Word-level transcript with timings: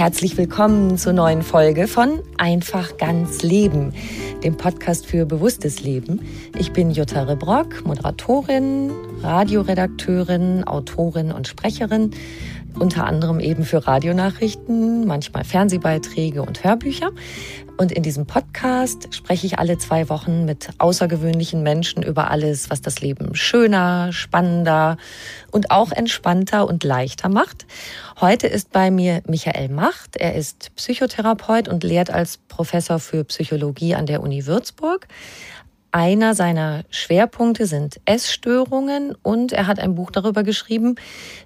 Herzlich 0.00 0.38
willkommen 0.38 0.96
zur 0.96 1.12
neuen 1.12 1.42
Folge 1.42 1.86
von 1.86 2.22
Einfach 2.38 2.96
ganz 2.96 3.42
Leben, 3.42 3.92
dem 4.42 4.56
Podcast 4.56 5.04
für 5.04 5.26
bewusstes 5.26 5.82
Leben. 5.82 6.26
Ich 6.58 6.72
bin 6.72 6.90
Jutta 6.90 7.24
Rebrock, 7.24 7.84
Moderatorin, 7.84 8.90
Radioredakteurin, 9.22 10.64
Autorin 10.64 11.32
und 11.32 11.48
Sprecherin, 11.48 12.12
unter 12.78 13.06
anderem 13.06 13.40
eben 13.40 13.64
für 13.64 13.86
Radionachrichten, 13.86 15.06
manchmal 15.06 15.44
Fernsehbeiträge 15.44 16.42
und 16.42 16.64
Hörbücher. 16.64 17.10
Und 17.76 17.92
in 17.92 18.02
diesem 18.02 18.26
Podcast 18.26 19.08
spreche 19.14 19.46
ich 19.46 19.58
alle 19.58 19.78
zwei 19.78 20.10
Wochen 20.10 20.44
mit 20.44 20.68
außergewöhnlichen 20.76 21.62
Menschen 21.62 22.02
über 22.02 22.30
alles, 22.30 22.68
was 22.68 22.82
das 22.82 23.00
Leben 23.00 23.34
schöner, 23.34 24.12
spannender 24.12 24.98
und 25.50 25.70
auch 25.70 25.90
entspannter 25.90 26.68
und 26.68 26.84
leichter 26.84 27.30
macht. 27.30 27.66
Heute 28.20 28.48
ist 28.48 28.70
bei 28.70 28.90
mir 28.90 29.22
Michael 29.26 29.70
Macht. 29.70 30.16
Er 30.18 30.34
ist 30.34 30.74
Psychotherapeut 30.76 31.68
und 31.68 31.82
lehrt 31.82 32.10
als 32.10 32.36
Professor 32.36 32.98
für 32.98 33.24
Psychologie 33.24 33.94
an 33.94 34.04
der 34.04 34.22
Uni 34.22 34.44
Würzburg. 34.44 35.08
Einer 35.92 36.34
seiner 36.34 36.84
Schwerpunkte 36.90 37.66
sind 37.66 38.00
Essstörungen 38.04 39.16
und 39.22 39.52
er 39.52 39.66
hat 39.66 39.80
ein 39.80 39.94
Buch 39.96 40.10
darüber 40.10 40.44
geschrieben, 40.44 40.94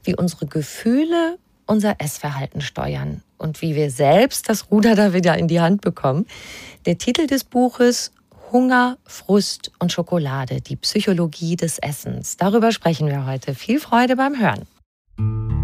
wie 0.03 0.15
unsere 0.15 0.47
Gefühle 0.47 1.38
unser 1.66 1.97
Essverhalten 1.99 2.60
steuern 2.60 3.22
und 3.38 3.62
wie 3.62 3.75
wir 3.75 3.91
selbst 3.91 4.50
das 4.50 4.71
Ruder 4.71 4.94
da 4.97 5.15
wieder 5.15 5.38
in 5.38 5.49
die 5.49 5.60
Hand 5.60 5.81
bekommen. 5.81 6.27
Der 6.84 6.99
Titel 6.99 7.27
des 7.27 7.44
Buches 7.44 8.12
Hunger, 8.53 8.99
Frust 9.05 9.72
und 9.78 9.93
Schokolade, 9.93 10.61
die 10.61 10.76
Psychologie 10.76 11.56
des 11.56 11.78
Essens. 11.78 12.37
Darüber 12.37 12.71
sprechen 12.71 13.09
wir 13.09 13.26
heute. 13.26 13.55
Viel 13.55 13.81
Freude 13.81 14.15
beim 14.15 14.38
Hören. 14.38 15.63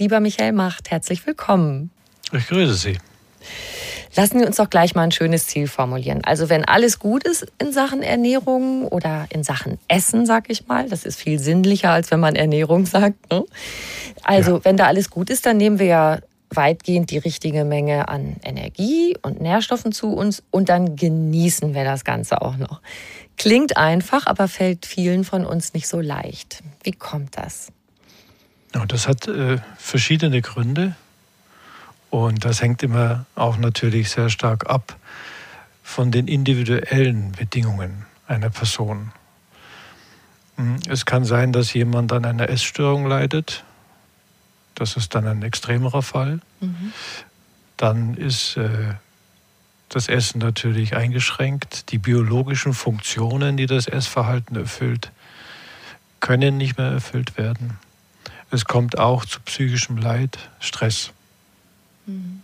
Lieber 0.00 0.20
Michael 0.20 0.52
Macht, 0.52 0.90
herzlich 0.90 1.26
willkommen. 1.26 1.90
Ich 2.32 2.46
grüße 2.46 2.72
Sie. 2.72 2.96
Lassen 4.16 4.40
wir 4.40 4.46
uns 4.46 4.56
doch 4.56 4.70
gleich 4.70 4.94
mal 4.94 5.02
ein 5.02 5.12
schönes 5.12 5.46
Ziel 5.46 5.68
formulieren. 5.68 6.24
Also 6.24 6.48
wenn 6.48 6.64
alles 6.64 6.98
gut 6.98 7.22
ist 7.24 7.46
in 7.58 7.70
Sachen 7.70 8.02
Ernährung 8.02 8.88
oder 8.88 9.26
in 9.28 9.44
Sachen 9.44 9.78
Essen, 9.88 10.24
sag 10.24 10.48
ich 10.48 10.66
mal, 10.66 10.88
das 10.88 11.04
ist 11.04 11.20
viel 11.20 11.38
sinnlicher, 11.38 11.90
als 11.90 12.10
wenn 12.10 12.18
man 12.18 12.34
Ernährung 12.34 12.86
sagt. 12.86 13.30
Ne? 13.30 13.44
Also 14.22 14.52
ja. 14.56 14.64
wenn 14.64 14.78
da 14.78 14.86
alles 14.86 15.10
gut 15.10 15.28
ist, 15.28 15.44
dann 15.44 15.58
nehmen 15.58 15.78
wir 15.78 15.86
ja 15.86 16.18
weitgehend 16.48 17.10
die 17.10 17.18
richtige 17.18 17.66
Menge 17.66 18.08
an 18.08 18.36
Energie 18.42 19.18
und 19.20 19.42
Nährstoffen 19.42 19.92
zu 19.92 20.14
uns 20.14 20.42
und 20.50 20.70
dann 20.70 20.96
genießen 20.96 21.74
wir 21.74 21.84
das 21.84 22.04
Ganze 22.04 22.40
auch 22.40 22.56
noch. 22.56 22.80
Klingt 23.36 23.76
einfach, 23.76 24.26
aber 24.26 24.48
fällt 24.48 24.86
vielen 24.86 25.24
von 25.24 25.44
uns 25.44 25.74
nicht 25.74 25.88
so 25.88 26.00
leicht. 26.00 26.62
Wie 26.84 26.92
kommt 26.92 27.36
das? 27.36 27.70
Ja, 28.74 28.86
das 28.86 29.08
hat 29.08 29.26
äh, 29.26 29.58
verschiedene 29.78 30.42
Gründe 30.42 30.94
und 32.10 32.44
das 32.44 32.62
hängt 32.62 32.82
immer 32.82 33.26
auch 33.34 33.56
natürlich 33.56 34.10
sehr 34.10 34.30
stark 34.30 34.68
ab 34.70 34.96
von 35.82 36.12
den 36.12 36.28
individuellen 36.28 37.32
Bedingungen 37.32 38.06
einer 38.28 38.50
Person. 38.50 39.12
Hm, 40.56 40.76
es 40.88 41.04
kann 41.04 41.24
sein, 41.24 41.52
dass 41.52 41.72
jemand 41.72 42.12
an 42.12 42.24
einer 42.24 42.48
Essstörung 42.48 43.06
leidet. 43.06 43.64
Das 44.76 44.96
ist 44.96 45.14
dann 45.14 45.26
ein 45.26 45.42
extremerer 45.42 46.02
Fall. 46.02 46.40
Mhm. 46.60 46.92
Dann 47.76 48.14
ist 48.14 48.56
äh, 48.56 48.94
das 49.88 50.08
Essen 50.08 50.38
natürlich 50.38 50.94
eingeschränkt. 50.94 51.90
Die 51.90 51.98
biologischen 51.98 52.72
Funktionen, 52.72 53.56
die 53.56 53.66
das 53.66 53.88
Essverhalten 53.88 54.56
erfüllt, 54.56 55.10
können 56.20 56.56
nicht 56.56 56.78
mehr 56.78 56.92
erfüllt 56.92 57.36
werden. 57.36 57.78
Es 58.50 58.64
kommt 58.64 58.98
auch 58.98 59.24
zu 59.24 59.40
psychischem 59.40 59.96
Leid, 59.96 60.38
Stress. 60.58 61.12
Mhm. 62.06 62.42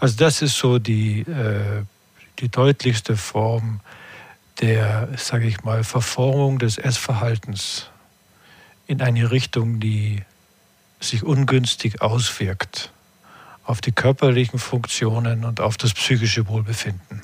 Also 0.00 0.16
das 0.16 0.42
ist 0.42 0.56
so 0.56 0.78
die, 0.78 1.20
äh, 1.20 1.82
die 2.38 2.48
deutlichste 2.48 3.16
Form 3.16 3.80
der, 4.60 5.08
sage 5.16 5.46
ich 5.46 5.64
mal, 5.64 5.82
Verformung 5.84 6.58
des 6.58 6.78
Essverhaltens 6.78 7.86
in 8.86 9.00
eine 9.00 9.30
Richtung, 9.30 9.80
die 9.80 10.22
sich 11.00 11.24
ungünstig 11.24 12.02
auswirkt 12.02 12.90
auf 13.64 13.80
die 13.80 13.92
körperlichen 13.92 14.58
Funktionen 14.58 15.44
und 15.44 15.60
auf 15.60 15.76
das 15.76 15.94
psychische 15.94 16.48
Wohlbefinden. 16.48 17.22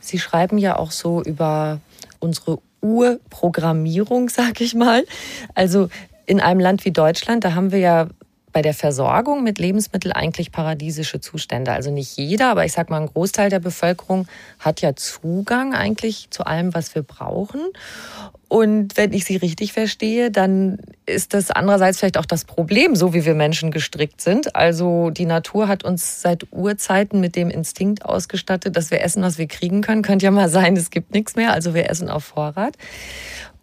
Sie 0.00 0.18
schreiben 0.18 0.58
ja 0.58 0.76
auch 0.76 0.90
so 0.90 1.22
über 1.22 1.80
unsere 2.18 2.58
Urprogrammierung, 2.80 4.28
sag 4.28 4.60
ich 4.60 4.74
mal. 4.74 5.04
Also 5.54 5.88
in 6.26 6.40
einem 6.40 6.60
Land 6.60 6.84
wie 6.84 6.92
Deutschland, 6.92 7.44
da 7.44 7.54
haben 7.54 7.72
wir 7.72 7.78
ja 7.78 8.08
bei 8.54 8.62
der 8.62 8.72
Versorgung 8.72 9.42
mit 9.42 9.58
Lebensmitteln 9.58 10.12
eigentlich 10.12 10.52
paradiesische 10.52 11.20
Zustände. 11.20 11.72
Also 11.72 11.90
nicht 11.90 12.16
jeder, 12.16 12.50
aber 12.52 12.64
ich 12.64 12.72
sag 12.72 12.88
mal, 12.88 13.00
ein 13.00 13.08
Großteil 13.08 13.50
der 13.50 13.58
Bevölkerung 13.58 14.28
hat 14.60 14.80
ja 14.80 14.94
Zugang 14.94 15.74
eigentlich 15.74 16.28
zu 16.30 16.46
allem, 16.46 16.72
was 16.72 16.94
wir 16.94 17.02
brauchen. 17.02 17.60
Und 18.46 18.96
wenn 18.96 19.12
ich 19.12 19.24
Sie 19.24 19.36
richtig 19.36 19.72
verstehe, 19.72 20.30
dann 20.30 20.78
ist 21.04 21.34
das 21.34 21.50
andererseits 21.50 21.98
vielleicht 21.98 22.16
auch 22.16 22.26
das 22.26 22.44
Problem, 22.44 22.94
so 22.94 23.12
wie 23.12 23.24
wir 23.24 23.34
Menschen 23.34 23.72
gestrickt 23.72 24.20
sind. 24.20 24.54
Also 24.54 25.10
die 25.10 25.26
Natur 25.26 25.66
hat 25.66 25.82
uns 25.82 26.22
seit 26.22 26.46
Urzeiten 26.52 27.18
mit 27.18 27.34
dem 27.34 27.50
Instinkt 27.50 28.04
ausgestattet, 28.04 28.76
dass 28.76 28.92
wir 28.92 29.02
essen, 29.02 29.24
was 29.24 29.36
wir 29.36 29.48
kriegen 29.48 29.80
können. 29.80 30.02
Könnte 30.02 30.26
ja 30.26 30.30
mal 30.30 30.48
sein, 30.48 30.76
es 30.76 30.90
gibt 30.90 31.12
nichts 31.12 31.34
mehr, 31.34 31.52
also 31.52 31.74
wir 31.74 31.90
essen 31.90 32.08
auf 32.08 32.22
Vorrat. 32.22 32.76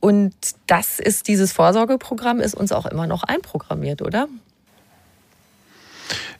Und 0.02 0.34
das 0.68 1.00
ist, 1.00 1.28
dieses 1.30 1.54
Vorsorgeprogramm 1.54 2.42
ist 2.42 2.56
uns 2.56 2.74
auch 2.74 2.86
immer 2.88 3.08
noch 3.08 3.24
einprogrammiert, 3.24 4.02
oder? 4.02 4.28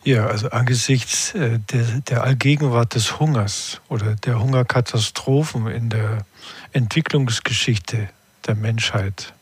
Ja, 0.04 0.26
also 0.26 0.50
angesichts 0.50 1.36
äh, 1.36 1.60
der, 1.72 1.86
der 2.02 2.24
Allgegenwart 2.24 2.96
des 2.96 3.20
Hungers 3.20 3.80
oder 3.88 4.16
der 4.16 4.42
Hungerkatastrophen 4.42 5.68
in 5.68 5.90
der 5.90 6.26
Entwicklungsgeschichte 6.74 8.10
der 8.48 8.56
Menschheit 8.56 9.34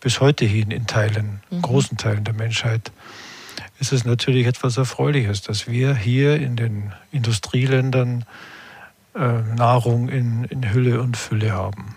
bis 0.00 0.20
heute 0.20 0.44
hin 0.44 0.70
in 0.70 0.86
Teilen, 0.86 1.40
mhm. 1.50 1.62
großen 1.62 1.98
Teilen 1.98 2.22
der 2.22 2.34
Menschheit, 2.34 2.92
ist 3.80 3.92
es 3.92 4.04
natürlich 4.04 4.46
etwas 4.46 4.76
Erfreuliches, 4.76 5.42
dass 5.42 5.66
wir 5.66 5.96
hier 5.96 6.36
in 6.36 6.54
den 6.54 6.92
Industrieländern 7.10 8.24
äh, 9.16 9.42
Nahrung 9.56 10.08
in, 10.08 10.44
in 10.44 10.72
Hülle 10.72 11.02
und 11.02 11.16
Fülle 11.16 11.50
haben. 11.50 11.95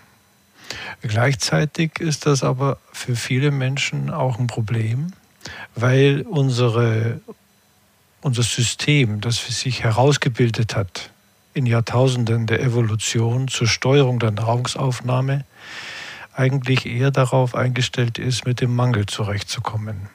Gleichzeitig 1.01 2.00
ist 2.00 2.25
das 2.25 2.44
aber 2.44 2.77
für 2.92 3.16
viele 3.16 3.51
Menschen 3.51 4.10
auch 4.10 4.39
ein 4.39 4.48
Problem, 4.48 5.13
weil 5.75 6.21
unsere, 6.21 7.21
unser 8.21 8.44
System, 8.44 9.21
das 9.21 9.38
sich 9.38 9.83
herausgebildet 9.83 10.75
hat 10.75 11.12
in 11.54 11.66
Jahrtausenden 11.66 12.48
der 12.48 12.62
Evolution 12.62 13.48
zur 13.48 13.68
Steuerung 13.68 14.19
der 14.19 14.31
Nahrungsaufnahme, 14.31 15.45
eigentlich 16.33 16.86
eher 16.86 17.12
darauf 17.12 17.56
eingestellt 17.56 18.18
ist, 18.18 18.45
mit 18.45 18.62
dem 18.62 18.75
Mangel 18.75 19.07
zurechtzukommen. 19.07 20.10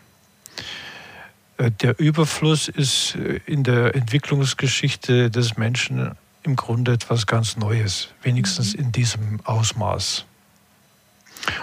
Äh, 1.58 1.70
der 1.70 1.98
Überfluss 1.98 2.68
ist 2.68 3.16
äh, 3.16 3.40
in 3.46 3.62
der 3.62 3.94
Entwicklungsgeschichte 3.94 5.30
des 5.30 5.56
Menschen 5.56 6.12
im 6.42 6.56
Grunde 6.56 6.92
etwas 6.92 7.26
ganz 7.26 7.56
Neues, 7.56 8.08
wenigstens 8.22 8.74
mhm. 8.74 8.80
in 8.80 8.92
diesem 8.92 9.40
Ausmaß. 9.44 10.24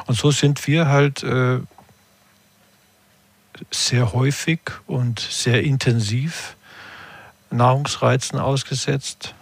Und 0.06 0.18
so 0.18 0.32
sind 0.32 0.68
wir 0.68 0.88
halt 0.88 1.24
äh, 1.24 1.60
sehr 3.70 4.14
häufig 4.14 4.60
und 4.88 5.20
sehr 5.20 5.64
intensiv 5.64 6.56
Nahrungsreizen 7.52 8.40
ausgesetzt. 8.40 9.36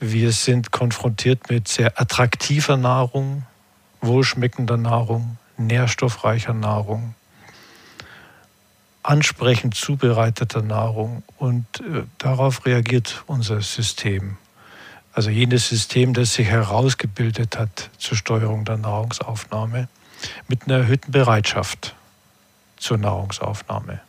Wir 0.00 0.32
sind 0.32 0.72
konfrontiert 0.72 1.48
mit 1.48 1.68
sehr 1.68 2.00
attraktiver 2.00 2.76
Nahrung, 2.76 3.44
wohlschmeckender 4.00 4.76
Nahrung, 4.76 5.38
nährstoffreicher 5.56 6.54
Nahrung, 6.54 7.14
ansprechend 9.02 9.74
zubereiteter 9.74 10.62
Nahrung 10.62 11.22
und 11.38 11.66
äh, 11.80 12.04
darauf 12.18 12.66
reagiert 12.66 13.24
unser 13.26 13.60
System. 13.60 14.36
Also 15.12 15.30
jenes 15.30 15.68
System, 15.68 16.14
das 16.14 16.34
sich 16.34 16.48
herausgebildet 16.48 17.58
hat 17.58 17.90
zur 17.98 18.16
Steuerung 18.16 18.64
der 18.64 18.78
Nahrungsaufnahme 18.78 19.88
mit 20.48 20.64
einer 20.64 20.78
erhöhten 20.78 21.12
Bereitschaft 21.12 21.94
zur 22.78 22.96
Nahrungsaufnahme. 22.96 24.00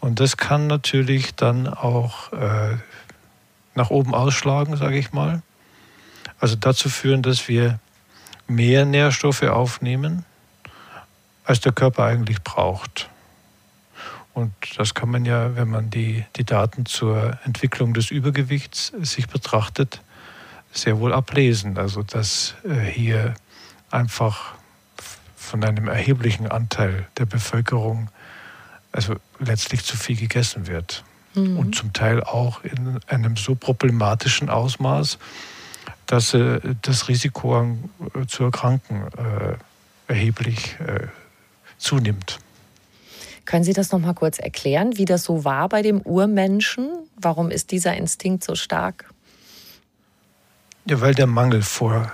Und 0.00 0.20
das 0.20 0.36
kann 0.36 0.66
natürlich 0.66 1.34
dann 1.34 1.68
auch 1.68 2.32
äh, 2.32 2.76
nach 3.74 3.90
oben 3.90 4.14
ausschlagen, 4.14 4.76
sage 4.76 4.98
ich 4.98 5.12
mal. 5.12 5.42
Also 6.38 6.56
dazu 6.56 6.88
führen, 6.88 7.22
dass 7.22 7.48
wir 7.48 7.78
mehr 8.46 8.84
Nährstoffe 8.84 9.42
aufnehmen, 9.42 10.24
als 11.44 11.60
der 11.60 11.72
Körper 11.72 12.04
eigentlich 12.04 12.42
braucht. 12.42 13.08
Und 14.34 14.52
das 14.76 14.94
kann 14.94 15.10
man 15.10 15.24
ja, 15.24 15.56
wenn 15.56 15.68
man 15.68 15.90
die, 15.90 16.24
die 16.36 16.44
Daten 16.44 16.86
zur 16.86 17.38
Entwicklung 17.44 17.94
des 17.94 18.10
Übergewichts 18.10 18.92
sich 19.00 19.28
betrachtet, 19.28 20.00
sehr 20.72 20.98
wohl 21.00 21.12
ablesen. 21.12 21.78
Also 21.78 22.02
dass 22.02 22.54
äh, 22.64 22.74
hier 22.80 23.34
einfach 23.90 24.54
von 25.36 25.64
einem 25.64 25.88
erheblichen 25.88 26.46
Anteil 26.46 27.06
der 27.18 27.26
Bevölkerung 27.26 28.08
also 28.92 29.16
letztlich 29.38 29.84
zu 29.84 29.96
viel 29.96 30.16
gegessen 30.16 30.66
wird. 30.66 31.04
Mhm. 31.34 31.58
Und 31.58 31.74
zum 31.74 31.92
Teil 31.92 32.22
auch 32.22 32.62
in 32.64 32.98
einem 33.06 33.36
so 33.36 33.54
problematischen 33.54 34.48
Ausmaß, 34.48 35.18
dass 36.06 36.34
äh, 36.34 36.60
das 36.82 37.08
Risiko 37.08 37.62
äh, 37.62 38.26
zu 38.26 38.44
erkranken 38.44 39.04
äh, 39.16 39.56
erheblich 40.12 40.76
zunimmt. 41.78 42.40
Können 43.44 43.62
Sie 43.62 43.72
das 43.72 43.92
noch 43.92 44.00
mal 44.00 44.12
kurz 44.12 44.40
erklären, 44.40 44.96
wie 44.96 45.04
das 45.04 45.22
so 45.22 45.44
war 45.44 45.68
bei 45.68 45.82
dem 45.82 46.00
Urmenschen? 46.00 46.88
Warum 47.14 47.52
ist 47.52 47.70
dieser 47.70 47.96
Instinkt 47.96 48.42
so 48.42 48.56
stark? 48.56 49.09
Ja, 50.86 51.00
weil 51.00 51.14
der 51.14 51.26
Mangel 51.26 51.62
vor, 51.62 52.12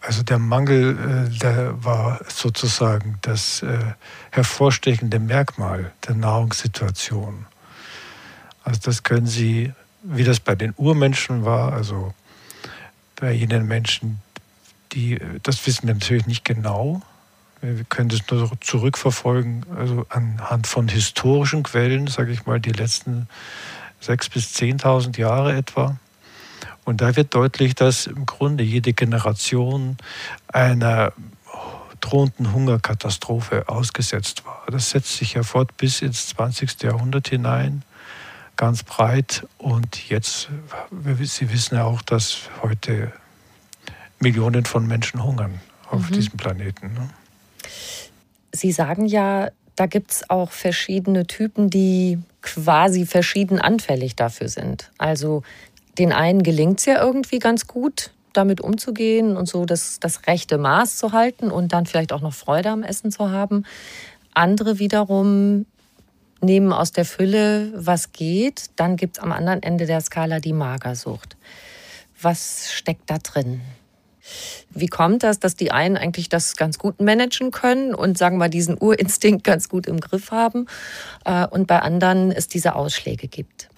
also 0.00 0.22
der 0.22 0.38
Mangel, 0.38 1.28
äh, 1.28 1.38
der 1.38 1.84
war 1.84 2.20
sozusagen 2.28 3.18
das 3.22 3.62
äh, 3.62 3.78
hervorstechende 4.30 5.18
Merkmal 5.18 5.92
der 6.06 6.14
Nahrungssituation. 6.14 7.46
Also 8.64 8.80
das 8.82 9.02
können 9.02 9.26
Sie, 9.26 9.72
wie 10.02 10.24
das 10.24 10.40
bei 10.40 10.54
den 10.54 10.74
Urmenschen 10.76 11.44
war, 11.44 11.72
also 11.72 12.14
bei 13.16 13.32
jenen 13.32 13.66
Menschen, 13.66 14.20
die, 14.92 15.18
das 15.42 15.66
wissen 15.66 15.86
wir 15.86 15.94
natürlich 15.94 16.26
nicht 16.26 16.44
genau, 16.44 17.02
wir 17.60 17.84
können 17.84 18.08
das 18.08 18.20
nur 18.30 18.50
zurückverfolgen, 18.60 19.64
also 19.76 20.06
anhand 20.08 20.66
von 20.66 20.88
historischen 20.88 21.62
Quellen, 21.62 22.06
sage 22.06 22.32
ich 22.32 22.46
mal, 22.46 22.60
die 22.60 22.72
letzten 22.72 23.28
sechs 24.00 24.28
bis 24.28 24.52
zehntausend 24.52 25.16
Jahre 25.16 25.56
etwa. 25.56 25.96
Und 26.86 27.00
da 27.00 27.16
wird 27.16 27.34
deutlich, 27.34 27.74
dass 27.74 28.06
im 28.06 28.24
Grunde 28.26 28.62
jede 28.62 28.92
Generation 28.92 29.96
einer 30.46 31.12
drohenden 32.00 32.52
Hungerkatastrophe 32.52 33.68
ausgesetzt 33.68 34.46
war. 34.46 34.62
Das 34.70 34.90
setzt 34.90 35.16
sich 35.16 35.34
ja 35.34 35.42
fort 35.42 35.76
bis 35.76 36.00
ins 36.00 36.28
20. 36.28 36.84
Jahrhundert 36.84 37.28
hinein, 37.28 37.82
ganz 38.56 38.84
breit. 38.84 39.44
Und 39.58 40.08
jetzt, 40.08 40.48
Sie 41.22 41.52
wissen 41.52 41.74
ja 41.74 41.84
auch, 41.84 42.02
dass 42.02 42.42
heute 42.62 43.12
Millionen 44.20 44.64
von 44.64 44.86
Menschen 44.86 45.24
hungern 45.24 45.60
auf 45.90 46.08
mhm. 46.08 46.14
diesem 46.14 46.36
Planeten. 46.36 46.94
Ne? 46.94 47.10
Sie 48.52 48.70
sagen 48.70 49.06
ja, 49.06 49.50
da 49.74 49.86
gibt 49.86 50.12
es 50.12 50.30
auch 50.30 50.52
verschiedene 50.52 51.26
Typen, 51.26 51.68
die 51.68 52.20
quasi 52.42 53.06
verschieden 53.06 53.60
anfällig 53.60 54.14
dafür 54.14 54.48
sind. 54.48 54.92
Also 54.98 55.42
den 55.98 56.12
einen 56.12 56.42
gelingt 56.42 56.80
es 56.80 56.86
ja 56.86 57.02
irgendwie 57.02 57.38
ganz 57.38 57.66
gut, 57.66 58.10
damit 58.32 58.60
umzugehen 58.60 59.36
und 59.36 59.48
so 59.48 59.64
das, 59.64 59.98
das 60.00 60.26
rechte 60.26 60.58
Maß 60.58 60.96
zu 60.98 61.12
halten 61.12 61.50
und 61.50 61.72
dann 61.72 61.86
vielleicht 61.86 62.12
auch 62.12 62.20
noch 62.20 62.34
Freude 62.34 62.70
am 62.70 62.82
Essen 62.82 63.10
zu 63.10 63.30
haben. 63.30 63.64
Andere 64.34 64.78
wiederum 64.78 65.66
nehmen 66.40 66.72
aus 66.72 66.92
der 66.92 67.04
Fülle, 67.04 67.72
was 67.74 68.12
geht. 68.12 68.66
Dann 68.76 68.96
gibt 68.96 69.16
es 69.16 69.22
am 69.22 69.32
anderen 69.32 69.62
Ende 69.62 69.86
der 69.86 70.00
Skala 70.00 70.40
die 70.40 70.52
Magersucht. 70.52 71.36
Was 72.20 72.72
steckt 72.72 73.10
da 73.10 73.18
drin? 73.18 73.60
Wie 74.70 74.88
kommt 74.88 75.22
das, 75.22 75.38
dass 75.38 75.54
die 75.54 75.70
einen 75.70 75.96
eigentlich 75.96 76.28
das 76.28 76.56
ganz 76.56 76.78
gut 76.78 77.00
managen 77.00 77.52
können 77.52 77.94
und 77.94 78.18
sagen 78.18 78.38
wir 78.38 78.48
diesen 78.48 78.76
Urinstinkt 78.78 79.44
ganz 79.44 79.68
gut 79.68 79.86
im 79.86 80.00
Griff 80.00 80.30
haben 80.30 80.66
äh, 81.24 81.46
und 81.46 81.66
bei 81.66 81.80
anderen 81.80 82.32
es 82.32 82.48
diese 82.48 82.74
Ausschläge 82.74 83.28
gibt? 83.28 83.68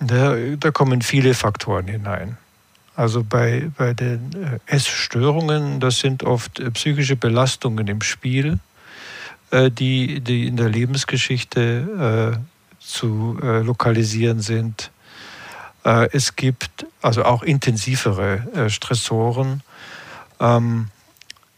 Da, 0.00 0.34
da 0.58 0.70
kommen 0.70 1.02
viele 1.02 1.34
Faktoren 1.34 1.86
hinein. 1.86 2.36
Also 2.96 3.22
bei, 3.22 3.70
bei 3.76 3.94
den 3.94 4.32
äh, 4.32 4.58
Essstörungen, 4.66 5.80
das 5.80 6.00
sind 6.00 6.22
oft 6.22 6.58
äh, 6.58 6.70
psychische 6.70 7.16
Belastungen 7.16 7.86
im 7.88 8.02
Spiel, 8.02 8.58
die, 9.52 10.20
die 10.20 10.46
in 10.46 10.56
der 10.56 10.68
Lebensgeschichte 10.68 12.38
zu 12.78 13.36
lokalisieren 13.42 14.40
sind. 14.40 14.92
Äh, 15.84 16.08
es 16.12 16.36
gibt 16.36 16.86
also 17.02 17.24
auch 17.24 17.42
intensivere 17.42 18.46
äh, 18.54 18.70
Stressoren. 18.70 19.62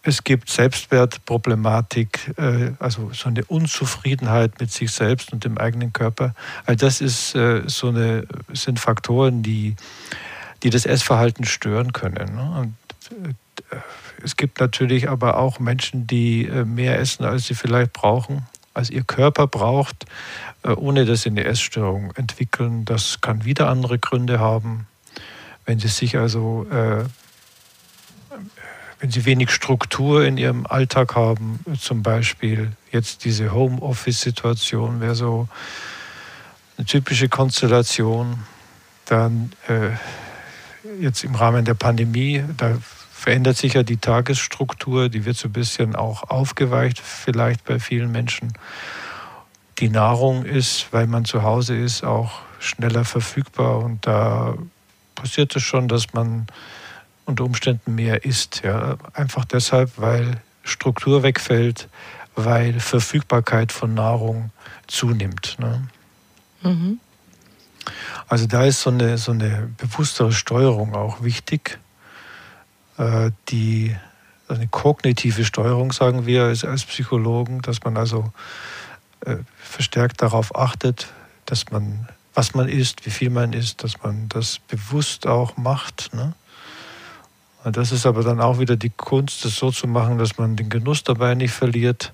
Es 0.02 0.24
gibt 0.24 0.50
Selbstwertproblematik, 0.50 2.34
äh, 2.36 2.72
also 2.78 3.10
so 3.12 3.28
eine 3.28 3.44
Unzufriedenheit 3.44 4.60
mit 4.60 4.72
sich 4.72 4.90
selbst 4.90 5.32
und 5.32 5.44
dem 5.44 5.58
eigenen 5.58 5.92
Körper. 5.92 6.34
All 6.66 6.76
das 6.76 7.00
ist 7.00 7.30
so 7.30 7.88
eine, 7.88 8.26
sind 8.52 8.80
Faktoren, 8.80 9.42
die, 9.42 9.76
die 10.62 10.70
das 10.70 10.86
Essverhalten 10.86 11.44
stören 11.44 11.92
können. 11.92 12.34
Ne? 12.34 12.60
Und 12.60 12.76
es 14.22 14.36
gibt 14.36 14.60
natürlich 14.60 15.08
aber 15.08 15.36
auch 15.36 15.60
Menschen, 15.60 16.06
die 16.06 16.50
mehr 16.64 16.98
essen, 16.98 17.24
als 17.24 17.46
sie 17.46 17.54
vielleicht 17.54 17.92
brauchen, 17.92 18.46
als 18.74 18.90
ihr 18.90 19.04
Körper 19.04 19.46
braucht. 19.46 20.06
Äh, 20.62 20.72
ohne 20.72 21.04
dass 21.04 21.22
sie 21.22 21.30
eine 21.30 21.44
Essstörung 21.44 22.12
entwickeln. 22.16 22.84
Das 22.84 23.20
kann 23.20 23.44
wieder 23.44 23.68
andere 23.68 23.98
Gründe 23.98 24.38
haben. 24.38 24.86
Wenn 25.64 25.78
sie 25.78 25.88
sich 25.88 26.16
also, 26.16 26.66
äh, 26.70 27.04
wenn 29.02 29.10
sie 29.10 29.24
wenig 29.24 29.50
Struktur 29.50 30.24
in 30.24 30.38
ihrem 30.38 30.64
Alltag 30.64 31.16
haben, 31.16 31.58
zum 31.76 32.04
Beispiel 32.04 32.70
jetzt 32.92 33.24
diese 33.24 33.52
Homeoffice-Situation 33.52 35.00
wäre 35.00 35.16
so 35.16 35.48
eine 36.78 36.86
typische 36.86 37.28
Konstellation. 37.28 38.44
Dann 39.06 39.52
äh, 39.66 39.90
jetzt 41.00 41.24
im 41.24 41.34
Rahmen 41.34 41.64
der 41.64 41.74
Pandemie, 41.74 42.44
da 42.56 42.78
verändert 43.12 43.56
sich 43.56 43.74
ja 43.74 43.82
die 43.82 43.96
Tagesstruktur, 43.96 45.08
die 45.08 45.24
wird 45.24 45.36
so 45.36 45.48
ein 45.48 45.52
bisschen 45.52 45.96
auch 45.96 46.30
aufgeweicht, 46.30 47.00
vielleicht 47.00 47.64
bei 47.64 47.80
vielen 47.80 48.12
Menschen 48.12 48.52
die 49.80 49.88
Nahrung 49.88 50.44
ist, 50.44 50.92
weil 50.92 51.08
man 51.08 51.24
zu 51.24 51.42
Hause 51.42 51.76
ist, 51.76 52.04
auch 52.04 52.38
schneller 52.60 53.04
verfügbar. 53.04 53.78
Und 53.78 54.06
da 54.06 54.54
passiert 55.16 55.56
es 55.56 55.64
schon, 55.64 55.88
dass 55.88 56.12
man 56.12 56.46
unter 57.24 57.44
Umständen 57.44 57.94
mehr 57.94 58.24
isst. 58.24 58.62
Ja. 58.64 58.96
Einfach 59.14 59.44
deshalb, 59.44 59.92
weil 59.96 60.40
Struktur 60.64 61.22
wegfällt, 61.22 61.88
weil 62.34 62.80
Verfügbarkeit 62.80 63.72
von 63.72 63.94
Nahrung 63.94 64.50
zunimmt. 64.86 65.56
Ne? 65.58 65.88
Mhm. 66.62 67.00
Also 68.28 68.46
da 68.46 68.64
ist 68.64 68.80
so 68.82 68.90
eine, 68.90 69.18
so 69.18 69.32
eine 69.32 69.70
bewusstere 69.76 70.32
Steuerung 70.32 70.94
auch 70.94 71.22
wichtig, 71.22 71.78
äh, 72.98 73.30
die 73.48 73.96
eine 74.48 74.68
kognitive 74.68 75.44
Steuerung, 75.44 75.92
sagen 75.92 76.26
wir 76.26 76.44
als, 76.44 76.64
als 76.64 76.84
Psychologen, 76.84 77.62
dass 77.62 77.82
man 77.84 77.96
also 77.96 78.32
äh, 79.24 79.36
verstärkt 79.56 80.22
darauf 80.22 80.54
achtet, 80.56 81.08
dass 81.46 81.70
man, 81.70 82.08
was 82.34 82.54
man 82.54 82.68
isst, 82.68 83.06
wie 83.06 83.10
viel 83.10 83.30
man 83.30 83.52
isst, 83.52 83.82
dass 83.82 84.02
man 84.02 84.28
das 84.28 84.58
bewusst 84.58 85.26
auch 85.26 85.56
macht. 85.56 86.10
Ne? 86.14 86.34
Das 87.64 87.92
ist 87.92 88.06
aber 88.06 88.22
dann 88.22 88.40
auch 88.40 88.58
wieder 88.58 88.76
die 88.76 88.90
Kunst, 88.90 89.44
das 89.44 89.56
so 89.56 89.70
zu 89.70 89.86
machen, 89.86 90.18
dass 90.18 90.38
man 90.38 90.56
den 90.56 90.68
Genuss 90.68 91.04
dabei 91.04 91.34
nicht 91.34 91.52
verliert. 91.52 92.12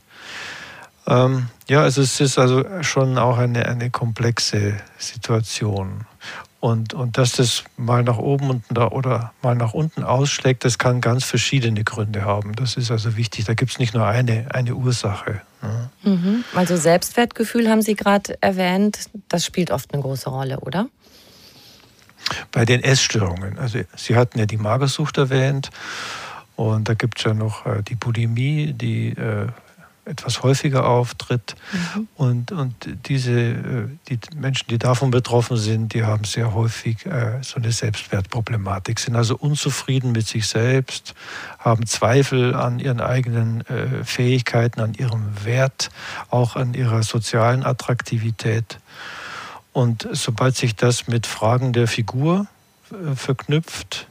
Ähm, 1.07 1.49
ja, 1.69 1.83
also 1.83 2.03
es 2.03 2.21
ist 2.21 2.39
also 2.39 2.65
schon 2.83 3.17
auch 3.17 3.39
eine, 3.39 3.67
eine 3.67 3.91
komplexe 3.91 4.75
Situation. 4.99 6.07
Und, 6.61 6.93
und 6.93 7.17
dass 7.17 7.33
das 7.33 7.63
mal 7.77 8.03
nach 8.03 8.19
oben 8.19 8.51
und 8.51 8.65
da, 8.69 8.89
oder 8.89 9.33
mal 9.43 9.55
nach 9.55 9.75
unten 9.75 10.03
ausschlägt, 10.03 10.65
das 10.65 10.77
kann 10.77 11.01
ganz 11.01 11.25
verschiedene 11.25 11.85
Gründe 11.85 12.25
haben. 12.25 12.55
Das 12.57 12.77
ist 12.77 12.91
also 12.91 13.17
wichtig. 13.17 13.45
Da 13.45 13.55
gibt 13.55 13.71
es 13.71 13.79
nicht 13.79 13.95
nur 13.95 14.05
eine, 14.05 14.47
eine 14.53 14.75
Ursache. 14.75 15.41
Ne? 15.63 15.91
Mhm. 16.03 16.45
Also 16.55 16.77
Selbstwertgefühl 16.77 17.71
haben 17.71 17.81
Sie 17.81 17.95
gerade 17.95 18.37
erwähnt, 18.43 19.09
das 19.29 19.45
spielt 19.45 19.71
oft 19.71 19.95
eine 19.95 20.03
große 20.03 20.29
Rolle, 20.29 20.59
oder? 20.59 20.89
Bei 22.53 22.65
den 22.65 22.83
Essstörungen. 22.83 23.59
Also 23.59 23.81
Sie 23.97 24.17
hatten 24.17 24.39
ja 24.39 24.47
die 24.47 24.57
Magersucht 24.57 25.19
erwähnt. 25.19 25.71
Und 26.57 26.89
da 26.89 26.95
gibt 26.95 27.19
es 27.19 27.25
ja 27.25 27.35
noch 27.35 27.67
äh, 27.67 27.83
die 27.83 27.95
Bulimie, 27.95 28.73
die 28.73 29.11
äh, 29.11 29.47
etwas 30.09 30.43
häufiger 30.43 30.89
auftritt. 30.89 31.55
Mhm. 31.73 32.09
Und, 32.17 32.53
und 32.53 32.75
diese 33.07 33.33
äh, 33.33 33.89
die 34.09 34.19
Menschen, 34.35 34.67
die 34.69 34.79
davon 34.79 35.11
betroffen 35.11 35.57
sind, 35.57 35.95
die 35.95 36.05
haben 36.05 36.25
sehr 36.25 36.55
häufig 36.55 37.07
äh, 37.07 37.39
so 37.43 37.57
eine 37.57 37.71
Selbstwertproblematik, 37.71 38.99
sind 38.99 39.15
also 39.15 39.37
unzufrieden 39.37 40.13
mit 40.13 40.27
sich 40.27 40.47
selbst, 40.47 41.15
haben 41.59 41.87
Zweifel 41.87 42.55
an 42.55 42.81
ihren 42.81 43.01
eigenen 43.01 43.61
äh, 43.67 44.03
Fähigkeiten, 44.05 44.81
an 44.81 44.95
ihrem 44.95 45.45
Wert, 45.45 45.91
auch 46.31 46.57
an 46.57 46.75
ihrer 46.75 47.03
sozialen 47.03 47.65
Attraktivität. 47.65 48.79
Und 49.73 50.09
sobald 50.13 50.57
sich 50.57 50.77
das 50.77 51.09
mit 51.09 51.27
Fragen 51.27 51.73
der 51.73 51.87
Figur 51.87 52.47
verknüpft, 53.15 54.09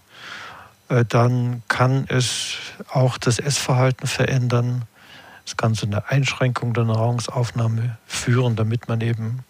dann 1.10 1.64
kann 1.68 2.06
es 2.08 2.56
auch 2.92 3.18
das 3.18 3.40
Essverhalten 3.40 4.08
verändern 4.08 4.86
es 5.48 5.56
kann 5.56 5.76
zu 5.76 5.86
einer 5.86 6.10
Einschränkung 6.10 6.74
der 6.74 6.84
Nahrungsaufnahme 6.84 7.98
führen, 8.06 8.58
damit 8.58 8.90
man 8.90 9.00
eben 9.00 9.46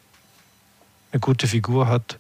eine 1.12 1.20
gute 1.20 1.48
Figur 1.48 1.88
hat. 1.88 2.20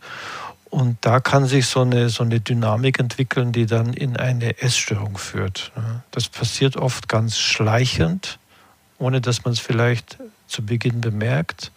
Und 0.71 0.97
da 1.01 1.19
kann 1.19 1.45
sich 1.45 1.67
so 1.67 1.81
eine, 1.81 2.09
so 2.09 2.23
eine 2.23 2.39
Dynamik 2.39 2.99
entwickeln, 2.99 3.51
die 3.51 3.67
dann 3.67 3.93
in 3.93 4.17
eine 4.17 4.59
Essstörung 4.63 5.19
führt. 5.19 5.71
Das 6.09 6.27
passiert 6.27 6.75
oft 6.75 7.07
ganz 7.07 7.37
schleichend, 7.37 8.39
ohne 8.97 9.21
dass 9.21 9.45
man 9.45 9.53
es 9.53 9.59
vielleicht 9.59 10.17
zu 10.47 10.65
Beginn 10.65 10.99
bemerkt, 10.99 11.71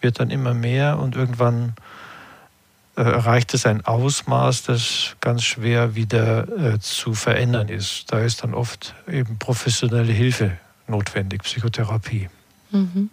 wird 0.00 0.20
dann 0.20 0.30
immer 0.30 0.54
mehr 0.54 0.98
und 0.98 1.16
irgendwann 1.16 1.74
äh, 2.96 3.02
erreicht 3.02 3.54
es 3.54 3.64
ein 3.64 3.86
Ausmaß, 3.86 4.64
das 4.64 5.16
ganz 5.20 5.44
schwer 5.44 5.94
wieder 5.94 6.48
äh, 6.74 6.80
zu 6.80 7.14
verändern 7.14 7.68
ist. 7.68 8.12
Da 8.12 8.18
ist 8.20 8.42
dann 8.42 8.54
oft 8.54 8.94
eben 9.06 9.38
professionelle 9.38 10.12
Hilfe 10.12 10.52
notwendig, 10.88 11.44
Psychotherapie. 11.44 12.28
Mhm. 12.70 13.10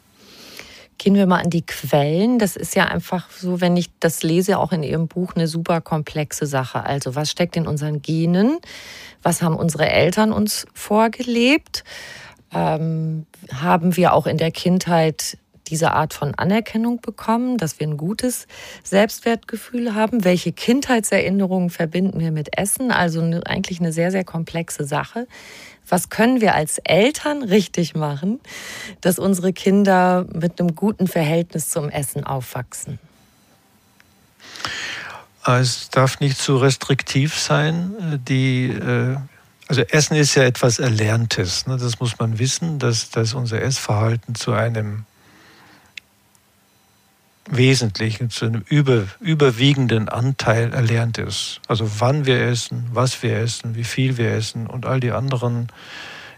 Gehen 0.97 1.15
wir 1.15 1.27
mal 1.27 1.41
an 1.41 1.49
die 1.49 1.65
Quellen. 1.65 2.39
Das 2.39 2.55
ist 2.55 2.75
ja 2.75 2.85
einfach 2.85 3.29
so, 3.29 3.61
wenn 3.61 3.77
ich 3.77 3.89
das 3.99 4.23
lese, 4.23 4.57
auch 4.57 4.71
in 4.71 4.81
Ihrem 4.81 5.07
Buch, 5.07 5.35
eine 5.35 5.47
super 5.47 5.81
komplexe 5.81 6.47
Sache. 6.47 6.83
Also 6.83 7.15
was 7.15 7.29
steckt 7.29 7.57
in 7.57 7.67
unseren 7.67 8.01
Genen? 8.01 8.57
Was 9.21 9.41
haben 9.41 9.55
unsere 9.55 9.89
Eltern 9.89 10.31
uns 10.31 10.65
vorgelebt? 10.73 11.83
Ähm, 12.53 13.25
haben 13.53 13.97
wir 13.97 14.13
auch 14.13 14.25
in 14.25 14.37
der 14.37 14.51
Kindheit 14.51 15.37
diese 15.67 15.91
Art 15.91 16.13
von 16.13 16.35
Anerkennung 16.35 17.01
bekommen, 17.01 17.57
dass 17.57 17.79
wir 17.79 17.87
ein 17.87 17.97
gutes 17.97 18.47
Selbstwertgefühl 18.83 19.95
haben? 19.95 20.23
Welche 20.23 20.51
Kindheitserinnerungen 20.51 21.69
verbinden 21.69 22.19
wir 22.19 22.31
mit 22.31 22.57
Essen? 22.57 22.91
Also 22.91 23.21
eigentlich 23.45 23.79
eine 23.79 23.91
sehr, 23.91 24.11
sehr 24.11 24.23
komplexe 24.23 24.85
Sache 24.85 25.27
was 25.87 26.09
können 26.09 26.41
wir 26.41 26.55
als 26.55 26.79
Eltern 26.79 27.43
richtig 27.43 27.95
machen, 27.95 28.39
dass 29.01 29.19
unsere 29.19 29.53
Kinder 29.53 30.25
mit 30.33 30.59
einem 30.59 30.75
guten 30.75 31.07
Verhältnis 31.07 31.69
zum 31.69 31.89
Essen 31.89 32.23
aufwachsen? 32.23 32.99
Es 35.45 35.89
darf 35.91 36.19
nicht 36.19 36.39
zu 36.39 36.57
restriktiv 36.57 37.37
sein. 37.37 38.19
Die, 38.27 38.69
äh, 38.69 39.15
also 39.67 39.81
Essen 39.81 40.15
ist 40.15 40.33
ja 40.33 40.43
etwas 40.43 40.79
Erlerntes. 40.79 41.67
Ne? 41.67 41.77
Das 41.77 41.99
muss 41.99 42.17
man 42.17 42.39
wissen, 42.39 42.79
dass, 42.79 43.11
dass 43.11 43.35
unser 43.35 43.61
Essverhalten 43.61 44.33
zu 44.33 44.53
einem 44.53 45.05
Wesentlichen, 47.49 48.29
zu 48.29 48.45
einem 48.45 48.63
über, 48.67 49.03
überwiegenden 49.19 50.09
Anteil 50.09 50.73
erlernt 50.73 51.17
ist. 51.17 51.61
Also 51.67 51.89
wann 51.99 52.25
wir 52.25 52.41
essen, 52.41 52.87
was 52.91 53.21
wir 53.21 53.37
essen, 53.37 53.75
wie 53.75 53.83
viel 53.83 54.17
wir 54.17 54.31
essen 54.31 54.67
und 54.67 54.85
all 54.85 54.99
die 54.99 55.11
anderen 55.11 55.67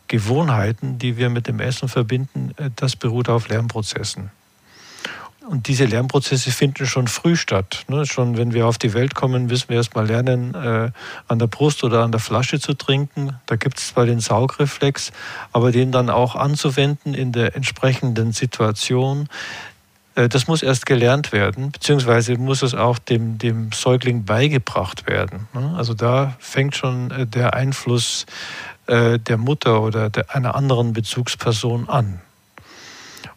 Gewohnheiten, 0.08 1.00
die 1.00 1.18
wir 1.18 1.30
mit 1.30 1.48
dem 1.48 1.60
Essen 1.60 1.90
verbinden, 1.90 2.52
äh, 2.58 2.70
das 2.76 2.96
beruht 2.96 3.30
auf 3.30 3.48
Lernprozessen. 3.48 4.32
Und 5.48 5.70
diese 5.70 5.86
Lernprozesse 5.86 6.52
finden 6.52 6.86
schon 6.86 7.08
früh 7.08 7.38
statt. 7.38 7.86
Ne? 7.88 8.06
Schon 8.06 8.38
wenn 8.38 8.54
wir 8.54 8.68
auf 8.68 8.78
die 8.78 8.94
Welt 8.94 9.16
kommen, 9.16 9.46
müssen 9.46 9.70
wir 9.70 9.78
erst 9.78 9.96
mal 9.96 10.06
lernen, 10.06 10.54
äh, 10.56 10.92
an 11.30 11.40
der 11.40 11.48
Brust 11.48 11.86
oder 11.86 12.04
an 12.04 12.12
der 12.12 12.20
Flasche 12.20 12.60
zu 12.60 12.74
trinken. 12.74 13.34
Da 13.46 13.56
gibt 13.56 13.78
es 13.80 13.88
zwar 13.88 14.06
den 14.06 14.20
Saugreflex, 14.20 15.14
aber 15.54 15.72
den 15.72 15.94
dann 15.94 16.10
auch 16.10 16.36
anzuwenden 16.36 17.14
in 17.14 17.32
der 17.32 17.56
entsprechenden 17.56 18.34
Situation, 18.34 19.30
das 20.18 20.48
muss 20.48 20.64
erst 20.64 20.88
gelernt 20.88 21.32
werden, 21.32 21.72
beziehungsweise 21.72 22.38
muss 22.38 22.64
es 22.64 22.74
auch 22.74 22.98
dem, 22.98 23.38
dem 23.38 23.72
Säugling 23.72 24.26
beigebracht 24.26 25.06
werden. 25.06 25.48
Ne? 25.54 25.76
Also 25.78 25.94
da 25.94 26.36
fängt 26.40 26.76
schon 26.76 27.12
äh, 27.12 27.28
der 27.28 27.54
Einfluss 27.54 28.26
äh, 28.88 29.20
der 29.20 29.38
Mutter 29.38 29.82
oder 29.82 30.10
einer 30.30 30.56
anderen 30.56 30.94
Bezugsperson 30.94 31.88
an. 31.88 32.20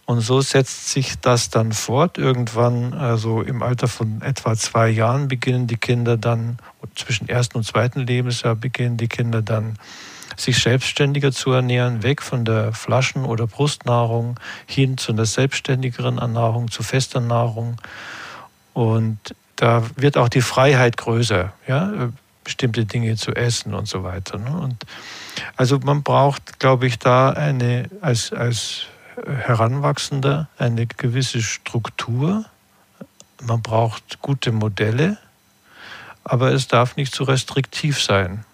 Und 0.06 0.22
so 0.22 0.40
setzt 0.40 0.88
sich 0.88 1.20
das 1.20 1.50
dann 1.50 1.72
fort. 1.72 2.18
Irgendwann, 2.18 2.94
also 2.94 3.42
im 3.42 3.62
Alter 3.62 3.86
von 3.86 4.22
etwa 4.22 4.56
zwei 4.56 4.88
Jahren, 4.88 5.28
beginnen 5.28 5.66
die 5.66 5.76
Kinder 5.76 6.16
dann, 6.16 6.58
zwischen 6.96 7.28
ersten 7.28 7.58
und 7.58 7.64
zweiten 7.64 8.00
Lebensjahr 8.00 8.56
beginnen 8.56 8.96
die 8.96 9.06
Kinder 9.06 9.42
dann 9.42 9.76
sich 10.40 10.62
selbstständiger 10.62 11.32
zu 11.32 11.52
ernähren, 11.52 12.02
weg 12.02 12.22
von 12.22 12.44
der 12.44 12.72
Flaschen- 12.72 13.24
oder 13.24 13.46
Brustnahrung 13.46 14.38
hin 14.66 14.98
zu 14.98 15.12
einer 15.12 15.26
selbstständigeren 15.26 16.18
Ernährung, 16.18 16.70
zu 16.70 16.82
fester 16.82 17.20
Nahrung. 17.20 17.76
Und 18.72 19.18
da 19.56 19.82
wird 19.96 20.16
auch 20.16 20.28
die 20.28 20.40
Freiheit 20.40 20.96
größer, 20.96 21.52
ja, 21.66 22.10
bestimmte 22.44 22.84
Dinge 22.86 23.16
zu 23.16 23.32
essen 23.32 23.74
und 23.74 23.86
so 23.86 24.02
weiter. 24.02 24.38
Ne? 24.38 24.50
Und 24.50 24.86
also 25.56 25.78
man 25.78 26.02
braucht, 26.02 26.58
glaube 26.58 26.86
ich, 26.86 26.98
da 26.98 27.30
eine 27.30 27.88
als, 28.00 28.32
als 28.32 28.86
Heranwachsender 29.26 30.48
eine 30.58 30.86
gewisse 30.86 31.42
Struktur. 31.42 32.44
Man 33.42 33.62
braucht 33.62 34.20
gute 34.22 34.52
Modelle, 34.52 35.18
aber 36.24 36.52
es 36.52 36.68
darf 36.68 36.96
nicht 36.96 37.14
zu 37.14 37.24
restriktiv 37.24 38.02
sein. 38.02 38.44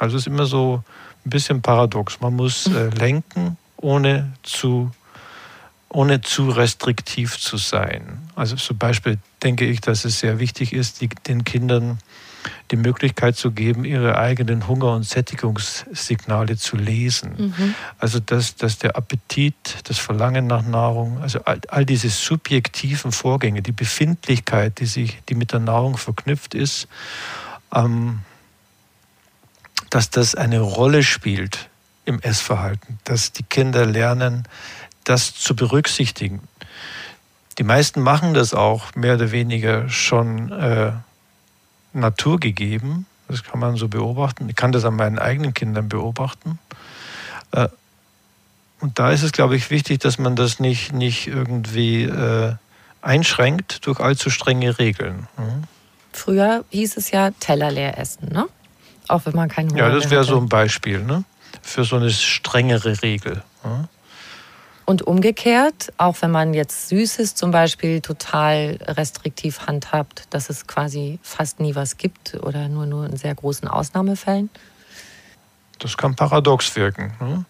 Also 0.00 0.16
es 0.16 0.22
ist 0.22 0.26
immer 0.26 0.46
so 0.46 0.82
ein 1.24 1.30
bisschen 1.30 1.62
paradox. 1.62 2.20
Man 2.20 2.34
muss 2.34 2.66
äh, 2.66 2.88
lenken, 2.88 3.56
ohne 3.76 4.32
zu, 4.42 4.90
ohne 5.88 6.20
zu 6.22 6.50
restriktiv 6.50 7.38
zu 7.38 7.56
sein. 7.56 8.18
Also 8.34 8.56
zum 8.56 8.78
Beispiel 8.78 9.18
denke 9.42 9.66
ich, 9.66 9.80
dass 9.80 10.04
es 10.04 10.20
sehr 10.20 10.38
wichtig 10.38 10.72
ist, 10.72 11.00
die, 11.00 11.08
den 11.08 11.44
Kindern 11.44 11.98
die 12.70 12.76
Möglichkeit 12.76 13.36
zu 13.36 13.50
geben, 13.50 13.84
ihre 13.84 14.16
eigenen 14.16 14.66
Hunger- 14.66 14.94
und 14.94 15.02
Sättigungssignale 15.02 16.56
zu 16.56 16.76
lesen. 16.76 17.52
Mhm. 17.56 17.74
Also 17.98 18.18
dass, 18.20 18.56
dass 18.56 18.78
der 18.78 18.96
Appetit, 18.96 19.54
das 19.84 19.98
Verlangen 19.98 20.46
nach 20.46 20.64
Nahrung, 20.64 21.20
also 21.20 21.40
all, 21.44 21.60
all 21.68 21.84
diese 21.84 22.08
subjektiven 22.08 23.12
Vorgänge, 23.12 23.60
die 23.60 23.72
Befindlichkeit, 23.72 24.80
die, 24.80 24.86
sich, 24.86 25.18
die 25.28 25.34
mit 25.34 25.52
der 25.52 25.60
Nahrung 25.60 25.98
verknüpft 25.98 26.54
ist, 26.54 26.88
ähm, 27.74 28.20
dass 29.90 30.10
das 30.10 30.34
eine 30.34 30.60
Rolle 30.60 31.02
spielt 31.02 31.68
im 32.04 32.20
Essverhalten, 32.20 32.98
dass 33.04 33.32
die 33.32 33.42
Kinder 33.42 33.86
lernen, 33.86 34.44
das 35.04 35.34
zu 35.34 35.54
berücksichtigen. 35.54 36.40
Die 37.58 37.64
meisten 37.64 38.00
machen 38.00 38.32
das 38.32 38.54
auch 38.54 38.94
mehr 38.94 39.14
oder 39.14 39.32
weniger 39.32 39.88
schon 39.88 40.52
äh, 40.52 40.92
naturgegeben. 41.92 43.06
Das 43.28 43.44
kann 43.44 43.60
man 43.60 43.76
so 43.76 43.88
beobachten. 43.88 44.48
Ich 44.48 44.56
kann 44.56 44.72
das 44.72 44.84
an 44.84 44.96
meinen 44.96 45.18
eigenen 45.18 45.52
Kindern 45.52 45.88
beobachten. 45.88 46.58
Äh, 47.52 47.68
und 48.80 48.98
da 48.98 49.10
ist 49.10 49.22
es, 49.22 49.32
glaube 49.32 49.56
ich, 49.56 49.70
wichtig, 49.70 50.00
dass 50.00 50.18
man 50.18 50.36
das 50.36 50.58
nicht, 50.58 50.92
nicht 50.92 51.26
irgendwie 51.26 52.04
äh, 52.04 52.54
einschränkt 53.02 53.86
durch 53.86 54.00
allzu 54.00 54.30
strenge 54.30 54.78
Regeln. 54.78 55.28
Mhm. 55.36 55.64
Früher 56.12 56.64
hieß 56.70 56.96
es 56.96 57.10
ja 57.10 57.30
Teller 57.32 57.70
leer 57.70 57.98
essen, 57.98 58.28
ne? 58.32 58.48
Auch 59.10 59.26
wenn 59.26 59.34
man 59.34 59.48
keinen 59.48 59.70
Hunger 59.70 59.88
Ja, 59.88 59.90
das 59.90 60.10
wäre 60.10 60.24
so 60.24 60.38
ein 60.38 60.48
Beispiel 60.48 61.02
ne? 61.02 61.24
für 61.62 61.84
so 61.84 61.96
eine 61.96 62.10
strengere 62.10 63.02
Regel. 63.02 63.42
Mhm. 63.64 63.88
Und 64.84 65.02
umgekehrt, 65.02 65.92
auch 65.98 66.16
wenn 66.20 66.30
man 66.32 66.52
jetzt 66.52 66.88
Süßes 66.88 67.34
zum 67.34 67.50
Beispiel 67.52 68.00
total 68.00 68.78
restriktiv 68.82 69.66
handhabt, 69.66 70.24
dass 70.30 70.50
es 70.50 70.66
quasi 70.66 71.20
fast 71.22 71.60
nie 71.60 71.74
was 71.74 71.96
gibt 71.96 72.34
oder 72.42 72.68
nur, 72.68 72.86
nur 72.86 73.06
in 73.06 73.16
sehr 73.16 73.34
großen 73.34 73.68
Ausnahmefällen? 73.68 74.50
Das 75.78 75.96
kann 75.96 76.16
paradox 76.16 76.74
wirken. 76.74 77.12
Ne? 77.20 77.44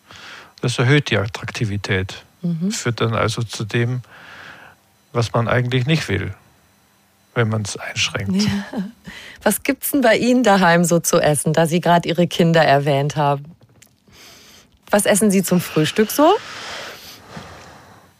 Das 0.61 0.79
erhöht 0.79 1.11
die 1.11 1.17
Attraktivität. 1.17 2.25
Mhm. 2.43 2.71
Führt 2.73 3.01
dann 3.01 3.15
also 3.15 3.43
zu 3.43 3.65
dem, 3.65 4.03
was 5.13 5.33
man 5.33 5.49
eigentlich 5.49 5.87
nicht 5.87 6.09
will, 6.09 6.35
wenn 7.41 7.49
man 7.49 7.63
es 7.63 7.77
einschränkt. 7.77 8.43
Ja. 8.43 8.65
Was 9.43 9.63
gibt 9.63 9.85
es 9.85 9.93
denn 9.93 10.03
bei 10.03 10.19
Ihnen 10.19 10.43
daheim 10.43 10.85
so 10.85 11.01
zu 11.01 11.19
essen, 11.19 11.55
da 11.55 11.67
Sie 11.67 11.81
gerade 11.81 12.07
Ihre 12.07 12.27
Kinder 12.27 12.63
erwähnt 12.63 13.17
haben? 13.17 13.45
Was 14.91 15.07
essen 15.07 15.31
Sie 15.31 15.43
zum 15.43 15.61
Frühstück 15.61 16.11
so? 16.11 16.35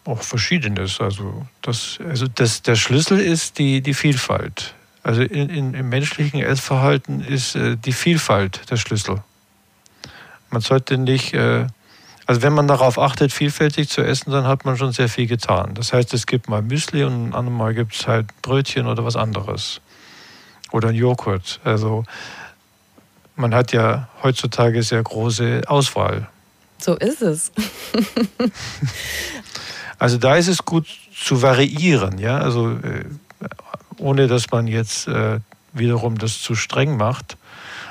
auch 0.07 0.23
Verschiedenes. 0.23 1.01
Also, 1.01 1.47
das, 1.63 1.99
also 2.09 2.27
das, 2.27 2.63
der 2.63 2.75
Schlüssel 2.75 3.21
ist 3.21 3.59
die, 3.59 3.81
die 3.81 3.95
Vielfalt. 3.95 4.75
Also 5.03 5.23
in, 5.23 5.49
in, 5.49 5.75
im 5.75 5.89
menschlichen 5.89 6.41
Essverhalten 6.41 7.21
ist 7.21 7.55
äh, 7.55 7.77
die 7.77 7.93
Vielfalt 7.93 8.71
der 8.71 8.77
Schlüssel. 8.77 9.23
Man 10.51 10.63
sollte 10.63 10.99
nicht, 10.99 11.33
äh, 11.33 11.67
also 12.31 12.43
wenn 12.43 12.53
man 12.53 12.69
darauf 12.69 12.97
achtet, 12.97 13.33
vielfältig 13.33 13.89
zu 13.89 14.03
essen, 14.03 14.31
dann 14.31 14.47
hat 14.47 14.65
man 14.65 14.77
schon 14.77 14.93
sehr 14.93 15.09
viel 15.09 15.27
getan. 15.27 15.75
Das 15.75 15.93
heißt, 15.93 16.15
es 16.15 16.27
gibt 16.27 16.49
mal 16.49 16.63
Müsli 16.63 17.03
und 17.03 17.31
ein 17.31 17.35
andermal 17.35 17.75
gibt 17.75 17.93
es 17.93 18.07
halt 18.07 18.29
Brötchen 18.41 18.87
oder 18.87 19.05
was 19.05 19.17
anderes. 19.17 19.81
Oder 20.71 20.91
ein 20.91 20.95
Joghurt. 20.95 21.59
Also 21.65 22.05
man 23.35 23.53
hat 23.53 23.73
ja 23.73 24.09
heutzutage 24.23 24.85
sehr 24.85 25.03
große 25.03 25.63
Auswahl. 25.67 26.29
So 26.79 26.95
ist 26.95 27.21
es. 27.21 27.51
Also 29.99 30.17
da 30.17 30.37
ist 30.37 30.49
es 30.49 30.65
gut 30.65 30.87
zu 31.13 31.43
variieren, 31.43 32.17
ja, 32.17 32.39
also 32.39 32.71
äh, 32.71 33.05
ohne 33.99 34.29
dass 34.29 34.51
man 34.51 34.67
jetzt 34.67 35.07
äh, 35.09 35.41
wiederum 35.75 36.17
das 36.17 36.41
zu 36.41 36.55
streng 36.55 36.97
macht. 36.97 37.37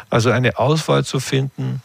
Also 0.10 0.32
eine 0.32 0.58
Auswahl 0.58 1.06
zu 1.06 1.20
finden 1.20 1.84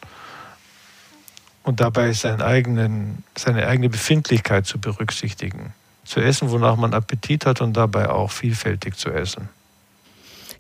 und 1.64 1.80
dabei 1.80 2.12
seinen 2.12 2.42
eigenen, 2.42 3.24
seine 3.36 3.66
eigene 3.66 3.88
Befindlichkeit 3.88 4.66
zu 4.66 4.78
berücksichtigen. 4.78 5.72
Zu 6.04 6.20
essen, 6.20 6.50
wonach 6.50 6.76
man 6.76 6.92
Appetit 6.92 7.46
hat 7.46 7.62
und 7.62 7.74
dabei 7.74 8.10
auch 8.10 8.30
vielfältig 8.30 8.96
zu 8.96 9.10
essen. 9.10 9.48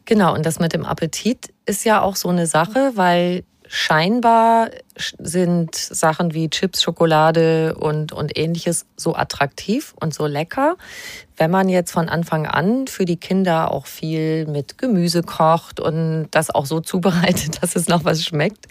Genau, 0.06 0.34
und 0.34 0.44
das 0.44 0.58
mit 0.58 0.72
dem 0.72 0.84
Appetit 0.84 1.52
ist 1.66 1.84
ja 1.84 2.00
auch 2.00 2.16
so 2.16 2.30
eine 2.30 2.46
Sache, 2.46 2.92
weil 2.94 3.44
scheinbar 3.66 4.70
sind 5.18 5.74
Sachen 5.74 6.34
wie 6.34 6.50
Chips, 6.50 6.82
Schokolade 6.82 7.74
und, 7.74 8.12
und 8.12 8.36
ähnliches 8.38 8.86
so 8.96 9.14
attraktiv 9.14 9.94
und 10.00 10.14
so 10.14 10.26
lecker. 10.26 10.76
Wenn 11.36 11.50
man 11.50 11.68
jetzt 11.68 11.90
von 11.90 12.08
Anfang 12.08 12.46
an 12.46 12.86
für 12.86 13.04
die 13.04 13.16
Kinder 13.16 13.70
auch 13.70 13.86
viel 13.86 14.46
mit 14.46 14.78
Gemüse 14.78 15.22
kocht 15.22 15.80
und 15.80 16.28
das 16.30 16.50
auch 16.50 16.66
so 16.66 16.80
zubereitet, 16.80 17.62
dass 17.62 17.76
es 17.76 17.88
noch 17.88 18.04
was 18.04 18.24
schmeckt, 18.24 18.66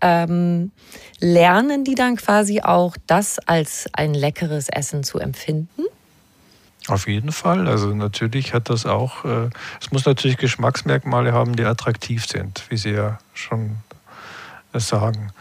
ähm, 0.00 0.70
lernen 1.20 1.84
die 1.84 1.94
dann 1.94 2.16
quasi 2.16 2.60
auch 2.60 2.96
das 3.06 3.38
als 3.40 3.88
ein 3.92 4.14
leckeres 4.14 4.68
Essen 4.68 5.04
zu 5.04 5.18
empfinden? 5.18 5.82
Auf 6.86 7.06
jeden 7.08 7.32
Fall. 7.32 7.66
Also 7.66 7.94
natürlich 7.94 8.52
hat 8.52 8.68
das 8.68 8.84
auch, 8.84 9.24
äh, 9.24 9.48
es 9.80 9.90
muss 9.90 10.04
natürlich 10.04 10.36
Geschmacksmerkmale 10.36 11.32
haben, 11.32 11.56
die 11.56 11.64
attraktiv 11.64 12.26
sind, 12.26 12.64
wie 12.68 12.76
Sie 12.76 12.90
ja 12.90 13.18
schon 13.32 13.76
sagen. 14.74 15.32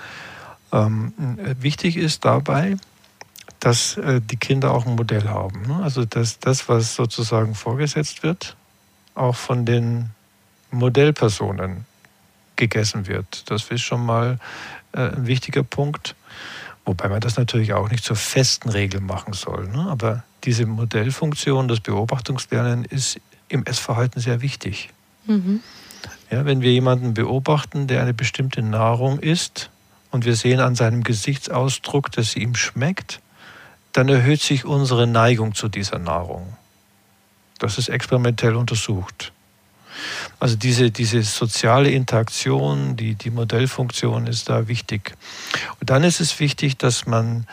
Ähm, 0.72 1.14
wichtig 1.60 1.98
ist 1.98 2.24
dabei, 2.24 2.78
dass 3.60 3.98
äh, 3.98 4.22
die 4.22 4.38
Kinder 4.38 4.72
auch 4.72 4.86
ein 4.86 4.96
Modell 4.96 5.28
haben. 5.28 5.64
Ne? 5.68 5.82
Also 5.84 6.06
dass 6.06 6.40
das, 6.40 6.70
was 6.70 6.96
sozusagen 6.96 7.56
vorgesetzt 7.56 8.24
wird, 8.24 8.56
auch 9.16 9.36
von 9.36 9.66
den 9.66 10.10
Modellpersonen 10.72 11.86
gegessen 12.56 13.08
wird. 13.08 13.50
Das 13.50 13.70
ist 13.70 13.82
schon 13.82 14.06
mal 14.06 14.34
äh, 14.34 14.38
ein 14.94 15.28
wichtiger 15.28 15.64
Punkt. 15.64 16.16
Wobei 16.86 17.08
man 17.08 17.22
das 17.22 17.38
natürlich 17.38 17.74
auch 17.74 17.90
nicht 17.90 18.04
zur 18.04 18.16
festen 18.16 18.70
Regel 18.70 19.00
machen 19.00 19.34
soll. 19.34 19.68
Ne? 19.68 19.88
Aber 19.90 20.24
diese 20.44 20.66
Modellfunktion, 20.66 21.68
das 21.68 21.80
Beobachtungslernen 21.80 22.86
ist 22.86 23.20
im 23.48 23.66
Essverhalten 23.66 24.22
sehr 24.22 24.42
wichtig. 24.42 24.90
Mhm. 25.26 25.62
Ja, 26.30 26.46
wenn 26.46 26.62
wir 26.62 26.72
jemanden 26.72 27.14
beobachten, 27.14 27.88
der 27.88 28.02
eine 28.02 28.14
bestimmte 28.14 28.62
Nahrung 28.62 29.20
isst 29.20 29.70
und 30.12 30.26
wir 30.26 30.36
sehen 30.36 30.60
an 30.60 30.76
seinem 30.76 31.04
Gesichtsausdruck, 31.04 32.12
dass 32.12 32.32
sie 32.32 32.42
ihm 32.42 32.56
schmeckt, 32.56 33.22
dann 33.94 34.10
erhöht 34.10 34.42
sich 34.42 34.66
unsere 34.66 35.08
Neigung 35.08 35.54
zu 35.54 35.70
dieser 35.70 36.00
Nahrung. 36.00 36.58
Das 37.60 37.78
ist 37.78 37.90
experimentell 37.90 38.56
untersucht. 38.56 39.33
Also 40.40 40.56
diese, 40.56 40.92
diese 40.92 41.24
soziale 41.24 41.92
Interaktion, 41.92 42.96
die, 42.96 43.16
die 43.16 43.30
Modellfunktion 43.30 44.28
ist 44.28 44.50
da 44.50 44.68
wichtig. 44.68 45.16
Und 45.80 45.90
dann 45.90 46.04
ist 46.04 46.20
es 46.20 46.40
wichtig, 46.40 46.78
dass 46.78 47.06
man 47.06 47.48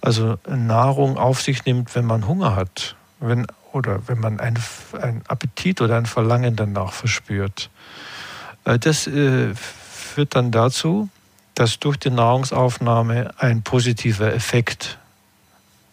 also 0.00 0.38
Nahrung 0.48 1.16
auf 1.16 1.40
sich 1.40 1.64
nimmt, 1.64 1.94
wenn 1.94 2.04
man 2.04 2.26
Hunger 2.26 2.56
hat. 2.56 2.96
Wenn, 3.20 3.46
oder 3.72 4.06
wenn 4.06 4.20
man 4.20 4.38
einen 4.38 5.22
Appetit 5.26 5.80
oder 5.80 5.96
ein 5.96 6.06
Verlangen 6.06 6.56
danach 6.56 6.92
verspürt. 6.92 7.70
Äh, 8.64 8.78
das 8.78 9.06
äh, 9.06 9.54
führt 9.54 10.36
dann 10.36 10.50
dazu, 10.50 11.08
dass 11.54 11.78
durch 11.78 11.96
die 11.96 12.10
Nahrungsaufnahme 12.10 13.32
ein 13.38 13.62
positiver 13.62 14.32
Effekt, 14.32 14.98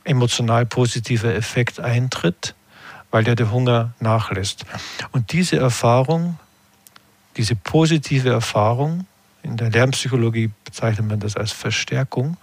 emotional 0.03 0.65
positiver 0.65 1.33
Effekt 1.33 1.79
eintritt, 1.79 2.55
weil 3.11 3.27
ja 3.27 3.35
der 3.35 3.51
Hunger 3.51 3.93
nachlässt. 3.99 4.65
Und 5.11 5.31
diese 5.33 5.57
Erfahrung, 5.57 6.39
diese 7.37 7.55
positive 7.55 8.29
Erfahrung, 8.29 9.05
in 9.43 9.57
der 9.57 9.69
Lernpsychologie 9.69 10.51
bezeichnet 10.63 11.07
man 11.07 11.19
das 11.19 11.35
als 11.35 11.51
Verstärkung, 11.51 12.37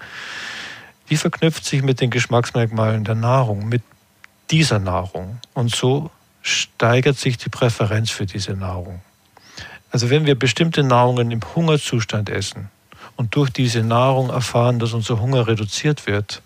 die 1.10 1.16
verknüpft 1.16 1.64
sich 1.64 1.82
mit 1.82 2.00
den 2.00 2.10
Geschmacksmerkmalen 2.10 3.04
der 3.04 3.14
Nahrung, 3.14 3.68
mit 3.68 3.82
dieser 4.50 4.78
Nahrung. 4.78 5.38
Und 5.54 5.74
so 5.74 6.10
steigert 6.42 7.16
sich 7.16 7.38
die 7.38 7.48
Präferenz 7.48 8.10
für 8.10 8.26
diese 8.26 8.52
Nahrung. 8.52 9.00
Also 9.90 10.10
wenn 10.10 10.26
wir 10.26 10.38
bestimmte 10.38 10.82
Nahrungen 10.82 11.30
im 11.30 11.40
Hungerzustand 11.54 12.28
essen 12.28 12.68
und 13.16 13.34
durch 13.34 13.50
diese 13.50 13.82
Nahrung 13.82 14.28
erfahren, 14.28 14.78
dass 14.78 14.92
unser 14.92 15.20
Hunger 15.20 15.46
reduziert 15.46 16.06
wird, 16.06 16.42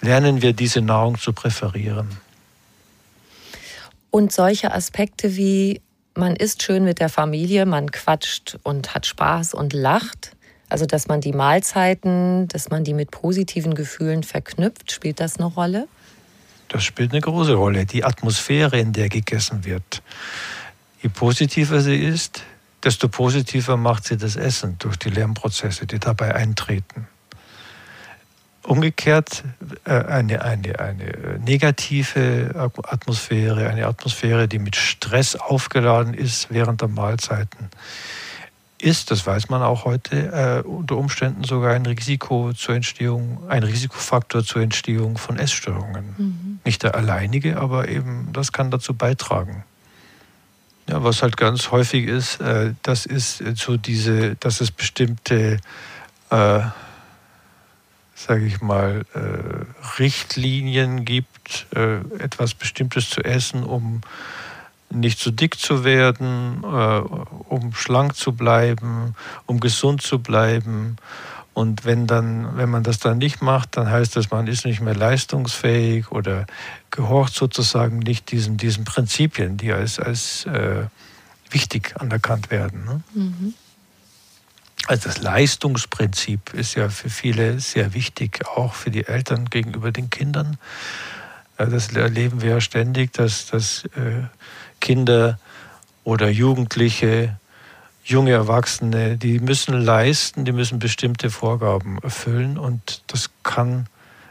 lernen 0.00 0.40
wir 0.40 0.52
diese 0.52 0.80
Nahrung 0.80 1.18
zu 1.18 1.32
präferieren. 1.32 2.18
Und 4.10 4.32
solche 4.32 4.72
Aspekte 4.72 5.36
wie 5.36 5.80
man 6.14 6.34
isst 6.34 6.62
schön 6.62 6.84
mit 6.84 7.00
der 7.00 7.08
Familie, 7.08 7.64
man 7.64 7.92
quatscht 7.92 8.58
und 8.64 8.94
hat 8.94 9.06
Spaß 9.06 9.54
und 9.54 9.72
lacht, 9.72 10.32
also 10.68 10.84
dass 10.84 11.08
man 11.08 11.20
die 11.20 11.32
Mahlzeiten, 11.32 12.48
dass 12.48 12.70
man 12.70 12.84
die 12.84 12.94
mit 12.94 13.10
positiven 13.10 13.74
Gefühlen 13.74 14.22
verknüpft, 14.22 14.92
spielt 14.92 15.20
das 15.20 15.36
eine 15.36 15.46
Rolle? 15.46 15.88
Das 16.68 16.84
spielt 16.84 17.12
eine 17.12 17.20
große 17.20 17.54
Rolle. 17.54 17.86
Die 17.86 18.04
Atmosphäre, 18.04 18.78
in 18.78 18.92
der 18.92 19.08
gegessen 19.08 19.64
wird. 19.64 20.02
Je 21.02 21.08
positiver 21.08 21.80
sie 21.80 21.96
ist, 21.96 22.42
desto 22.82 23.08
positiver 23.08 23.76
macht 23.76 24.04
sie 24.04 24.16
das 24.16 24.36
Essen 24.36 24.76
durch 24.78 24.96
die 24.96 25.10
Lernprozesse, 25.10 25.86
die 25.86 25.98
dabei 25.98 26.34
eintreten. 26.34 27.06
Umgekehrt 28.64 29.44
äh, 29.84 29.90
eine, 29.92 30.42
eine, 30.42 30.78
eine 30.78 31.40
negative 31.44 32.70
Atmosphäre, 32.84 33.68
eine 33.68 33.86
Atmosphäre, 33.86 34.48
die 34.48 34.58
mit 34.58 34.76
Stress 34.76 35.36
aufgeladen 35.36 36.14
ist 36.14 36.50
während 36.50 36.80
der 36.80 36.88
Mahlzeiten, 36.88 37.70
ist, 38.80 39.10
das 39.10 39.26
weiß 39.26 39.48
man 39.48 39.62
auch 39.62 39.84
heute, 39.84 40.62
äh, 40.64 40.66
unter 40.66 40.96
Umständen 40.96 41.44
sogar 41.44 41.74
ein 41.74 41.86
Risiko 41.86 42.52
zur 42.52 42.76
Entstehung, 42.76 43.42
ein 43.48 43.62
Risikofaktor 43.62 44.44
zur 44.44 44.62
Entstehung 44.62 45.18
von 45.18 45.38
Essstörungen. 45.38 46.14
Mhm. 46.16 46.60
Nicht 46.64 46.82
der 46.82 46.94
alleinige, 46.94 47.58
aber 47.58 47.88
eben 47.88 48.28
das 48.32 48.52
kann 48.52 48.70
dazu 48.70 48.94
beitragen. 48.94 49.64
Ja, 50.88 51.02
was 51.04 51.22
halt 51.22 51.36
ganz 51.36 51.70
häufig 51.70 52.06
ist, 52.06 52.40
äh, 52.40 52.72
das 52.82 53.04
ist 53.04 53.42
so 53.56 53.76
diese, 53.76 54.36
dass 54.36 54.60
es 54.60 54.70
bestimmte, 54.70 55.58
äh, 56.30 56.60
sage 58.18 58.46
ich 58.46 58.60
mal, 58.60 59.04
äh, 59.14 60.00
Richtlinien 60.00 61.04
gibt, 61.04 61.66
äh, 61.74 61.98
etwas 62.18 62.54
Bestimmtes 62.54 63.10
zu 63.10 63.22
essen, 63.22 63.62
um 63.62 64.00
nicht 64.90 65.18
zu 65.18 65.30
dick 65.30 65.58
zu 65.58 65.84
werden, 65.84 66.64
äh, 66.64 67.00
um 67.48 67.74
schlank 67.74 68.16
zu 68.16 68.32
bleiben, 68.32 69.14
um 69.46 69.60
gesund 69.60 70.02
zu 70.02 70.18
bleiben. 70.18 70.96
Und 71.54 71.84
wenn, 71.84 72.06
dann, 72.06 72.56
wenn 72.56 72.70
man 72.70 72.82
das 72.82 72.98
dann 72.98 73.18
nicht 73.18 73.40
macht, 73.40 73.76
dann 73.76 73.90
heißt 73.90 74.16
das, 74.16 74.30
man 74.30 74.46
ist 74.46 74.64
nicht 74.64 74.80
mehr 74.80 74.94
leistungsfähig 74.94 76.10
oder 76.10 76.46
gehorcht 76.90 77.34
sozusagen 77.34 77.98
nicht 77.98 78.30
diesen, 78.32 78.56
diesen 78.56 78.84
Prinzipien, 78.84 79.56
die 79.56 79.72
als, 79.72 79.98
als 79.98 80.44
äh, 80.46 80.86
wichtig 81.50 81.94
anerkannt 82.00 82.50
werden. 82.50 82.84
Ne? 82.84 83.00
Mhm. 83.14 83.54
Also 84.88 85.10
das 85.10 85.18
Leistungsprinzip 85.18 86.54
ist 86.54 86.74
ja 86.74 86.88
für 86.88 87.10
viele 87.10 87.60
sehr 87.60 87.92
wichtig, 87.92 88.40
auch 88.48 88.72
für 88.72 88.90
die 88.90 89.04
Eltern 89.04 89.44
gegenüber 89.50 89.92
den 89.92 90.08
Kindern. 90.08 90.56
Das 91.58 91.92
erleben 91.92 92.40
wir 92.40 92.52
ja 92.52 92.60
ständig, 92.62 93.12
dass, 93.12 93.48
dass 93.48 93.84
äh, 93.84 94.22
Kinder 94.80 95.38
oder 96.04 96.30
Jugendliche, 96.30 97.38
junge 98.02 98.30
Erwachsene, 98.30 99.18
die 99.18 99.40
müssen 99.40 99.78
leisten, 99.78 100.46
die 100.46 100.52
müssen 100.52 100.78
bestimmte 100.78 101.28
Vorgaben 101.28 101.98
erfüllen. 101.98 102.56
Und 102.56 103.02
das 103.08 103.28
kann, 103.42 103.88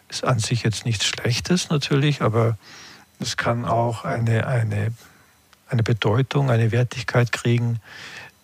ist 0.09 0.23
an 0.23 0.39
sich 0.39 0.63
jetzt 0.63 0.85
nichts 0.85 1.05
Schlechtes 1.05 1.69
natürlich, 1.69 2.23
aber 2.23 2.57
es 3.19 3.37
kann 3.37 3.63
auch 3.63 4.05
eine, 4.05 4.47
eine, 4.47 4.91
eine 5.69 5.83
Bedeutung, 5.83 6.49
eine 6.49 6.71
Wertigkeit 6.71 7.31
kriegen, 7.31 7.79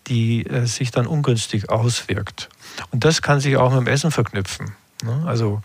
die 0.08 0.46
äh, 0.46 0.66
sich 0.66 0.92
dann 0.92 1.08
ungünstig 1.08 1.70
auswirkt. 1.70 2.50
Und 2.92 3.06
das 3.06 3.22
kann 3.22 3.39
sich 3.39 3.58
auch 3.58 3.72
mit 3.72 3.82
dem 3.82 3.88
Essen 3.88 4.12
verknüpfen. 4.12 4.76
Ne? 5.04 5.24
Also 5.26 5.62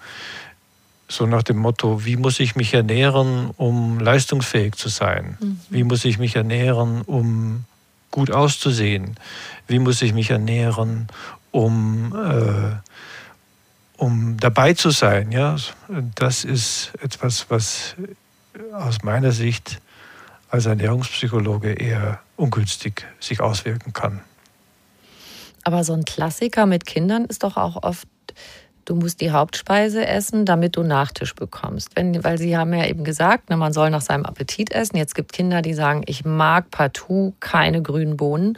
so 1.09 1.27
nach 1.27 1.43
dem 1.43 1.57
Motto, 1.57 2.05
wie 2.05 2.17
muss 2.17 2.39
ich 2.39 2.55
mich 2.55 2.75
ernähren, 2.75 3.51
um 3.57 3.99
leistungsfähig 3.99 4.75
zu 4.75 4.89
sein? 4.89 5.39
Mhm. 5.41 5.61
Wie 5.71 5.85
muss 5.85 6.05
ich 6.05 6.19
mich 6.19 6.37
ernähren, 6.37 7.03
um 7.03 7.65
gut 8.11 8.31
auszusehen? 8.31 9.17
Wie 9.67 9.79
muss 9.79 10.03
ich 10.03 10.13
mich 10.13 10.31
ernähren, 10.31 11.09
um, 11.51 12.15
äh, 12.15 12.77
um 13.97 14.37
dabei 14.39 14.75
zu 14.75 14.91
sein? 14.91 15.33
Ja? 15.33 15.57
Das 16.15 16.45
ist 16.45 16.93
etwas, 17.01 17.47
was 17.49 17.97
aus 18.73 19.03
meiner 19.03 19.33
Sicht 19.33 19.81
als 20.51 20.67
Ernährungspsychologe 20.67 21.73
eher 21.73 22.21
ungünstig 22.39 23.07
sich 23.21 23.41
auswirken 23.41 23.93
kann. 23.93 24.21
Aber 25.65 25.85
so 25.85 25.93
ein 25.93 26.05
Klassiker 26.05 26.67
mit 26.67 26.87
Kindern 26.87 27.25
ist 27.25 27.43
doch 27.43 27.57
auch 27.57 27.83
oft, 27.83 28.09
du 28.85 28.95
musst 28.95 29.21
die 29.21 29.33
Hauptspeise 29.33 30.07
essen, 30.07 30.47
damit 30.47 30.77
du 30.77 30.83
Nachtisch 30.83 31.35
bekommst. 31.35 31.91
Wenn, 31.95 32.25
weil 32.25 32.39
sie 32.39 32.57
haben 32.57 32.73
ja 32.73 32.87
eben 32.87 33.05
gesagt, 33.05 33.51
ne, 33.51 33.57
man 33.57 33.73
soll 33.73 33.91
nach 33.91 34.01
seinem 34.01 34.25
Appetit 34.25 34.71
essen. 34.71 34.97
Jetzt 34.97 35.15
gibt 35.15 35.33
Kinder, 35.33 35.61
die 35.61 35.75
sagen, 35.75 36.05
ich 36.07 36.25
mag 36.25 36.71
partout 36.71 37.35
keine 37.41 37.83
grünen 37.83 38.17
Bohnen. 38.17 38.57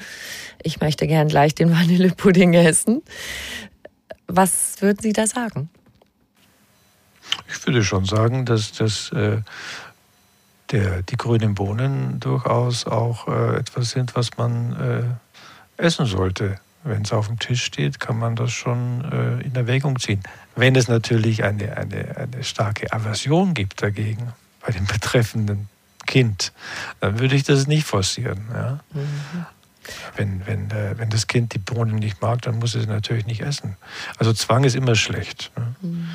Ich 0.62 0.80
möchte 0.80 1.06
gern 1.06 1.28
gleich 1.28 1.54
den 1.54 1.72
Vanillepudding 1.74 2.54
essen. 2.54 3.02
Was 4.28 4.80
würden 4.80 5.00
Sie 5.00 5.12
da 5.12 5.26
sagen? 5.26 5.70
Ich 7.48 7.66
würde 7.66 7.82
schon 7.82 8.04
sagen, 8.04 8.44
dass, 8.44 8.72
dass 8.72 9.10
äh, 9.12 9.38
der, 10.72 11.02
die 11.02 11.16
grünen 11.16 11.54
Bohnen 11.54 12.20
durchaus 12.20 12.86
auch 12.86 13.28
äh, 13.28 13.56
etwas 13.56 13.90
sind, 13.90 14.14
was 14.14 14.36
man 14.36 15.18
äh, 15.78 15.82
essen 15.82 16.06
sollte. 16.06 16.58
Wenn 16.82 17.02
es 17.02 17.12
auf 17.12 17.26
dem 17.26 17.38
Tisch 17.38 17.64
steht, 17.64 18.00
kann 18.00 18.18
man 18.18 18.36
das 18.36 18.52
schon 18.52 19.04
äh, 19.12 19.44
in 19.44 19.54
Erwägung 19.54 19.98
ziehen. 19.98 20.22
Wenn 20.56 20.76
es 20.76 20.88
natürlich 20.88 21.44
eine, 21.44 21.76
eine, 21.76 22.16
eine 22.16 22.42
starke 22.44 22.92
Aversion 22.92 23.52
gibt 23.52 23.82
dagegen 23.82 24.32
bei 24.64 24.72
dem 24.72 24.86
betreffenden 24.86 25.68
Kind, 26.06 26.52
dann 27.00 27.18
würde 27.18 27.36
ich 27.36 27.42
das 27.42 27.66
nicht 27.66 27.86
forcieren. 27.86 28.46
Ja? 28.52 28.80
Mhm. 28.94 29.46
Wenn, 30.16 30.46
wenn, 30.46 30.70
äh, 30.70 30.98
wenn 30.98 31.10
das 31.10 31.26
Kind 31.26 31.54
die 31.54 31.58
Bohnen 31.58 31.96
nicht 31.96 32.22
mag, 32.22 32.42
dann 32.42 32.58
muss 32.58 32.74
es 32.74 32.86
natürlich 32.86 33.26
nicht 33.26 33.42
essen. 33.42 33.76
Also 34.18 34.32
Zwang 34.32 34.64
ist 34.64 34.76
immer 34.76 34.94
schlecht. 34.94 35.50
Ne? 35.56 35.74
Mhm. 35.82 36.08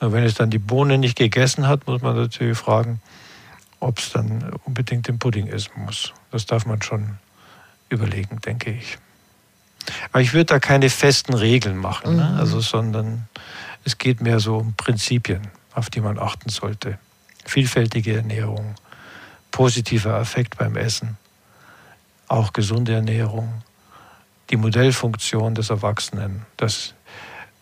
Und 0.00 0.12
wenn 0.12 0.24
es 0.24 0.34
dann 0.34 0.50
die 0.50 0.58
Bohnen 0.58 1.00
nicht 1.00 1.16
gegessen 1.16 1.68
hat, 1.68 1.86
muss 1.86 2.02
man 2.02 2.16
natürlich 2.16 2.58
fragen, 2.58 3.00
ob 3.82 3.98
es 3.98 4.10
dann 4.10 4.52
unbedingt 4.64 5.08
den 5.08 5.18
Pudding 5.18 5.48
essen 5.48 5.72
muss. 5.84 6.12
Das 6.30 6.46
darf 6.46 6.66
man 6.66 6.80
schon 6.82 7.18
überlegen, 7.88 8.40
denke 8.40 8.70
ich. 8.70 8.98
Aber 10.12 10.20
ich 10.20 10.32
würde 10.32 10.46
da 10.46 10.60
keine 10.60 10.88
festen 10.88 11.34
Regeln 11.34 11.76
machen, 11.76 12.16
ne? 12.16 12.24
mhm. 12.24 12.34
ne? 12.34 12.40
also, 12.40 12.60
sondern 12.60 13.26
es 13.84 13.98
geht 13.98 14.20
mehr 14.20 14.38
so 14.38 14.58
um 14.58 14.74
Prinzipien, 14.74 15.48
auf 15.74 15.90
die 15.90 16.00
man 16.00 16.18
achten 16.18 16.48
sollte. 16.48 16.98
Vielfältige 17.44 18.16
Ernährung, 18.16 18.76
positiver 19.50 20.20
Effekt 20.20 20.56
beim 20.56 20.76
Essen, 20.76 21.18
auch 22.28 22.52
gesunde 22.52 22.94
Ernährung, 22.94 23.62
die 24.50 24.56
Modellfunktion 24.56 25.56
des 25.56 25.70
Erwachsenen, 25.70 26.46
das, 26.56 26.94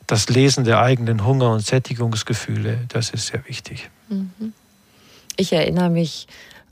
das 0.07 0.29
Lesen 0.29 0.65
der 0.65 0.83
eigenen 0.83 1.25
Hunger- 1.25 1.53
und 1.53 1.61
Sättigungsgefühle, 1.61 2.85
das 2.89 3.09
ist 3.09 3.29
sehr 3.29 3.49
wichtig. 3.49 3.89
Mhm. 4.11 4.53
Ich 5.41 5.55
erinnere 5.55 5.89
mich, 5.89 6.27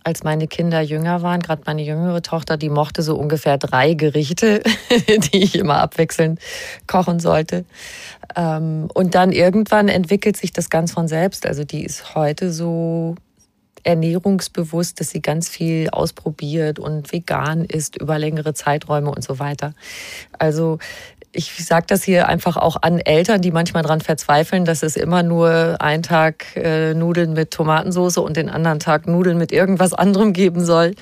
als 0.04 0.24
meine 0.24 0.46
Kinder 0.46 0.82
jünger 0.82 1.22
waren, 1.22 1.40
gerade 1.40 1.62
meine 1.64 1.82
jüngere 1.82 2.20
Tochter, 2.20 2.58
die 2.58 2.68
mochte 2.68 3.00
so 3.02 3.16
ungefähr 3.16 3.56
drei 3.56 3.94
Gerichte, 3.94 4.62
die 5.32 5.42
ich 5.42 5.54
immer 5.54 5.78
abwechselnd 5.78 6.38
kochen 6.86 7.18
sollte. 7.18 7.64
Ähm, 8.36 8.90
und 8.92 9.14
dann 9.14 9.32
irgendwann 9.32 9.88
entwickelt 9.88 10.36
sich 10.36 10.52
das 10.52 10.68
ganz 10.68 10.92
von 10.92 11.08
selbst. 11.08 11.46
Also 11.46 11.64
die 11.64 11.82
ist 11.82 12.14
heute 12.14 12.52
so 12.52 13.14
ernährungsbewusst, 13.84 15.00
dass 15.00 15.08
sie 15.08 15.22
ganz 15.22 15.48
viel 15.48 15.88
ausprobiert 15.88 16.78
und 16.78 17.10
vegan 17.10 17.64
ist 17.64 17.96
über 17.96 18.18
längere 18.18 18.52
Zeiträume 18.52 19.10
und 19.10 19.24
so 19.24 19.38
weiter. 19.38 19.72
Also 20.38 20.78
ich 21.32 21.64
sage 21.64 21.86
das 21.88 22.02
hier 22.02 22.28
einfach 22.28 22.56
auch 22.56 22.76
an 22.82 22.98
Eltern, 22.98 23.42
die 23.42 23.50
manchmal 23.50 23.82
daran 23.82 24.00
verzweifeln, 24.00 24.64
dass 24.64 24.82
es 24.82 24.96
immer 24.96 25.22
nur 25.22 25.76
einen 25.80 26.02
Tag 26.02 26.56
äh, 26.56 26.94
Nudeln 26.94 27.32
mit 27.32 27.50
Tomatensauce 27.50 28.18
und 28.18 28.36
den 28.36 28.48
anderen 28.48 28.80
Tag 28.80 29.06
Nudeln 29.06 29.38
mit 29.38 29.52
irgendwas 29.52 29.92
anderem 29.92 30.32
geben 30.32 30.64
soll. 30.64 30.94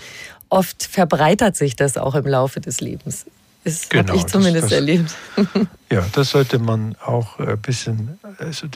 Oft 0.49 0.83
verbreitert 0.85 1.57
sich 1.57 1.77
das 1.77 1.97
auch 1.97 2.15
im 2.15 2.27
Laufe 2.27 2.61
des 2.61 2.81
Lebens. 2.81 3.27
Das 3.65 3.89
genau, 3.89 4.09
habe 4.09 4.17
ich 4.19 4.27
zumindest 4.27 4.65
das, 4.65 4.71
das, 4.71 4.79
erlebt. 4.79 5.15
Ja, 5.91 6.05
das 6.13 6.31
sollte 6.31 6.59
man 6.59 6.97
auch 7.05 7.39
ein 7.39 7.59
bisschen, 7.59 8.19
also 8.39 8.67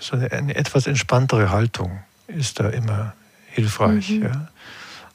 so 0.00 0.16
eine, 0.16 0.30
eine, 0.32 0.54
etwas 0.56 0.86
entspanntere 0.86 1.50
Haltung 1.50 2.00
ist 2.26 2.58
da 2.58 2.68
immer 2.70 3.14
hilfreich. 3.50 4.10
Mhm. 4.10 4.22
Ja. 4.24 4.48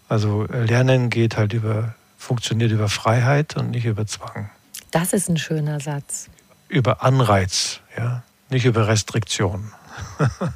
Also 0.07 0.45
Lernen 0.45 1.09
geht 1.09 1.37
halt 1.37 1.53
über, 1.53 1.95
funktioniert 2.17 2.71
über 2.71 2.89
Freiheit 2.89 3.55
und 3.57 3.71
nicht 3.71 3.85
über 3.85 4.05
Zwang. 4.07 4.49
Das 4.91 5.13
ist 5.13 5.29
ein 5.29 5.37
schöner 5.37 5.79
Satz. 5.79 6.29
Über 6.67 7.03
Anreiz, 7.03 7.79
ja, 7.97 8.23
nicht 8.49 8.65
über 8.65 8.87
Restriktion. 8.87 9.71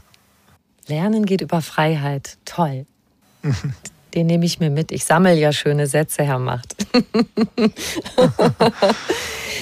Lernen 0.88 1.26
geht 1.26 1.42
über 1.42 1.62
Freiheit. 1.62 2.38
Toll. 2.46 2.86
Den 4.14 4.28
nehme 4.28 4.46
ich 4.46 4.60
mir 4.60 4.70
mit. 4.70 4.92
Ich 4.92 5.06
sammle 5.06 5.34
ja 5.34 5.52
schöne 5.52 5.88
Sätze, 5.88 6.24
Herr 6.24 6.40
Macht. 6.40 6.76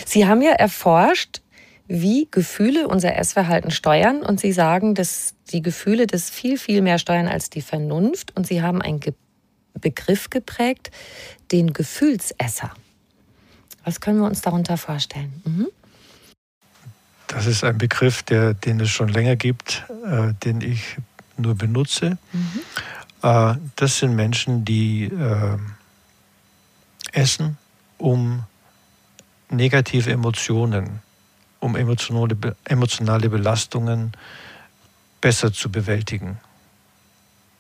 Sie 0.06 0.28
haben 0.28 0.42
ja 0.42 0.52
erforscht, 0.52 1.42
wie 1.88 2.28
Gefühle 2.30 2.88
unser 2.88 3.16
Essverhalten 3.16 3.72
steuern 3.72 4.22
und 4.22 4.40
Sie 4.40 4.52
sagen, 4.52 4.96
dass 4.96 5.34
die 5.52 5.62
Gefühle 5.62 6.08
das 6.08 6.30
viel, 6.30 6.58
viel 6.58 6.82
mehr 6.82 6.98
steuern 6.98 7.28
als 7.28 7.50
die 7.50 7.62
Vernunft 7.62 8.36
und 8.36 8.48
Sie 8.48 8.62
haben 8.62 8.82
einen 8.82 9.00
Begriff 9.80 10.30
geprägt, 10.30 10.92
den 11.52 11.74
Gefühlsesser. 11.74 12.72
Was 13.84 14.00
können 14.00 14.20
wir 14.20 14.28
uns 14.28 14.42
darunter 14.42 14.78
vorstellen? 14.78 15.42
Mhm. 15.46 15.68
Das 17.28 17.48
ist 17.48 17.64
ein 17.64 17.78
Begriff, 17.78 18.24
der, 18.24 18.54
den 18.54 18.80
es 18.80 18.90
schon 18.90 19.10
länger 19.10 19.36
gibt, 19.36 19.84
äh, 20.06 20.34
den 20.44 20.62
ich 20.62 20.98
nur 21.38 21.56
benutze. 21.56 22.18
Mhm. 22.32 22.60
Äh, 23.24 23.56
das 23.76 24.00
sind 24.00 24.16
Menschen, 24.16 24.66
die 24.66 25.06
äh, 25.06 25.58
essen, 27.12 27.58
um 27.98 28.44
negative 29.50 30.12
Emotionen, 30.12 31.02
um 31.60 31.76
emotionale, 31.76 32.56
emotionale 32.66 33.30
Belastungen 33.30 34.14
besser 35.22 35.54
zu 35.54 35.72
bewältigen. 35.72 36.40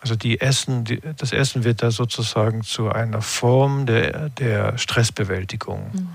Also 0.04 0.18
die 0.18 0.42
Essen, 0.42 0.84
die, 0.84 1.00
das 1.16 1.32
Essen 1.32 1.64
wird 1.64 1.82
da 1.82 1.90
sozusagen 1.90 2.64
zu 2.64 2.92
einer 2.92 3.22
Form 3.22 3.86
der, 3.86 4.28
der 4.32 4.78
Stressbewältigung. 4.78 5.92
Mhm. 5.94 6.10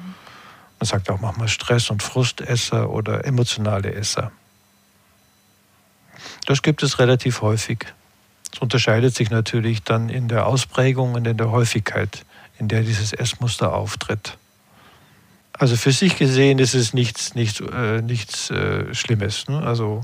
Man 0.78 0.86
sagt 0.86 1.08
auch 1.08 1.18
manchmal 1.22 1.48
Stress- 1.48 1.88
und 1.88 2.02
Frustesser 2.02 2.90
oder 2.90 3.24
emotionale 3.24 3.94
Esser. 3.94 4.30
Das 6.44 6.60
gibt 6.60 6.82
es 6.82 6.98
relativ 6.98 7.40
häufig. 7.40 7.86
Es 8.52 8.58
unterscheidet 8.58 9.14
sich 9.14 9.30
natürlich 9.30 9.82
dann 9.82 10.10
in 10.10 10.28
der 10.28 10.46
Ausprägung 10.46 11.14
und 11.14 11.26
in 11.26 11.38
der 11.38 11.50
Häufigkeit, 11.50 12.26
in 12.58 12.68
der 12.68 12.82
dieses 12.82 13.14
Essmuster 13.14 13.72
auftritt. 13.72 14.36
Also 15.54 15.76
für 15.76 15.92
sich 15.92 16.18
gesehen 16.18 16.58
ist 16.58 16.74
es 16.74 16.92
nichts, 16.92 17.34
nichts, 17.34 17.60
äh, 17.60 18.02
nichts 18.02 18.50
äh, 18.50 18.94
Schlimmes. 18.94 19.48
Ne? 19.48 19.62
Also 19.62 20.02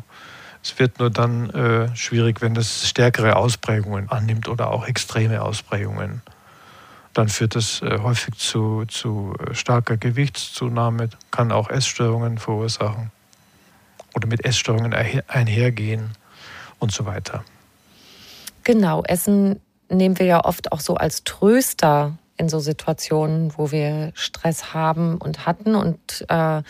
es 0.65 0.79
wird 0.79 0.99
nur 0.99 1.11
dann 1.11 1.51
äh, 1.51 1.95
schwierig, 1.95 2.41
wenn 2.41 2.57
es 2.57 2.89
stärkere 2.89 3.37
Ausprägungen 3.37 4.09
annimmt 4.09 4.49
oder 4.49 4.71
auch 4.71 4.87
extreme 4.87 5.43
Ausprägungen. 5.43 6.23
Dann 7.13 7.29
führt 7.29 7.55
das 7.55 7.83
äh, 7.83 7.99
häufig 8.03 8.37
zu, 8.39 8.87
zu 8.87 9.35
äh, 9.39 9.55
starker 9.55 9.99
Gewichtszunahme, 9.99 11.11
kann 11.31 11.53
auch 11.53 11.69
Essstörungen 11.69 12.39
verursachen. 12.39 13.13
oder 14.15 14.27
mit 14.27 14.45
Essstörungen 14.45 14.95
einhergehen 14.95 16.13
und 16.79 16.93
so 16.93 17.05
weiter. 17.05 17.45
Genau, 18.63 19.03
Essen 19.03 19.61
nehmen 19.91 20.19
wir 20.19 20.27
ja 20.27 20.45
oft 20.45 20.73
auch 20.73 20.81
so 20.81 20.95
als 20.95 21.25
Tröster 21.25 22.17
in 22.39 22.49
so 22.49 22.59
Situationen, 22.59 23.53
wo 23.59 23.71
wir 23.71 24.13
Stress 24.15 24.73
haben 24.73 25.19
und 25.19 25.45
hatten. 25.45 25.75
Und 25.75 26.25
äh, 26.29 26.63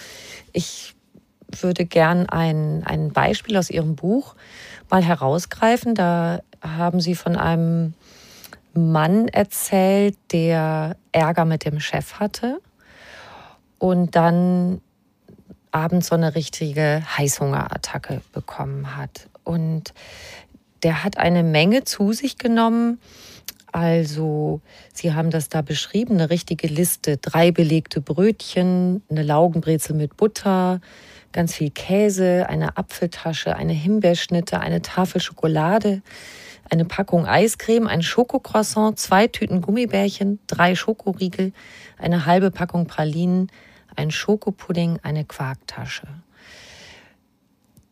ich 0.52 0.94
würde 1.62 1.84
gern 1.84 2.28
ein, 2.28 2.82
ein 2.84 3.12
Beispiel 3.12 3.56
aus 3.56 3.70
Ihrem 3.70 3.96
Buch 3.96 4.34
mal 4.90 5.02
herausgreifen. 5.02 5.94
Da 5.94 6.40
haben 6.60 7.00
Sie 7.00 7.14
von 7.14 7.36
einem 7.36 7.94
Mann 8.74 9.28
erzählt, 9.28 10.16
der 10.32 10.96
Ärger 11.12 11.44
mit 11.44 11.64
dem 11.64 11.80
Chef 11.80 12.14
hatte 12.14 12.60
und 13.78 14.16
dann 14.16 14.80
abends 15.70 16.08
so 16.08 16.14
eine 16.14 16.34
richtige 16.34 17.02
Heißhungerattacke 17.16 18.20
bekommen 18.32 18.96
hat. 18.96 19.28
Und 19.42 19.92
der 20.82 21.04
hat 21.04 21.18
eine 21.18 21.42
Menge 21.42 21.84
zu 21.84 22.12
sich 22.12 22.38
genommen. 22.38 23.00
Also, 23.72 24.60
Sie 24.92 25.14
haben 25.14 25.30
das 25.30 25.48
da 25.48 25.60
beschrieben, 25.60 26.14
eine 26.14 26.30
richtige 26.30 26.68
Liste. 26.68 27.16
Drei 27.16 27.50
belegte 27.50 28.00
Brötchen, 28.00 29.02
eine 29.10 29.24
Laugenbrezel 29.24 29.96
mit 29.96 30.16
Butter, 30.16 30.80
ganz 31.34 31.54
viel 31.54 31.70
Käse, 31.70 32.46
eine 32.48 32.78
Apfeltasche, 32.78 33.54
eine 33.56 33.74
Himbeerschnitte, 33.74 34.60
eine 34.60 34.80
Tafel 34.80 35.20
Schokolade, 35.20 36.00
eine 36.70 36.86
Packung 36.86 37.26
Eiscreme, 37.26 37.86
ein 37.86 38.02
Schokocroissant, 38.02 38.98
zwei 38.98 39.26
Tüten 39.26 39.60
Gummibärchen, 39.60 40.38
drei 40.46 40.74
Schokoriegel, 40.74 41.52
eine 41.98 42.24
halbe 42.24 42.50
Packung 42.50 42.86
Pralinen, 42.86 43.52
ein 43.96 44.10
Schokopudding, 44.10 45.00
eine 45.02 45.24
Quarktasche. 45.24 46.06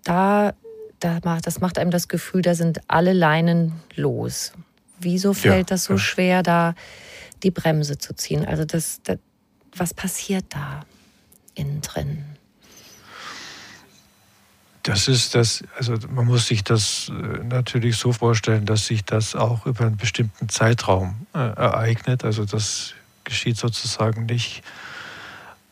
Da, 0.04 0.54
da 1.00 1.18
macht, 1.22 1.46
das 1.46 1.60
macht 1.60 1.78
einem 1.78 1.90
das 1.90 2.08
Gefühl, 2.08 2.42
da 2.42 2.54
sind 2.54 2.80
alle 2.88 3.12
Leinen 3.12 3.72
los. 3.94 4.52
Wieso 4.98 5.34
fällt 5.34 5.70
ja, 5.70 5.74
das 5.74 5.84
so 5.84 5.94
ja. 5.94 5.98
schwer, 5.98 6.42
da 6.42 6.74
die 7.42 7.50
Bremse 7.50 7.98
zu 7.98 8.14
ziehen? 8.14 8.46
Also 8.46 8.64
das, 8.64 9.00
das 9.02 9.18
was 9.74 9.94
passiert 9.94 10.44
da 10.50 10.84
innen 11.54 11.80
drin? 11.80 12.31
Das 14.82 15.06
ist 15.06 15.36
das, 15.36 15.62
also 15.76 15.94
man 16.12 16.26
muss 16.26 16.48
sich 16.48 16.64
das 16.64 17.08
äh, 17.10 17.44
natürlich 17.44 17.96
so 17.96 18.12
vorstellen, 18.12 18.66
dass 18.66 18.86
sich 18.86 19.04
das 19.04 19.36
auch 19.36 19.64
über 19.64 19.86
einen 19.86 19.96
bestimmten 19.96 20.48
Zeitraum 20.48 21.26
äh, 21.34 21.38
ereignet. 21.38 22.24
Also 22.24 22.44
das 22.44 22.94
geschieht 23.22 23.56
sozusagen 23.56 24.26
nicht 24.26 24.64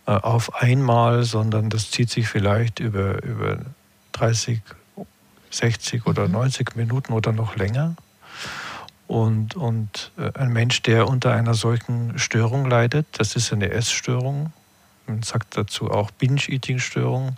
äh, 0.06 0.12
auf 0.12 0.54
einmal, 0.54 1.24
sondern 1.24 1.70
das 1.70 1.90
zieht 1.90 2.10
sich 2.10 2.28
vielleicht 2.28 2.78
über, 2.78 3.22
über 3.24 3.58
30, 4.12 4.60
60 5.50 6.06
oder 6.06 6.28
90 6.28 6.74
mhm. 6.74 6.82
Minuten 6.82 7.12
oder 7.12 7.32
noch 7.32 7.56
länger. 7.56 7.96
Und, 9.08 9.56
und 9.56 10.12
äh, 10.18 10.30
ein 10.38 10.52
Mensch, 10.52 10.82
der 10.82 11.08
unter 11.08 11.32
einer 11.32 11.54
solchen 11.54 12.16
Störung 12.18 12.70
leidet, 12.70 13.06
das 13.18 13.34
ist 13.34 13.52
eine 13.52 13.70
Essstörung, 13.70 14.52
man 15.08 15.24
sagt 15.24 15.56
dazu 15.56 15.90
auch 15.90 16.12
Binge-Eating-Störung, 16.12 17.36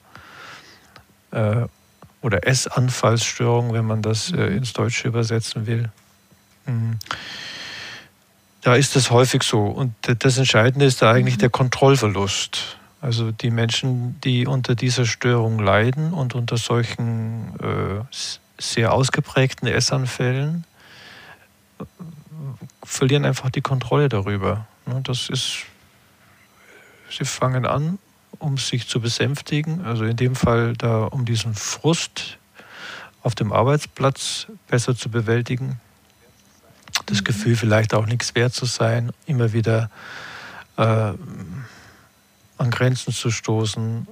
äh, 1.33 1.67
oder 2.23 2.47
Essanfallsstörung, 2.47 3.73
wenn 3.73 3.85
man 3.85 4.01
das 4.03 4.31
äh, 4.33 4.37
mhm. 4.37 4.59
ins 4.59 4.73
Deutsche 4.73 5.09
übersetzen 5.09 5.67
will. 5.67 5.91
Mhm. 6.67 6.99
Da 8.63 8.77
ist 8.77 8.95
das 8.95 9.11
häufig 9.11 9.43
so. 9.43 9.65
Und 9.67 9.95
das 10.03 10.39
Entscheidende 10.39 10.87
ist 10.87 11.03
da 11.03 11.11
eigentlich 11.11 11.37
mhm. 11.37 11.41
der 11.41 11.51
Kontrollverlust. 11.51 12.79
Also 13.01 13.33
die 13.33 13.51
Menschen, 13.51 14.21
die 14.21 14.47
unter 14.47 14.77
dieser 14.77 15.07
Störung 15.07 15.59
leiden 15.59 16.13
und 16.13 16.37
unter 16.37 16.57
solchen 16.57 17.59
äh, 17.59 18.05
sehr 18.59 18.93
ausgeprägten 18.93 19.67
Essanfällen, 19.67 20.65
verlieren 22.85 23.25
einfach 23.25 23.51
die 23.51 23.61
Kontrolle 23.61 24.09
darüber. 24.09 24.67
Ne, 24.87 25.01
das 25.03 25.29
ist, 25.29 25.65
sie 27.11 27.25
fangen 27.25 27.67
an, 27.67 27.99
um 28.39 28.59
sich 28.59 28.89
zu 28.89 29.01
besänftigen, 29.01 29.85
also 29.85 30.05
in 30.05 30.17
dem 30.17 30.35
Fall 30.35 30.75
da 30.75 31.05
um 31.05 31.25
diesen 31.25 31.55
Frust 31.55 32.39
auf 33.23 33.35
dem 33.35 33.53
Arbeitsplatz 33.53 34.47
besser 34.69 34.97
zu 34.97 35.09
bewältigen. 35.11 35.81
Das 37.07 37.21
mhm. 37.21 37.25
Gefühl, 37.25 37.57
vielleicht 37.57 37.95
auch 37.95 38.07
nichts 38.07 38.35
wert 38.35 38.55
zu 38.55 38.67
sein, 38.67 39.13
immer 39.27 39.53
wieder 39.53 39.91
äh, 40.77 40.83
an 40.83 42.71
Grenzen 42.71 43.13
zu 43.13 43.31
stoßen, 43.31 44.07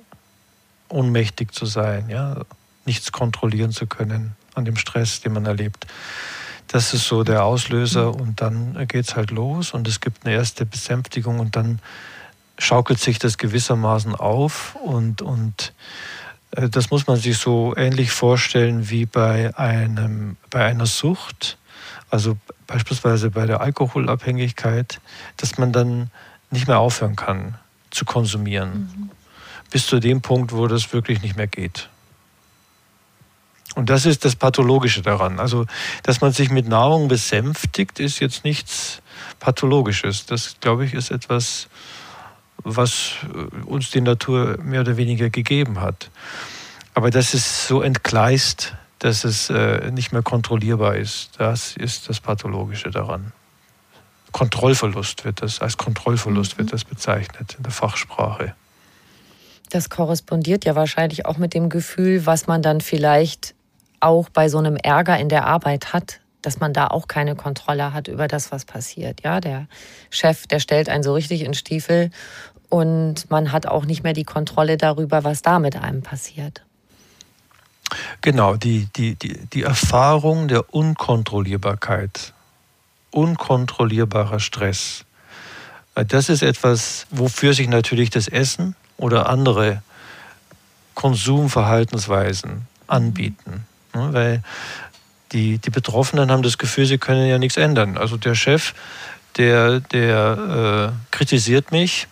ohnmächtig 0.88 1.52
zu 1.52 1.66
sein, 1.66 2.08
ja, 2.08 2.42
nichts 2.84 3.12
kontrollieren 3.12 3.72
zu 3.72 3.86
können 3.86 4.34
an 4.54 4.64
dem 4.64 4.76
Stress, 4.76 5.20
den 5.20 5.32
man 5.32 5.46
erlebt. 5.46 5.86
Das 6.66 6.94
ist 6.94 7.06
so 7.06 7.24
der 7.24 7.44
Auslöser 7.44 8.12
mhm. 8.12 8.20
und 8.20 8.40
dann 8.40 8.86
geht 8.88 9.08
es 9.08 9.16
halt 9.16 9.30
los 9.30 9.72
und 9.72 9.88
es 9.88 10.00
gibt 10.00 10.24
eine 10.24 10.34
erste 10.34 10.66
Besänftigung 10.66 11.40
und 11.40 11.56
dann 11.56 11.80
schaukelt 12.60 13.00
sich 13.00 13.18
das 13.18 13.38
gewissermaßen 13.38 14.14
auf 14.14 14.76
und, 14.76 15.22
und 15.22 15.72
äh, 16.52 16.68
das 16.68 16.90
muss 16.90 17.06
man 17.06 17.16
sich 17.16 17.38
so 17.38 17.74
ähnlich 17.76 18.12
vorstellen 18.12 18.90
wie 18.90 19.06
bei, 19.06 19.56
einem, 19.56 20.36
bei 20.50 20.64
einer 20.66 20.86
Sucht, 20.86 21.56
also 22.10 22.36
beispielsweise 22.66 23.30
bei 23.30 23.46
der 23.46 23.60
Alkoholabhängigkeit, 23.62 25.00
dass 25.38 25.56
man 25.58 25.72
dann 25.72 26.10
nicht 26.50 26.68
mehr 26.68 26.78
aufhören 26.78 27.16
kann 27.16 27.56
zu 27.90 28.04
konsumieren, 28.04 28.90
mhm. 28.94 29.10
bis 29.70 29.86
zu 29.86 29.98
dem 29.98 30.20
Punkt, 30.20 30.52
wo 30.52 30.66
das 30.66 30.92
wirklich 30.92 31.22
nicht 31.22 31.36
mehr 31.36 31.46
geht. 31.46 31.88
Und 33.76 33.88
das 33.88 34.04
ist 34.04 34.24
das 34.24 34.36
Pathologische 34.36 35.00
daran. 35.00 35.38
Also, 35.38 35.64
dass 36.02 36.20
man 36.20 36.32
sich 36.32 36.50
mit 36.50 36.68
Nahrung 36.68 37.08
besänftigt, 37.08 38.00
ist 38.00 38.18
jetzt 38.18 38.44
nichts 38.44 39.00
Pathologisches. 39.38 40.26
Das, 40.26 40.56
glaube 40.60 40.84
ich, 40.84 40.92
ist 40.92 41.12
etwas 41.12 41.68
was 42.64 43.14
äh, 43.34 43.64
uns 43.64 43.90
die 43.90 44.00
Natur 44.00 44.58
mehr 44.62 44.80
oder 44.80 44.96
weniger 44.96 45.30
gegeben 45.30 45.80
hat. 45.80 46.10
Aber 46.94 47.10
das 47.10 47.34
ist 47.34 47.66
so 47.66 47.82
entgleist, 47.82 48.74
dass 48.98 49.24
es 49.24 49.50
äh, 49.50 49.90
nicht 49.90 50.12
mehr 50.12 50.22
kontrollierbar 50.22 50.96
ist. 50.96 51.30
Das 51.38 51.76
ist 51.76 52.08
das 52.08 52.20
Pathologische 52.20 52.90
daran. 52.90 53.32
Kontrollverlust 54.32 55.24
wird 55.24 55.42
das, 55.42 55.60
als 55.60 55.76
Kontrollverlust 55.76 56.58
wird 56.58 56.68
mhm. 56.68 56.72
das 56.72 56.84
bezeichnet 56.84 57.54
in 57.56 57.62
der 57.62 57.72
Fachsprache. 57.72 58.54
Das 59.70 59.88
korrespondiert 59.88 60.64
ja 60.64 60.74
wahrscheinlich 60.74 61.26
auch 61.26 61.38
mit 61.38 61.54
dem 61.54 61.68
Gefühl, 61.68 62.26
was 62.26 62.46
man 62.46 62.60
dann 62.60 62.80
vielleicht 62.80 63.54
auch 64.00 64.28
bei 64.28 64.48
so 64.48 64.58
einem 64.58 64.76
Ärger 64.76 65.18
in 65.18 65.28
der 65.28 65.46
Arbeit 65.46 65.92
hat 65.92 66.20
dass 66.42 66.60
man 66.60 66.72
da 66.72 66.86
auch 66.86 67.08
keine 67.08 67.36
Kontrolle 67.36 67.92
hat 67.92 68.08
über 68.08 68.28
das, 68.28 68.52
was 68.52 68.64
passiert. 68.64 69.22
Ja, 69.22 69.40
der 69.40 69.66
Chef, 70.10 70.46
der 70.46 70.60
stellt 70.60 70.88
einen 70.88 71.02
so 71.02 71.14
richtig 71.14 71.42
in 71.42 71.54
Stiefel 71.54 72.10
und 72.70 73.30
man 73.30 73.52
hat 73.52 73.66
auch 73.66 73.84
nicht 73.84 74.02
mehr 74.02 74.14
die 74.14 74.24
Kontrolle 74.24 74.78
darüber, 74.78 75.24
was 75.24 75.42
da 75.42 75.58
mit 75.58 75.76
einem 75.76 76.02
passiert. 76.02 76.62
Genau, 78.22 78.56
die, 78.56 78.86
die, 78.96 79.16
die, 79.16 79.46
die 79.52 79.62
Erfahrung 79.62 80.48
der 80.48 80.72
Unkontrollierbarkeit, 80.72 82.32
unkontrollierbarer 83.10 84.40
Stress, 84.40 85.04
äh, 85.96 86.04
das 86.04 86.28
ist 86.28 86.42
etwas, 86.42 87.06
wofür 87.10 87.52
sich 87.52 87.68
natürlich 87.68 88.10
das 88.10 88.28
Essen 88.28 88.76
oder 88.96 89.28
andere 89.28 89.82
Konsumverhaltensweisen 90.94 92.68
anbieten. 92.86 93.66
Mhm. 93.94 94.12
Weil 94.12 94.42
die, 95.32 95.58
die 95.58 95.70
Betroffenen 95.70 96.30
haben 96.30 96.42
das 96.42 96.58
Gefühl, 96.58 96.86
sie 96.86 96.98
können 96.98 97.26
ja 97.26 97.38
nichts 97.38 97.56
ändern. 97.56 97.98
Also 97.98 98.16
der 98.16 98.36
Chef, 98.36 98.74
der, 99.36 99.80
der 99.80 100.92
äh, 100.92 101.16
kritisiert 101.16 101.72
mich 101.72 102.06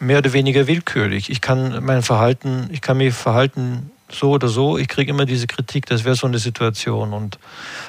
mehr 0.00 0.18
oder 0.18 0.32
weniger 0.32 0.66
willkürlich. 0.66 1.30
Ich 1.30 1.40
kann 1.40 1.84
mein 1.84 2.02
Verhalten, 2.02 2.68
ich 2.72 2.80
kann 2.80 2.98
mich 2.98 3.14
verhalten 3.14 3.90
so 4.10 4.30
oder 4.30 4.48
so, 4.48 4.78
ich 4.78 4.88
kriege 4.88 5.10
immer 5.10 5.26
diese 5.26 5.46
Kritik, 5.46 5.86
das 5.86 6.04
wäre 6.04 6.14
so 6.14 6.26
eine 6.26 6.38
Situation. 6.38 7.12
Und 7.12 7.38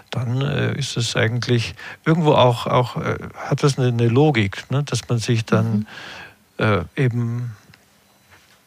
dann 0.10 0.42
äh, 0.42 0.78
ist 0.78 0.98
es 0.98 1.16
eigentlich 1.16 1.76
irgendwo 2.06 2.34
auch, 2.34 2.68
auch 2.68 2.98
äh, 2.98 3.18
hat 3.36 3.64
das 3.64 3.78
eine, 3.78 3.88
eine 3.88 4.08
Logik, 4.08 4.70
ne? 4.70 4.84
dass 4.84 5.08
man 5.08 5.20
sich 5.20 5.46
dann 5.46 5.86
mhm. 6.58 6.66
äh, 6.66 6.84
eben, 6.96 7.56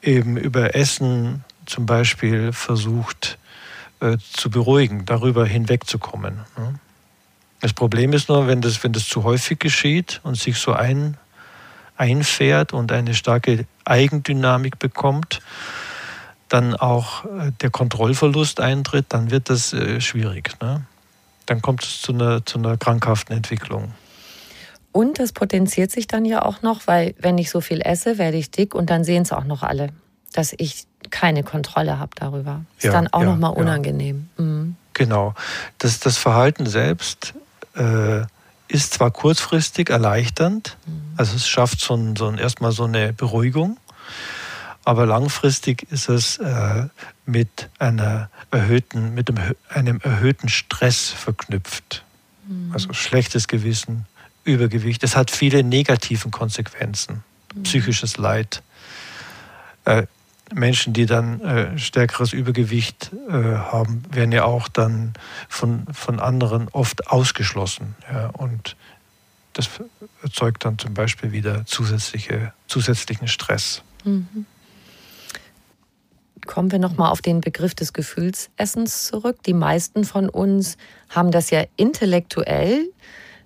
eben 0.02 0.36
über 0.36 0.74
Essen 0.74 1.44
zum 1.66 1.86
Beispiel 1.86 2.52
versucht, 2.52 3.38
äh, 4.00 4.16
zu 4.32 4.50
beruhigen, 4.50 5.04
darüber 5.04 5.46
hinwegzukommen. 5.46 6.40
Ne? 6.56 6.74
Das 7.60 7.72
Problem 7.72 8.12
ist 8.12 8.28
nur, 8.28 8.48
wenn 8.48 8.60
das, 8.60 8.82
wenn 8.82 8.92
das 8.92 9.06
zu 9.06 9.22
häufig 9.22 9.60
geschieht 9.60 10.20
und 10.24 10.36
sich 10.36 10.56
so 10.56 10.72
ein, 10.72 11.16
einfährt 12.02 12.72
und 12.72 12.90
eine 12.90 13.14
starke 13.14 13.64
Eigendynamik 13.84 14.80
bekommt, 14.80 15.40
dann 16.48 16.74
auch 16.74 17.24
äh, 17.24 17.52
der 17.60 17.70
Kontrollverlust 17.70 18.58
eintritt, 18.60 19.06
dann 19.10 19.30
wird 19.30 19.48
das 19.48 19.72
äh, 19.72 20.00
schwierig. 20.00 20.60
Ne? 20.60 20.82
Dann 21.46 21.62
kommt 21.62 21.84
es 21.84 22.02
zu 22.02 22.12
einer, 22.12 22.44
zu 22.44 22.58
einer 22.58 22.76
krankhaften 22.76 23.36
Entwicklung. 23.36 23.92
Und 24.90 25.20
das 25.20 25.32
potenziert 25.32 25.92
sich 25.92 26.08
dann 26.08 26.24
ja 26.24 26.44
auch 26.44 26.60
noch, 26.60 26.86
weil 26.86 27.14
wenn 27.18 27.38
ich 27.38 27.50
so 27.50 27.60
viel 27.60 27.80
esse, 27.80 28.18
werde 28.18 28.36
ich 28.36 28.50
dick 28.50 28.74
und 28.74 28.90
dann 28.90 29.04
sehen 29.04 29.22
es 29.22 29.32
auch 29.32 29.44
noch 29.44 29.62
alle, 29.62 29.90
dass 30.32 30.52
ich 30.58 30.86
keine 31.10 31.44
Kontrolle 31.44 31.98
habe 31.98 32.10
darüber. 32.16 32.64
Ist 32.78 32.84
Ja, 32.84 32.92
dann 32.92 33.08
auch 33.08 33.20
ja, 33.22 33.26
nochmal 33.26 33.52
ja. 33.54 33.60
unangenehm. 33.60 34.28
Mhm. 34.36 34.76
Genau. 34.92 35.34
Das, 35.78 36.00
das 36.00 36.18
Verhalten 36.18 36.66
selbst 36.66 37.32
äh, 37.76 38.22
ist 38.72 38.94
zwar 38.94 39.10
kurzfristig 39.10 39.90
erleichternd, 39.90 40.76
also 41.16 41.36
es 41.36 41.46
schafft 41.46 41.80
so, 41.80 41.94
ein, 41.94 42.16
so 42.16 42.28
ein, 42.28 42.38
erstmal 42.38 42.72
so 42.72 42.84
eine 42.84 43.12
Beruhigung, 43.12 43.76
aber 44.84 45.06
langfristig 45.06 45.86
ist 45.90 46.08
es 46.08 46.38
äh, 46.38 46.88
mit, 47.26 47.68
einer 47.78 48.30
erhöhten, 48.50 49.14
mit 49.14 49.28
einem, 49.28 49.54
einem 49.68 50.00
erhöhten 50.02 50.48
Stress 50.48 51.08
verknüpft. 51.08 52.04
Also 52.72 52.92
schlechtes 52.92 53.46
Gewissen, 53.46 54.06
Übergewicht. 54.44 55.04
Es 55.04 55.14
hat 55.16 55.30
viele 55.30 55.62
negativen 55.62 56.30
Konsequenzen, 56.30 57.22
psychisches 57.62 58.16
Leid. 58.16 58.62
Äh, 59.84 60.06
Menschen, 60.54 60.92
die 60.92 61.06
dann 61.06 61.40
äh, 61.40 61.78
stärkeres 61.78 62.32
Übergewicht 62.32 63.10
äh, 63.28 63.32
haben, 63.32 64.02
werden 64.10 64.32
ja 64.32 64.44
auch 64.44 64.68
dann 64.68 65.12
von, 65.48 65.86
von 65.92 66.20
anderen 66.20 66.68
oft 66.68 67.08
ausgeschlossen. 67.08 67.94
Ja, 68.12 68.28
und 68.28 68.76
das 69.52 69.68
erzeugt 70.22 70.64
dann 70.64 70.78
zum 70.78 70.94
Beispiel 70.94 71.32
wieder 71.32 71.66
zusätzliche, 71.66 72.52
zusätzlichen 72.66 73.28
Stress. 73.28 73.82
Kommen 76.46 76.72
wir 76.72 76.78
nochmal 76.78 77.10
auf 77.10 77.22
den 77.22 77.40
Begriff 77.40 77.74
des 77.74 77.92
Gefühlsessens 77.92 79.06
zurück. 79.06 79.42
Die 79.44 79.54
meisten 79.54 80.04
von 80.04 80.28
uns 80.28 80.76
haben 81.10 81.30
das 81.30 81.50
ja 81.50 81.64
intellektuell 81.76 82.88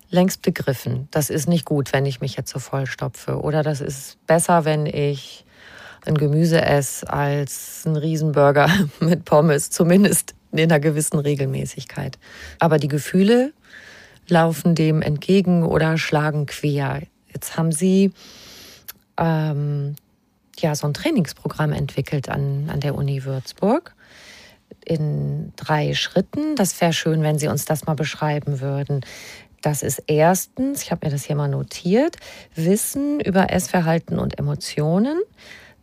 längst 0.09 0.41
begriffen. 0.41 1.07
Das 1.11 1.29
ist 1.29 1.47
nicht 1.47 1.65
gut, 1.65 1.93
wenn 1.93 2.05
ich 2.05 2.21
mich 2.21 2.37
jetzt 2.37 2.51
so 2.51 2.59
vollstopfe. 2.59 3.41
Oder 3.41 3.61
das 3.61 3.81
ist 3.81 4.17
besser, 4.25 4.65
wenn 4.65 4.85
ich 4.85 5.45
ein 6.07 6.15
Gemüse 6.15 6.61
esse, 6.61 7.11
als 7.11 7.83
ein 7.85 7.95
Riesenburger 7.95 8.69
mit 8.99 9.25
Pommes, 9.25 9.69
zumindest 9.69 10.33
in 10.51 10.59
einer 10.59 10.79
gewissen 10.79 11.19
Regelmäßigkeit. 11.19 12.17
Aber 12.59 12.77
die 12.77 12.87
Gefühle 12.87 13.53
laufen 14.27 14.75
dem 14.75 15.01
entgegen 15.01 15.63
oder 15.63 15.97
schlagen 15.97 16.45
quer. 16.45 17.01
Jetzt 17.33 17.57
haben 17.57 17.71
Sie 17.71 18.11
ähm, 19.17 19.95
ja 20.57 20.75
so 20.75 20.87
ein 20.87 20.93
Trainingsprogramm 20.93 21.71
entwickelt 21.71 22.29
an, 22.29 22.69
an 22.71 22.79
der 22.79 22.95
Uni 22.95 23.23
Würzburg 23.25 23.93
in 24.85 25.53
drei 25.55 25.93
Schritten. 25.93 26.55
Das 26.55 26.79
wäre 26.81 26.93
schön, 26.93 27.21
wenn 27.21 27.37
Sie 27.37 27.47
uns 27.47 27.65
das 27.65 27.85
mal 27.85 27.95
beschreiben 27.95 28.61
würden. 28.61 29.01
Das 29.61 29.83
ist 29.83 30.03
erstens, 30.07 30.83
ich 30.83 30.91
habe 30.91 31.05
mir 31.05 31.11
das 31.11 31.25
hier 31.25 31.35
mal 31.35 31.47
notiert, 31.47 32.15
Wissen 32.55 33.19
über 33.19 33.51
Essverhalten 33.51 34.19
und 34.19 34.37
Emotionen. 34.39 35.19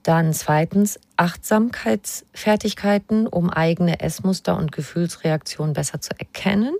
Dann 0.04 0.32
zweitens 0.32 1.00
Achtsamkeitsfertigkeiten, 1.16 3.26
um 3.26 3.50
eigene 3.50 3.98
Essmuster 4.00 4.56
und 4.56 4.70
Gefühlsreaktionen 4.70 5.74
besser 5.74 6.00
zu 6.00 6.12
erkennen. 6.18 6.74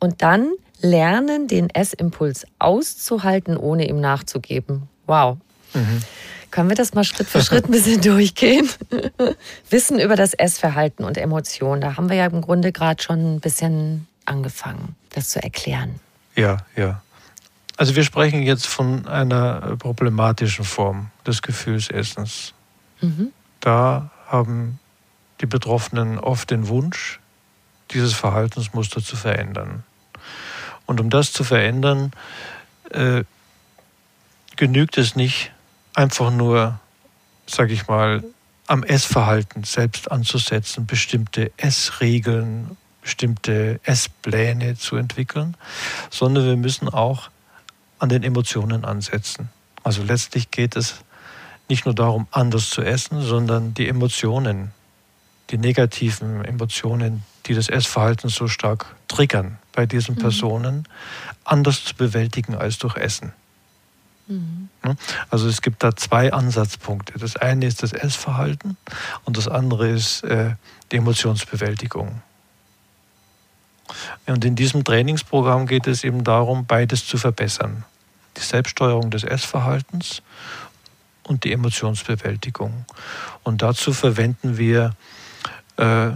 Und 0.00 0.22
dann 0.22 0.50
lernen, 0.80 1.46
den 1.46 1.70
Essimpuls 1.70 2.46
auszuhalten, 2.58 3.56
ohne 3.56 3.88
ihm 3.88 4.00
nachzugeben. 4.00 4.88
Wow. 5.06 5.38
Können 6.50 6.70
wir 6.70 6.76
das 6.76 6.94
mal 6.94 7.04
Schritt 7.04 7.28
für 7.28 7.42
Schritt 7.42 7.66
ein 7.66 7.72
bisschen 7.72 8.00
durchgehen? 8.02 8.68
Wissen 9.70 10.00
über 10.00 10.16
das 10.16 10.34
Essverhalten 10.34 11.04
und 11.04 11.18
Emotionen. 11.18 11.80
Da 11.80 11.96
haben 11.96 12.08
wir 12.08 12.16
ja 12.16 12.26
im 12.26 12.40
Grunde 12.40 12.72
gerade 12.72 13.02
schon 13.02 13.36
ein 13.36 13.40
bisschen 13.40 14.06
angefangen, 14.24 14.96
das 15.10 15.28
zu 15.28 15.42
erklären. 15.42 16.00
Ja, 16.34 16.58
ja. 16.76 17.02
Also 17.78 17.94
wir 17.94 18.02
sprechen 18.02 18.42
jetzt 18.42 18.66
von 18.66 19.06
einer 19.06 19.76
problematischen 19.76 20.64
Form 20.64 21.12
des 21.24 21.42
Gefühlsessens. 21.42 22.52
Da 23.60 24.10
haben 24.26 24.80
die 25.40 25.46
Betroffenen 25.46 26.18
oft 26.18 26.50
den 26.50 26.66
Wunsch, 26.66 27.20
dieses 27.92 28.14
Verhaltensmuster 28.14 29.00
zu 29.00 29.14
verändern. 29.14 29.84
Und 30.86 31.00
um 31.00 31.08
das 31.08 31.32
zu 31.32 31.44
verändern, 31.44 32.10
äh, 32.90 33.22
genügt 34.56 34.98
es 34.98 35.14
nicht, 35.14 35.52
einfach 35.94 36.32
nur, 36.32 36.80
sage 37.46 37.72
ich 37.72 37.86
mal, 37.86 38.24
am 38.66 38.82
Essverhalten 38.82 39.62
selbst 39.62 40.10
anzusetzen, 40.10 40.84
bestimmte 40.84 41.52
Essregeln, 41.56 42.76
bestimmte 43.02 43.78
Esspläne 43.84 44.76
zu 44.76 44.96
entwickeln, 44.96 45.56
sondern 46.10 46.44
wir 46.44 46.56
müssen 46.56 46.88
auch 46.88 47.30
an 47.98 48.08
den 48.08 48.22
Emotionen 48.22 48.84
ansetzen. 48.84 49.48
Also 49.82 50.02
letztlich 50.02 50.50
geht 50.50 50.76
es 50.76 50.96
nicht 51.68 51.84
nur 51.84 51.94
darum, 51.94 52.26
anders 52.30 52.70
zu 52.70 52.82
essen, 52.82 53.22
sondern 53.22 53.74
die 53.74 53.88
Emotionen, 53.88 54.72
die 55.50 55.58
negativen 55.58 56.44
Emotionen, 56.44 57.22
die 57.46 57.54
das 57.54 57.68
Essverhalten 57.68 58.30
so 58.30 58.48
stark 58.48 58.94
triggern 59.06 59.58
bei 59.72 59.86
diesen 59.86 60.16
Personen, 60.16 60.86
anders 61.44 61.84
zu 61.84 61.94
bewältigen 61.94 62.54
als 62.54 62.78
durch 62.78 62.96
Essen. 62.96 63.32
Ne? 64.84 64.96
Also 65.30 65.48
es 65.48 65.62
gibt 65.62 65.82
da 65.82 65.96
zwei 65.96 66.32
Ansatzpunkte. 66.32 67.18
Das 67.18 67.36
eine 67.36 67.66
ist 67.66 67.82
das 67.82 67.92
Essverhalten 67.92 68.76
und 69.24 69.36
das 69.36 69.48
andere 69.48 69.88
ist 69.88 70.22
äh, 70.24 70.54
die 70.92 70.96
Emotionsbewältigung. 70.96 72.22
Und 74.26 74.44
in 74.44 74.56
diesem 74.56 74.84
Trainingsprogramm 74.84 75.66
geht 75.66 75.86
es 75.86 76.04
eben 76.04 76.24
darum, 76.24 76.66
beides 76.66 77.06
zu 77.06 77.16
verbessern. 77.16 77.84
Die 78.36 78.42
Selbststeuerung 78.42 79.10
des 79.10 79.24
Essverhaltens 79.24 80.22
und 81.24 81.44
die 81.44 81.52
Emotionsbewältigung. 81.52 82.84
Und 83.42 83.62
dazu 83.62 83.92
verwenden 83.92 84.58
wir 84.58 84.94
äh, 85.76 86.10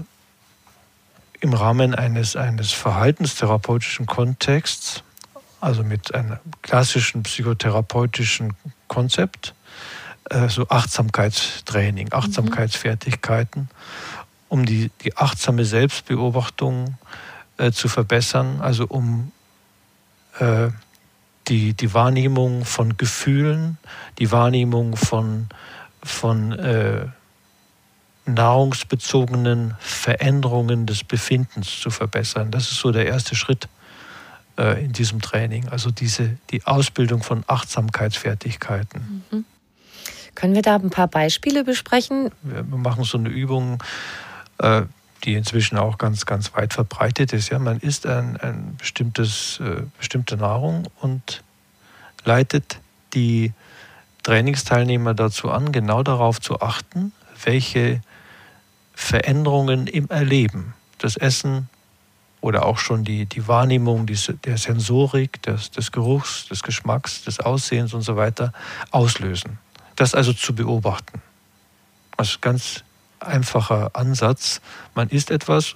im 1.40 1.54
Rahmen 1.54 1.94
eines, 1.94 2.36
eines 2.36 2.72
verhaltenstherapeutischen 2.72 4.06
Kontexts, 4.06 5.02
also 5.60 5.82
mit 5.82 6.14
einem 6.14 6.38
klassischen 6.62 7.22
psychotherapeutischen 7.22 8.54
Konzept, 8.88 9.54
äh, 10.30 10.48
so 10.48 10.68
Achtsamkeitstraining, 10.68 12.12
Achtsamkeitsfertigkeiten, 12.12 13.68
um 14.48 14.64
die, 14.66 14.90
die 15.02 15.16
achtsame 15.16 15.64
Selbstbeobachtung 15.64 16.86
äh, 16.86 17.31
zu 17.72 17.88
verbessern, 17.88 18.60
also 18.60 18.86
um 18.86 19.32
äh, 20.38 20.68
die, 21.48 21.74
die 21.74 21.94
Wahrnehmung 21.94 22.64
von 22.64 22.96
Gefühlen, 22.96 23.78
die 24.18 24.30
Wahrnehmung 24.30 24.96
von, 24.96 25.48
von 26.02 26.52
äh, 26.52 27.06
nahrungsbezogenen 28.26 29.74
Veränderungen 29.80 30.86
des 30.86 31.04
Befindens 31.04 31.80
zu 31.80 31.90
verbessern. 31.90 32.50
Das 32.50 32.70
ist 32.70 32.78
so 32.78 32.92
der 32.92 33.06
erste 33.06 33.34
Schritt 33.34 33.68
äh, 34.56 34.84
in 34.84 34.92
diesem 34.92 35.20
Training, 35.20 35.68
also 35.68 35.90
diese, 35.90 36.36
die 36.50 36.64
Ausbildung 36.64 37.22
von 37.22 37.44
Achtsamkeitsfertigkeiten. 37.46 39.24
Können 40.34 40.54
wir 40.54 40.62
da 40.62 40.76
ein 40.76 40.90
paar 40.90 41.08
Beispiele 41.08 41.64
besprechen? 41.64 42.30
Wir 42.42 42.62
machen 42.62 43.04
so 43.04 43.18
eine 43.18 43.28
Übung, 43.28 43.82
äh, 44.58 44.82
die 45.24 45.34
inzwischen 45.34 45.78
auch 45.78 45.98
ganz, 45.98 46.26
ganz 46.26 46.54
weit 46.54 46.74
verbreitet 46.74 47.32
ist. 47.32 47.50
Ja, 47.50 47.58
man 47.58 47.78
isst 47.78 48.06
ein, 48.06 48.36
ein 48.38 48.76
bestimmtes, 48.76 49.60
äh, 49.60 49.82
bestimmte 49.98 50.36
Nahrung 50.36 50.88
und 51.00 51.42
leitet 52.24 52.78
die 53.14 53.52
Trainingsteilnehmer 54.22 55.14
dazu 55.14 55.50
an, 55.50 55.72
genau 55.72 56.02
darauf 56.02 56.40
zu 56.40 56.60
achten, 56.60 57.12
welche 57.44 58.00
Veränderungen 58.94 59.86
im 59.86 60.08
Erleben 60.08 60.74
das 60.98 61.16
Essen 61.16 61.68
oder 62.40 62.66
auch 62.66 62.78
schon 62.78 63.04
die, 63.04 63.26
die 63.26 63.46
Wahrnehmung 63.48 64.06
die, 64.06 64.18
der 64.44 64.58
Sensorik, 64.58 65.42
des, 65.42 65.70
des 65.70 65.92
Geruchs, 65.92 66.48
des 66.48 66.62
Geschmacks, 66.62 67.24
des 67.24 67.40
Aussehens 67.40 67.94
und 67.94 68.02
so 68.02 68.16
weiter 68.16 68.52
auslösen. 68.90 69.58
Das 69.96 70.14
also 70.14 70.32
zu 70.32 70.54
beobachten. 70.54 71.22
Also 72.16 72.38
ganz 72.40 72.84
einfacher 73.26 73.90
Ansatz. 73.94 74.60
Man 74.94 75.08
isst 75.08 75.30
etwas 75.30 75.74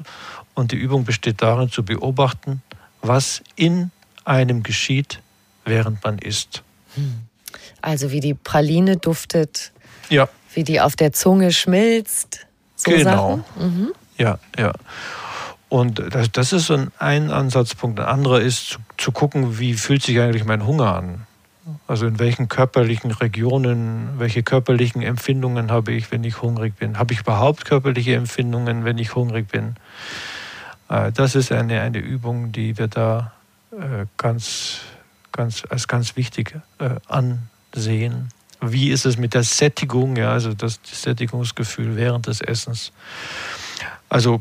und 0.55 0.73
die 0.73 0.77
Übung 0.77 1.05
besteht 1.05 1.42
darin 1.42 1.71
zu 1.71 1.85
beobachten, 1.85 2.63
was 3.03 3.42
in 3.55 3.90
einem 4.25 4.63
geschieht, 4.63 5.21
während 5.65 6.03
man 6.05 6.19
isst. 6.19 6.63
Also 7.83 8.11
wie 8.11 8.21
die 8.21 8.35
Praline 8.35 8.97
duftet, 8.97 9.73
Ja, 10.09 10.29
wie 10.55 10.65
die 10.65 10.81
auf 10.81 10.97
der 10.97 11.13
Zunge 11.13 11.53
schmilzt. 11.53 12.47
So 12.77 12.90
Genau. 12.90 13.42
Sachen. 13.55 13.79
Mhm. 13.79 13.92
ja, 14.19 14.38
ja. 14.59 14.73
Und 15.69 16.01
das, 16.15 16.31
das 16.31 16.53
ist 16.53 16.67
so 16.67 16.75
ein, 16.75 16.92
ein 16.99 17.31
Ansatzpunkt. 17.31 17.99
Ein 17.99 18.07
anderer 18.07 18.40
ist 18.40 18.69
zu, 18.69 18.79
zu 18.97 19.13
gucken, 19.13 19.59
wie 19.59 19.75
fühlt 19.75 20.03
sich 20.03 20.21
eigentlich 20.21 20.44
mein 20.44 20.65
Hunger 20.65 20.94
an? 20.94 21.27
Also 21.88 22.06
in 22.06 22.19
welchen 22.19 22.48
körperlichen 22.48 23.10
Regionen, 23.10 24.19
welche 24.19 24.42
körperlichen 24.42 25.02
Empfindungen 25.02 25.71
habe 25.71 25.92
ich, 25.92 26.12
wenn 26.12 26.23
ich 26.23 26.40
hungrig 26.40 26.77
bin? 26.77 26.98
Habe 26.98 27.12
ich 27.12 27.21
überhaupt 27.21 27.64
körperliche 27.64 28.14
Empfindungen, 28.14 28.85
wenn 28.85 28.98
ich 28.98 29.14
hungrig 29.14 29.48
bin? 29.48 29.77
Äh, 30.88 31.12
Das 31.12 31.35
ist 31.35 31.50
eine, 31.50 31.81
eine 31.81 31.98
Übung, 31.98 32.52
die 32.52 32.79
wir 32.79 32.87
da 32.87 33.33
äh, 33.73 34.06
ganz, 34.17 34.81
ganz, 35.33 35.64
als 35.69 35.88
ganz 35.88 36.17
wichtig 36.17 36.56
äh, 36.79 36.90
ansehen, 37.08 38.31
Wie 38.60 38.90
ist 38.90 39.04
es 39.04 39.19
mit 39.19 39.35
der 39.35 39.42
Sättigung, 39.42 40.17
ja, 40.17 40.31
also 40.33 40.54
das 40.54 40.81
Sättigungsgefühl 40.83 41.94
während 41.96 42.27
des 42.27 42.40
Essens? 42.40 42.90
Also 44.08 44.40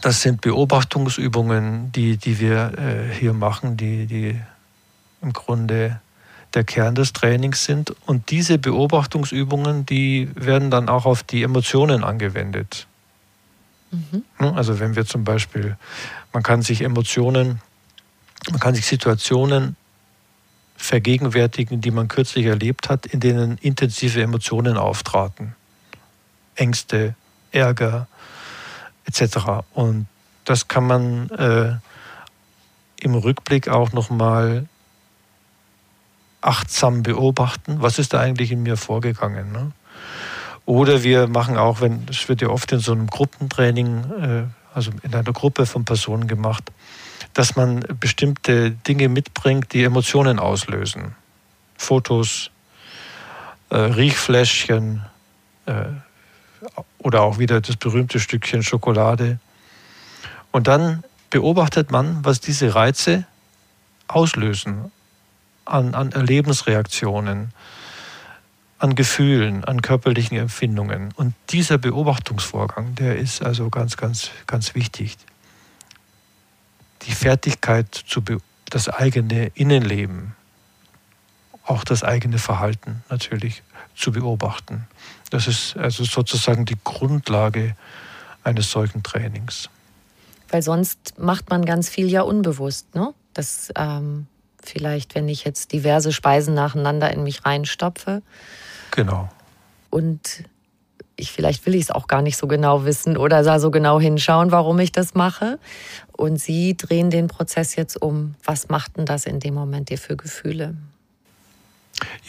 das 0.00 0.22
sind 0.22 0.40
Beobachtungsübungen, 0.40 1.92
die, 1.92 2.16
die 2.16 2.40
wir 2.40 2.72
hier 3.20 3.32
machen, 3.32 3.76
die, 3.76 4.06
die 4.06 4.40
im 5.20 5.32
Grunde 5.32 6.00
der 6.54 6.64
Kern 6.64 6.94
des 6.94 7.12
Trainings 7.12 7.64
sind. 7.64 7.94
Und 8.06 8.30
diese 8.30 8.58
Beobachtungsübungen, 8.58 9.86
die 9.86 10.30
werden 10.34 10.70
dann 10.70 10.88
auch 10.88 11.06
auf 11.06 11.22
die 11.22 11.42
Emotionen 11.42 12.04
angewendet. 12.04 12.86
Mhm. 13.90 14.24
Also 14.38 14.80
wenn 14.80 14.96
wir 14.96 15.06
zum 15.06 15.24
Beispiel, 15.24 15.76
man 16.32 16.42
kann 16.42 16.62
sich 16.62 16.82
Emotionen, 16.82 17.60
man 18.50 18.60
kann 18.60 18.74
sich 18.74 18.86
Situationen 18.86 19.76
vergegenwärtigen, 20.76 21.80
die 21.80 21.90
man 21.90 22.08
kürzlich 22.08 22.46
erlebt 22.46 22.88
hat, 22.88 23.06
in 23.06 23.20
denen 23.20 23.58
intensive 23.58 24.20
Emotionen 24.20 24.76
auftraten. 24.76 25.54
Ängste, 26.56 27.14
Ärger 27.52 28.08
etc. 29.04 29.64
Und 29.74 30.06
das 30.44 30.68
kann 30.68 30.86
man 30.86 31.30
äh, 31.30 31.76
im 33.00 33.14
Rückblick 33.14 33.68
auch 33.68 33.92
nochmal 33.92 34.66
achtsam 36.42 37.02
beobachten, 37.02 37.80
was 37.80 37.98
ist 37.98 38.12
da 38.12 38.20
eigentlich 38.20 38.52
in 38.52 38.62
mir 38.62 38.76
vorgegangen. 38.76 39.52
Ne? 39.52 39.72
Oder 40.66 41.02
wir 41.02 41.26
machen 41.28 41.56
auch, 41.56 41.80
wenn 41.80 42.06
es 42.10 42.28
wird 42.28 42.42
ja 42.42 42.48
oft 42.48 42.70
in 42.72 42.80
so 42.80 42.92
einem 42.92 43.06
Gruppentraining, 43.06 44.04
äh, 44.20 44.44
also 44.74 44.90
in 45.02 45.14
einer 45.14 45.32
Gruppe 45.32 45.66
von 45.66 45.84
Personen 45.84 46.26
gemacht, 46.26 46.70
dass 47.34 47.56
man 47.56 47.80
bestimmte 47.98 48.72
Dinge 48.72 49.08
mitbringt, 49.08 49.72
die 49.72 49.84
Emotionen 49.84 50.38
auslösen. 50.38 51.14
Fotos, 51.76 52.50
äh, 53.70 53.76
Riechfläschchen 53.76 55.02
äh, 55.66 55.84
oder 56.98 57.22
auch 57.22 57.38
wieder 57.38 57.60
das 57.60 57.76
berühmte 57.76 58.20
Stückchen 58.20 58.62
Schokolade. 58.62 59.38
Und 60.50 60.68
dann 60.68 61.02
beobachtet 61.30 61.90
man, 61.90 62.24
was 62.24 62.40
diese 62.40 62.74
Reize 62.74 63.24
auslösen 64.06 64.92
an, 65.64 65.94
an 65.94 66.12
Erlebensreaktionen, 66.12 67.52
an 68.78 68.94
Gefühlen, 68.94 69.64
an 69.64 69.80
körperlichen 69.80 70.36
Empfindungen. 70.36 71.12
Und 71.14 71.34
dieser 71.50 71.78
Beobachtungsvorgang, 71.78 72.94
der 72.96 73.16
ist 73.16 73.42
also 73.42 73.70
ganz, 73.70 73.96
ganz, 73.96 74.30
ganz 74.46 74.74
wichtig. 74.74 75.16
Die 77.02 77.12
Fertigkeit, 77.12 77.94
zu 77.94 78.22
das 78.70 78.88
eigene 78.88 79.52
Innenleben, 79.54 80.34
auch 81.64 81.84
das 81.84 82.02
eigene 82.02 82.38
Verhalten 82.38 83.04
natürlich 83.08 83.62
zu 83.94 84.12
beobachten. 84.12 84.86
Das 85.30 85.46
ist 85.46 85.76
also 85.76 86.04
sozusagen 86.04 86.64
die 86.64 86.78
Grundlage 86.82 87.76
eines 88.42 88.70
solchen 88.70 89.02
Trainings. 89.02 89.68
Weil 90.48 90.62
sonst 90.62 91.18
macht 91.18 91.50
man 91.50 91.64
ganz 91.64 91.88
viel 91.88 92.08
ja 92.08 92.22
unbewusst, 92.22 92.94
ne? 92.94 93.14
Das 93.32 93.72
ähm, 93.76 94.26
vielleicht, 94.66 95.14
wenn 95.14 95.28
ich 95.28 95.44
jetzt 95.44 95.72
diverse 95.72 96.12
Speisen 96.12 96.54
nacheinander 96.54 97.10
in 97.10 97.22
mich 97.22 97.44
reinstopfe. 97.44 98.22
Genau. 98.90 99.28
Und 99.90 100.44
ich 101.16 101.30
vielleicht 101.30 101.66
will 101.66 101.74
ich 101.74 101.82
es 101.82 101.90
auch 101.90 102.06
gar 102.06 102.22
nicht 102.22 102.36
so 102.36 102.46
genau 102.46 102.84
wissen 102.84 103.16
oder 103.16 103.42
da 103.42 103.60
so 103.60 103.70
genau 103.70 104.00
hinschauen, 104.00 104.50
warum 104.50 104.78
ich 104.78 104.92
das 104.92 105.14
mache. 105.14 105.58
Und 106.12 106.38
Sie 106.38 106.76
drehen 106.76 107.10
den 107.10 107.28
Prozess 107.28 107.76
jetzt 107.76 108.00
um. 108.00 108.34
Was 108.44 108.68
macht 108.68 108.96
denn 108.96 109.06
das 109.06 109.26
in 109.26 109.40
dem 109.40 109.54
Moment 109.54 109.90
dir 109.90 109.98
für 109.98 110.16
Gefühle? 110.16 110.74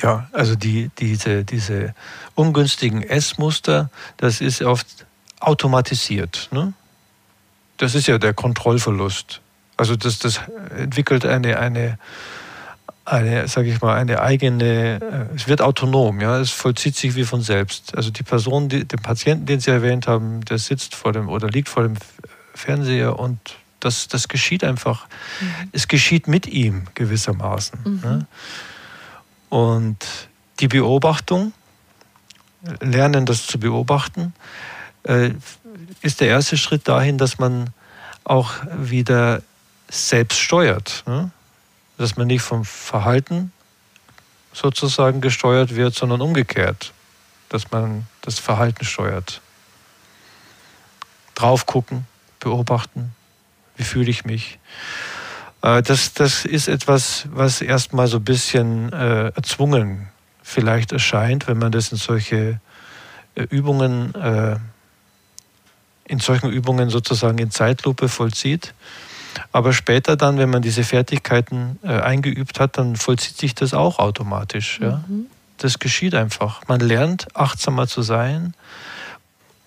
Ja, 0.02 0.30
also 0.32 0.56
die, 0.56 0.92
diese, 1.00 1.44
diese 1.44 1.96
ungünstigen 2.36 3.02
Essmuster, 3.02 3.90
das 4.18 4.42
ist 4.42 4.62
oft 4.62 5.06
automatisiert. 5.40 6.50
Ne? 6.52 6.74
Das 7.78 7.96
ist 7.96 8.08
ja 8.08 8.18
der 8.18 8.34
Kontrollverlust. 8.34 9.42
Also 9.78 9.96
das, 9.96 10.20
das 10.20 10.42
entwickelt 10.78 11.26
eine, 11.26 11.60
eine, 11.60 11.98
eine, 13.06 13.48
sage 13.48 13.70
ich 13.70 13.82
mal, 13.82 13.96
eine 13.96 14.22
eigene, 14.22 15.00
äh, 15.02 15.36
es 15.36 15.48
wird 15.48 15.62
autonom, 15.62 16.22
ja, 16.22 16.40
es 16.40 16.52
vollzieht 16.52 16.96
sich 16.96 17.16
wie 17.16 17.24
von 17.24 17.42
selbst. 17.42 17.96
Also 17.96 18.12
die 18.12 18.24
Person, 18.24 18.70
die, 18.70 18.86
den 18.86 19.02
Patienten, 19.02 19.46
den 19.46 19.60
Sie 19.60 19.72
erwähnt 19.72 20.08
haben, 20.08 20.46
der 20.46 20.58
sitzt 20.58 20.96
vor 20.96 21.12
dem 21.12 21.28
oder 21.28 21.50
liegt 21.50 21.70
vor 21.70 21.84
dem 21.84 21.96
Fernseher 22.54 23.20
und 23.20 23.40
das, 23.80 24.08
das 24.08 24.28
geschieht 24.28 24.64
einfach. 24.64 25.08
Mhm. 25.42 25.70
Es 25.74 25.88
geschieht 25.88 26.28
mit 26.28 26.48
ihm 26.48 26.86
gewissermaßen. 26.94 27.80
Mhm. 27.84 28.00
Ne? 28.02 28.28
Und 29.50 29.98
die 30.60 30.68
Beobachtung, 30.68 31.52
lernen 32.80 33.26
das 33.26 33.46
zu 33.46 33.60
beobachten, 33.60 34.34
äh, 35.04 35.32
ist 36.02 36.22
der 36.22 36.30
erste 36.30 36.58
Schritt 36.58 36.88
dahin, 36.88 37.18
dass 37.18 37.40
man 37.40 37.72
auch 38.24 38.54
wieder 38.78 39.42
selbst 39.94 40.40
steuert. 40.40 41.04
Ne? 41.08 41.32
Dass 41.98 42.18
man 42.18 42.28
nicht 42.28 42.42
vom 42.42 42.66
Verhalten 42.66 43.52
sozusagen 44.52 45.22
gesteuert 45.22 45.76
wird, 45.76 45.96
sondern 45.96 46.22
umgekehrt, 46.22 46.94
dass 47.50 47.72
man 47.72 48.08
das 48.22 48.40
Verhalten 48.40 48.86
steuert. 48.86 49.42
Drauf 51.36 51.66
gucken, 51.66 52.06
beobachten, 52.40 53.16
wie 53.76 53.84
fühle 53.84 54.10
ich 54.10 54.26
mich. 54.26 54.60
Äh, 55.62 55.82
das, 55.82 56.14
das 56.14 56.46
ist 56.46 56.68
etwas, 56.68 57.26
was 57.32 57.62
erstmal 57.62 58.08
so 58.08 58.18
ein 58.18 58.24
bisschen 58.24 58.92
äh, 58.94 59.28
erzwungen 59.30 60.10
vielleicht 60.44 60.92
erscheint, 60.92 61.48
wenn 61.48 61.58
man 61.58 61.72
das 61.72 61.92
in 61.92 61.98
solche 61.98 62.60
äh, 63.36 63.44
Übungen, 63.50 64.14
äh, 64.14 64.58
in 66.06 66.20
solchen 66.20 66.52
Übungen 66.52 66.90
sozusagen 66.90 67.38
in 67.40 67.50
Zeitlupe 67.50 68.10
vollzieht. 68.10 68.74
Aber 69.52 69.74
später 69.74 70.16
dann, 70.16 70.38
wenn 70.38 70.50
man 70.50 70.62
diese 70.62 70.84
Fertigkeiten 70.84 71.80
äh, 71.84 72.00
eingeübt 72.00 72.60
hat, 72.60 72.78
dann 72.78 72.96
vollzieht 72.96 73.38
sich 73.38 73.56
das 73.56 73.74
auch 73.74 74.00
automatisch. 74.00 74.80
Ja? 74.82 75.04
Mhm. 75.08 75.28
Das 75.58 75.80
geschieht 75.80 76.16
einfach. 76.16 76.68
Man 76.68 76.80
lernt 76.80 77.36
achtsamer 77.36 77.88
zu 77.88 78.02
sein, 78.02 78.54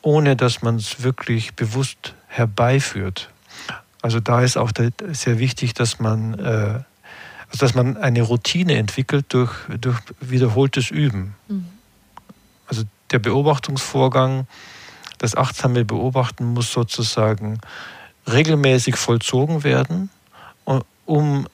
ohne 0.03 0.37
dass 0.37 0.63
man 0.63 0.77
es 0.77 1.03
wirklich 1.03 1.55
bewusst 1.55 2.15
herbeiführt. 2.29 3.31
Also 4.03 4.21
da 4.21 4.43
ist 4.43 4.57
auch 4.57 4.71
sehr 5.13 5.39
wichtig, 5.39 5.75
dass 5.75 5.99
man, 5.99 6.39
äh, 6.39 6.43
also 6.43 7.59
dass 7.59 7.75
man 7.75 7.97
eine 7.97 8.23
Routine 8.23 8.77
entwickelt 8.77 9.27
durch, 9.31 9.53
durch 9.81 9.99
wiederholtes 10.21 10.91
Üben. 10.91 11.35
Mhm. 11.49 11.67
Also 12.69 12.83
der 13.11 13.19
Beobachtungsvorgang, 13.19 14.47
das 15.19 15.37
achtsame 15.37 15.85
Beobachten 15.85 16.53
muss 16.53 16.73
sozusagen 16.73 17.61
regelmäßig 18.31 18.97
vollzogen 18.97 19.65
werden, 19.65 20.11
um 21.05 21.47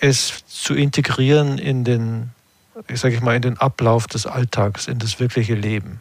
es 0.00 0.44
zu 0.46 0.74
integrieren 0.74 1.58
in 1.58 1.84
den, 1.84 2.30
ich 2.88 3.00
sage 3.00 3.14
ich 3.14 3.20
mal, 3.20 3.36
in 3.36 3.42
den 3.42 3.58
Ablauf 3.58 4.06
des 4.06 4.26
Alltags, 4.26 4.86
in 4.86 4.98
das 4.98 5.20
wirkliche 5.20 5.54
Leben. 5.54 6.00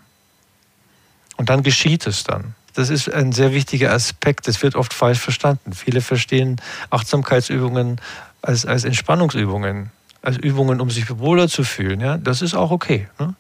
Und 1.38 1.50
dann 1.50 1.64
geschieht 1.64 2.06
es 2.08 2.24
dann. 2.24 2.56
Das 2.74 2.90
ist 2.90 3.12
ein 3.12 3.32
sehr 3.32 3.54
wichtiger 3.54 3.92
Aspekt. 3.92 4.48
Das 4.48 4.62
wird 4.64 4.76
oft 4.76 4.94
falsch 4.94 5.20
verstanden. 5.20 5.74
Viele 5.74 6.02
verstehen 6.02 6.62
Achtsamkeitsübungen 6.90 8.00
als, 8.42 8.66
als 8.66 8.86
Entspannungsübungen, 8.86 9.92
als 10.22 10.38
Übungen, 10.38 10.80
um 10.80 10.90
sich 10.90 11.18
wohler 11.20 11.48
zu 11.48 11.64
fühlen. 11.64 12.00
Ja, 12.00 12.18
das 12.18 12.42
ist 12.42 12.54
auch 12.54 12.72
okay. 12.72 13.08
Ne? 13.20 13.36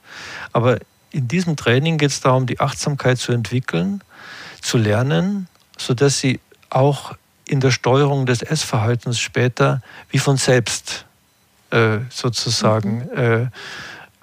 Aber 0.51 0.79
in 1.11 1.27
diesem 1.27 1.55
Training 1.55 1.97
geht 1.97 2.11
es 2.11 2.21
darum, 2.21 2.45
die 2.45 2.59
Achtsamkeit 2.59 3.19
zu 3.19 3.31
entwickeln, 3.31 4.01
zu 4.61 4.77
lernen, 4.77 5.47
sodass 5.77 6.19
sie 6.19 6.39
auch 6.71 7.15
in 7.47 7.59
der 7.59 7.71
Steuerung 7.71 8.25
des 8.25 8.41
Essverhaltens 8.41 9.19
später 9.19 9.81
wie 10.09 10.19
von 10.19 10.37
selbst 10.37 11.05
äh, 11.69 11.99
sozusagen 12.09 13.49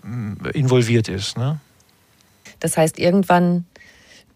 mhm. 0.02 0.38
äh, 0.44 0.50
involviert 0.52 1.08
ist. 1.08 1.36
Ne? 1.36 1.60
Das 2.60 2.76
heißt, 2.76 2.98
irgendwann 2.98 3.66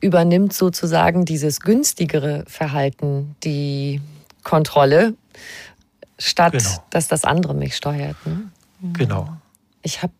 übernimmt 0.01 0.53
sozusagen 0.53 1.25
dieses 1.25 1.61
günstigere 1.61 2.45
Verhalten 2.47 3.37
die 3.45 4.01
Kontrolle, 4.43 5.15
statt 6.19 6.53
genau. 6.53 6.85
dass 6.91 7.09
das 7.09 7.25
andere 7.25 7.55
mich 7.55 7.77
steuert. 7.77 8.17
Ne? 8.27 8.51
Genau. 8.93 9.37
Ich 9.83 10.03
habe 10.03 10.12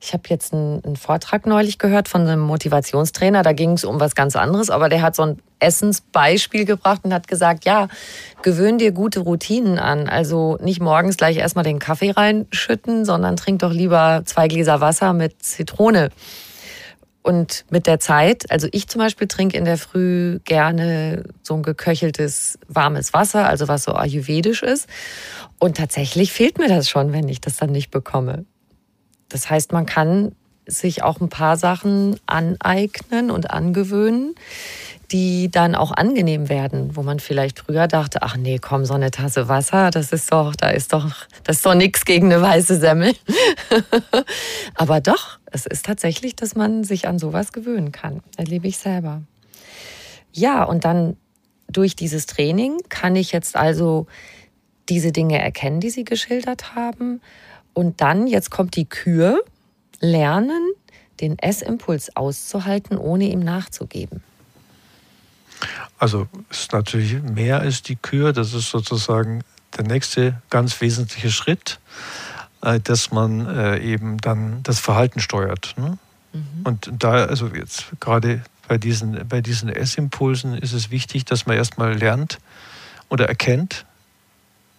ich 0.00 0.12
hab 0.12 0.30
jetzt 0.30 0.52
einen, 0.52 0.82
einen, 0.84 0.96
Vortrag 0.96 1.46
neulich 1.46 1.78
gehört 1.78 2.08
von 2.08 2.22
einem 2.22 2.40
Motivationstrainer, 2.40 3.42
da 3.42 3.52
ging 3.52 3.72
es 3.72 3.84
um 3.84 3.98
was 3.98 4.14
ganz 4.14 4.36
anderes, 4.36 4.70
aber 4.70 4.88
der 4.88 5.02
hat 5.02 5.16
so 5.16 5.22
ein 5.22 5.42
Essensbeispiel 5.58 6.64
gebracht 6.64 7.00
und 7.04 7.12
hat 7.12 7.26
gesagt, 7.26 7.64
ja, 7.64 7.88
gewöhn 8.42 8.78
dir 8.78 8.92
gute 8.92 9.20
Routinen 9.20 9.78
an. 9.78 10.08
Also 10.08 10.56
nicht 10.60 10.80
morgens 10.80 11.16
gleich 11.16 11.36
erstmal 11.36 11.64
den 11.64 11.80
Kaffee 11.80 12.12
reinschütten, 12.12 13.04
sondern 13.04 13.36
trink 13.36 13.58
doch 13.60 13.72
lieber 13.72 14.22
zwei 14.24 14.46
Gläser 14.46 14.80
Wasser 14.80 15.12
mit 15.12 15.42
Zitrone. 15.42 16.10
Und 17.22 17.66
mit 17.68 17.86
der 17.86 18.00
Zeit, 18.00 18.50
also 18.50 18.68
ich 18.72 18.88
zum 18.88 19.00
Beispiel 19.00 19.26
trinke 19.26 19.58
in 19.58 19.66
der 19.66 19.76
Früh 19.76 20.38
gerne 20.44 21.24
so 21.42 21.54
ein 21.54 21.62
geköcheltes 21.62 22.58
warmes 22.68 23.12
Wasser, 23.12 23.46
also 23.46 23.68
was 23.68 23.84
so 23.84 23.92
ayurvedisch 23.92 24.62
ist. 24.62 24.88
Und 25.58 25.76
tatsächlich 25.76 26.32
fehlt 26.32 26.58
mir 26.58 26.68
das 26.68 26.88
schon, 26.88 27.12
wenn 27.12 27.28
ich 27.28 27.40
das 27.40 27.56
dann 27.56 27.70
nicht 27.70 27.90
bekomme. 27.90 28.46
Das 29.28 29.50
heißt, 29.50 29.72
man 29.72 29.86
kann 29.86 30.32
sich 30.66 31.02
auch 31.02 31.20
ein 31.20 31.30
paar 31.30 31.56
Sachen 31.56 32.20
aneignen 32.26 33.30
und 33.30 33.50
angewöhnen, 33.50 34.34
die 35.10 35.50
dann 35.50 35.74
auch 35.74 35.92
angenehm 35.92 36.50
werden, 36.50 36.94
wo 36.94 37.02
man 37.02 37.18
vielleicht 37.18 37.60
früher 37.60 37.88
dachte, 37.88 38.20
ach 38.20 38.36
nee, 38.36 38.58
komm, 38.58 38.84
so 38.84 38.92
eine 38.92 39.10
Tasse 39.10 39.48
Wasser, 39.48 39.90
das 39.90 40.12
ist 40.12 40.30
doch, 40.30 40.54
da 40.54 40.68
ist 40.68 40.92
doch, 40.92 41.26
das 41.44 41.56
ist 41.56 41.66
doch 41.66 41.74
nichts 41.74 42.04
gegen 42.04 42.30
eine 42.30 42.42
weiße 42.42 42.78
Semmel. 42.78 43.14
Aber 44.74 45.00
doch, 45.00 45.38
es 45.46 45.64
ist 45.64 45.86
tatsächlich, 45.86 46.36
dass 46.36 46.54
man 46.54 46.84
sich 46.84 47.08
an 47.08 47.18
sowas 47.18 47.52
gewöhnen 47.52 47.90
kann. 47.90 48.20
Erlebe 48.36 48.68
ich 48.68 48.76
selber. 48.76 49.22
Ja, 50.32 50.64
und 50.64 50.84
dann 50.84 51.16
durch 51.70 51.96
dieses 51.96 52.26
Training 52.26 52.78
kann 52.90 53.16
ich 53.16 53.32
jetzt 53.32 53.56
also 53.56 54.06
diese 54.90 55.12
Dinge 55.12 55.40
erkennen, 55.40 55.80
die 55.80 55.90
Sie 55.90 56.04
geschildert 56.04 56.74
haben. 56.74 57.20
Und 57.78 58.00
dann, 58.00 58.26
jetzt 58.26 58.50
kommt 58.50 58.74
die 58.74 58.86
Kür, 58.86 59.40
lernen, 60.00 60.72
den 61.20 61.38
Essimpuls 61.38 62.16
auszuhalten, 62.16 62.98
ohne 62.98 63.30
ihm 63.30 63.38
nachzugeben. 63.38 64.20
Also 65.96 66.26
es 66.50 66.62
ist 66.62 66.72
natürlich 66.72 67.22
mehr 67.22 67.60
als 67.60 67.84
die 67.84 67.94
Kür, 67.94 68.32
das 68.32 68.52
ist 68.52 68.70
sozusagen 68.70 69.44
der 69.76 69.84
nächste 69.84 70.42
ganz 70.50 70.80
wesentliche 70.80 71.30
Schritt, 71.30 71.78
äh, 72.62 72.80
dass 72.80 73.12
man 73.12 73.46
äh, 73.46 73.78
eben 73.78 74.18
dann 74.18 74.60
das 74.64 74.80
Verhalten 74.80 75.20
steuert. 75.20 75.76
Ne? 75.76 75.98
Mhm. 76.32 76.42
Und 76.64 76.90
da, 76.98 77.26
also 77.26 77.46
jetzt 77.46 77.92
gerade 78.00 78.42
bei 78.66 78.76
diesen, 78.76 79.28
bei 79.28 79.40
diesen 79.40 79.68
Essimpulsen 79.68 80.58
ist 80.58 80.72
es 80.72 80.90
wichtig, 80.90 81.26
dass 81.26 81.46
man 81.46 81.56
erstmal 81.56 81.96
lernt 81.96 82.40
oder 83.08 83.28
erkennt, 83.28 83.86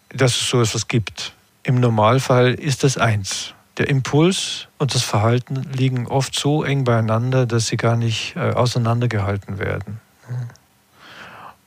dass 0.09 0.35
es 0.35 0.49
so 0.49 0.61
etwas 0.61 0.89
gibt. 0.89 1.33
Im 1.69 1.79
Normalfall 1.79 2.55
ist 2.55 2.83
das 2.83 2.97
eins. 2.97 3.53
Der 3.77 3.89
Impuls 3.89 4.67
und 4.79 4.95
das 4.95 5.03
Verhalten 5.03 5.71
liegen 5.71 6.07
oft 6.07 6.33
so 6.33 6.63
eng 6.63 6.83
beieinander, 6.83 7.45
dass 7.45 7.67
sie 7.67 7.77
gar 7.77 7.95
nicht 7.95 8.35
äh, 8.35 8.53
auseinandergehalten 8.53 9.59
werden. 9.59 10.01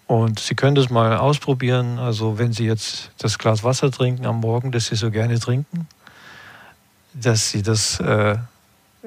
Und 0.08 0.40
Sie 0.40 0.56
können 0.56 0.74
das 0.74 0.90
mal 0.90 1.16
ausprobieren. 1.16 2.00
Also 2.00 2.36
wenn 2.36 2.52
Sie 2.52 2.66
jetzt 2.66 3.12
das 3.18 3.38
Glas 3.38 3.62
Wasser 3.62 3.92
trinken 3.92 4.26
am 4.26 4.40
Morgen, 4.40 4.72
das 4.72 4.86
Sie 4.86 4.96
so 4.96 5.12
gerne 5.12 5.38
trinken, 5.38 5.86
dass 7.14 7.50
Sie 7.50 7.62
das 7.62 8.00
äh, 8.00 8.38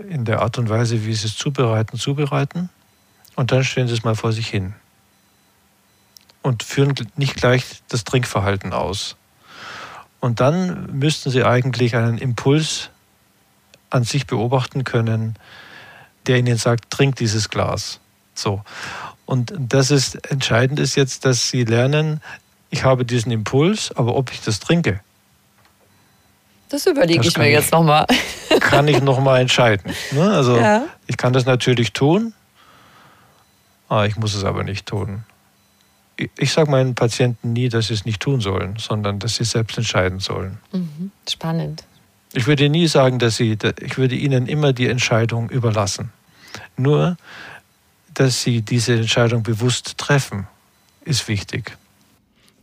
in 0.08 0.24
der 0.24 0.41
Art 0.41 0.58
und 0.58 0.70
Weise, 0.70 1.06
wie 1.06 1.14
Sie 1.14 1.28
es 1.28 1.36
zubereiten, 1.36 2.00
zubereiten. 2.00 2.70
Und 3.36 3.52
dann 3.52 3.66
stellen 3.66 3.89
Sie 3.89 3.96
es 3.96 4.06
mal 4.06 4.16
vor 4.16 4.32
sich 4.32 4.48
hin. 4.48 4.76
Und 6.41 6.64
führen 6.64 6.96
nicht 7.18 7.36
gleich 7.36 7.82
das 7.89 8.06
Trinkverhalten 8.06 8.72
aus. 8.72 9.18
Und 10.26 10.39
dann 10.39 10.88
müssten 10.91 11.30
Sie 11.30 11.43
eigentlich 11.43 11.95
einen 11.95 12.17
Impuls 12.17 12.89
an 13.91 14.03
sich 14.03 14.26
beobachten 14.26 14.84
können, 14.84 15.36
der 16.26 16.39
Ihnen 16.39 16.57
sagt, 16.57 16.89
trink 16.89 17.17
dieses 17.17 17.51
Glas. 17.51 17.99
So. 18.34 18.63
Und 19.28 19.53
das 19.55 19.91
ist 19.91 20.15
entscheidend 20.32 20.80
ist 20.80 20.95
jetzt, 20.95 21.26
dass 21.26 21.49
sie 21.49 21.63
lernen, 21.63 22.21
ich 22.71 22.84
habe 22.84 23.05
diesen 23.05 23.32
Impuls, 23.32 23.95
aber 23.95 24.15
ob 24.15 24.32
ich 24.32 24.41
das 24.41 24.59
trinke. 24.59 24.99
Das 26.69 26.88
überlege 26.88 27.19
das 27.19 27.28
ich 27.28 27.38
mir 27.38 27.51
jetzt 27.51 27.71
nochmal. 27.71 28.07
Kann 28.61 28.88
ich 28.88 29.03
nochmal 29.03 29.41
entscheiden. 29.41 29.93
Ne? 30.09 30.28
Also 30.32 30.57
ja. 30.57 30.88
ich 31.05 31.17
kann 31.17 31.34
das 31.34 31.45
natürlich 31.45 31.93
tun, 31.93 32.34
ah, 33.89 34.05
ich 34.05 34.15
muss 34.15 34.34
es 34.34 34.43
aber 34.43 34.63
nicht 34.63 34.88
tun. 34.88 35.23
Ich 36.38 36.53
sage 36.53 36.72
meinen 36.72 36.95
Patienten 36.95 37.53
nie, 37.53 37.70
dass 37.70 37.88
sie 37.88 37.93
es 37.93 38.05
nicht 38.05 38.22
tun 38.22 38.39
sollen, 38.39 38.76
sondern 38.78 39.20
dass 39.20 39.36
sie 39.36 39.43
selbst 39.43 39.78
entscheiden 39.78 40.20
sollen. 40.20 40.59
Mhm. 40.72 41.11
Spannend. 41.30 41.84
Ich 42.34 42.47
würde 42.47 42.70
nie 42.70 42.88
sagen, 42.88 43.20
dass 43.20 43.38
sie, 43.38 43.57
ich 43.82 43.97
würde 43.97 44.16
ihnen 44.16 44.47
immer 44.47 44.74
die 44.74 44.88
Entscheidung 44.88 45.49
überlassen. 45.49 46.11
Nur 46.78 47.18
dass 48.13 48.41
sie 48.41 48.61
diese 48.61 48.93
Entscheidung 48.93 49.43
bewusst 49.43 49.97
treffen, 49.97 50.47
ist 51.03 51.28
wichtig. 51.28 51.78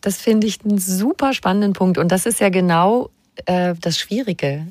Das 0.01 0.17
finde 0.17 0.47
ich 0.47 0.65
einen 0.65 0.79
super 0.79 1.33
spannenden 1.33 1.75
Punkt. 1.75 1.99
Und 1.99 2.11
das 2.11 2.27
ist 2.27 2.41
ja 2.41 2.49
genau 2.49 3.11
äh, 3.47 3.75
das 3.81 3.99
Schwierige 3.99 4.67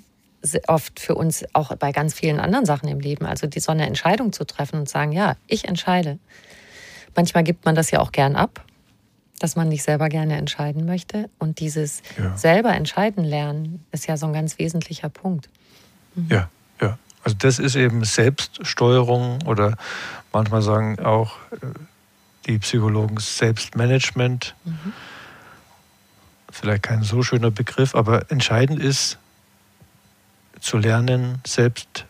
oft 0.67 0.99
für 0.99 1.15
uns, 1.15 1.45
auch 1.53 1.75
bei 1.77 1.91
ganz 1.91 2.15
vielen 2.15 2.39
anderen 2.39 2.65
Sachen 2.65 2.89
im 2.89 2.99
Leben. 2.99 3.25
Also 3.25 3.47
die 3.47 3.59
so 3.59 3.71
eine 3.71 3.85
Entscheidung 3.85 4.33
zu 4.33 4.43
treffen 4.43 4.79
und 4.79 4.89
sagen, 4.89 5.11
ja, 5.11 5.35
ich 5.47 5.67
entscheide. 5.67 6.17
Manchmal 7.15 7.43
gibt 7.43 7.63
man 7.65 7.75
das 7.75 7.91
ja 7.91 7.99
auch 7.99 8.11
gern 8.11 8.35
ab, 8.35 8.65
dass 9.41 9.55
man 9.55 9.69
nicht 9.69 9.83
selber 9.83 10.07
gerne 10.07 10.37
entscheiden 10.37 10.85
möchte. 10.85 11.29
Und 11.39 11.59
dieses 11.59 12.03
ja. 12.17 12.37
selber 12.37 12.73
entscheiden 12.73 13.23
lernen 13.23 13.83
ist 13.91 14.07
ja 14.07 14.15
so 14.15 14.27
ein 14.27 14.33
ganz 14.33 14.59
wesentlicher 14.59 15.09
Punkt. 15.09 15.49
Mhm. 16.13 16.27
Ja, 16.29 16.49
ja. 16.79 16.97
Also 17.23 17.37
das 17.39 17.57
ist 17.57 17.75
eben 17.75 18.03
Selbststeuerung 18.03 19.39
oder 19.45 19.77
manchmal 20.31 20.61
sagen 20.61 20.99
auch 20.99 21.37
äh, 21.51 21.57
die 22.45 22.59
Psychologen 22.59 23.17
Selbstmanagement. 23.19 24.55
Mhm. 24.63 24.93
Vielleicht 26.51 26.83
kein 26.83 27.01
so 27.01 27.23
schöner 27.23 27.49
Begriff, 27.49 27.95
aber 27.95 28.29
entscheidend 28.29 28.79
ist 28.79 29.17
zu 30.59 30.77
lernen, 30.77 31.39
selbst 31.47 32.05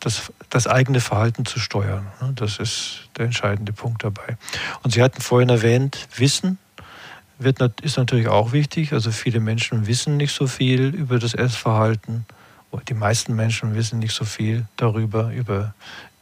das, 0.00 0.32
das 0.50 0.66
eigene 0.66 1.00
Verhalten 1.00 1.46
zu 1.46 1.60
steuern. 1.60 2.06
Das 2.34 2.58
ist 2.58 3.08
der 3.16 3.26
entscheidende 3.26 3.72
Punkt 3.72 4.02
dabei. 4.02 4.36
Und 4.82 4.92
Sie 4.92 5.02
hatten 5.02 5.20
vorhin 5.20 5.48
erwähnt, 5.48 6.08
Wissen 6.16 6.58
wird, 7.44 7.60
ist 7.80 7.96
natürlich 7.96 8.28
auch 8.28 8.52
wichtig. 8.52 8.92
Also 8.92 9.10
viele 9.10 9.40
Menschen 9.40 9.86
wissen 9.86 10.16
nicht 10.16 10.34
so 10.34 10.46
viel 10.46 10.94
über 10.94 11.18
das 11.18 11.34
Essverhalten 11.34 12.26
die 12.88 12.94
meisten 12.94 13.34
Menschen 13.34 13.74
wissen 13.74 13.98
nicht 13.98 14.14
so 14.14 14.24
viel 14.24 14.66
darüber, 14.76 15.32
über 15.32 15.74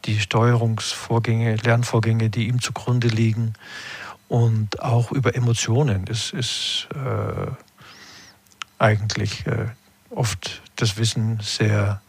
die 0.04 0.18
Steuerungsvorgänge, 0.18 1.56
Lernvorgänge, 1.56 2.30
die 2.30 2.48
ihm 2.48 2.60
zugrunde 2.60 3.08
liegen 3.08 3.54
und 4.28 4.80
auch 4.82 5.12
über 5.12 5.34
Emotionen. 5.34 6.04
Das 6.06 6.32
ist 6.32 6.88
äh, 6.94 7.50
eigentlich 8.78 9.46
äh, 9.46 9.66
oft 10.10 10.62
das 10.76 10.96
Wissen 10.96 11.38
sehr, 11.40 12.00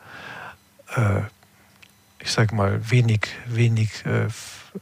äh, 0.95 1.22
ich 2.20 2.32
sage 2.32 2.55
mal, 2.55 2.89
wenig, 2.89 3.28
wenig 3.47 4.05
äh, 4.05 4.28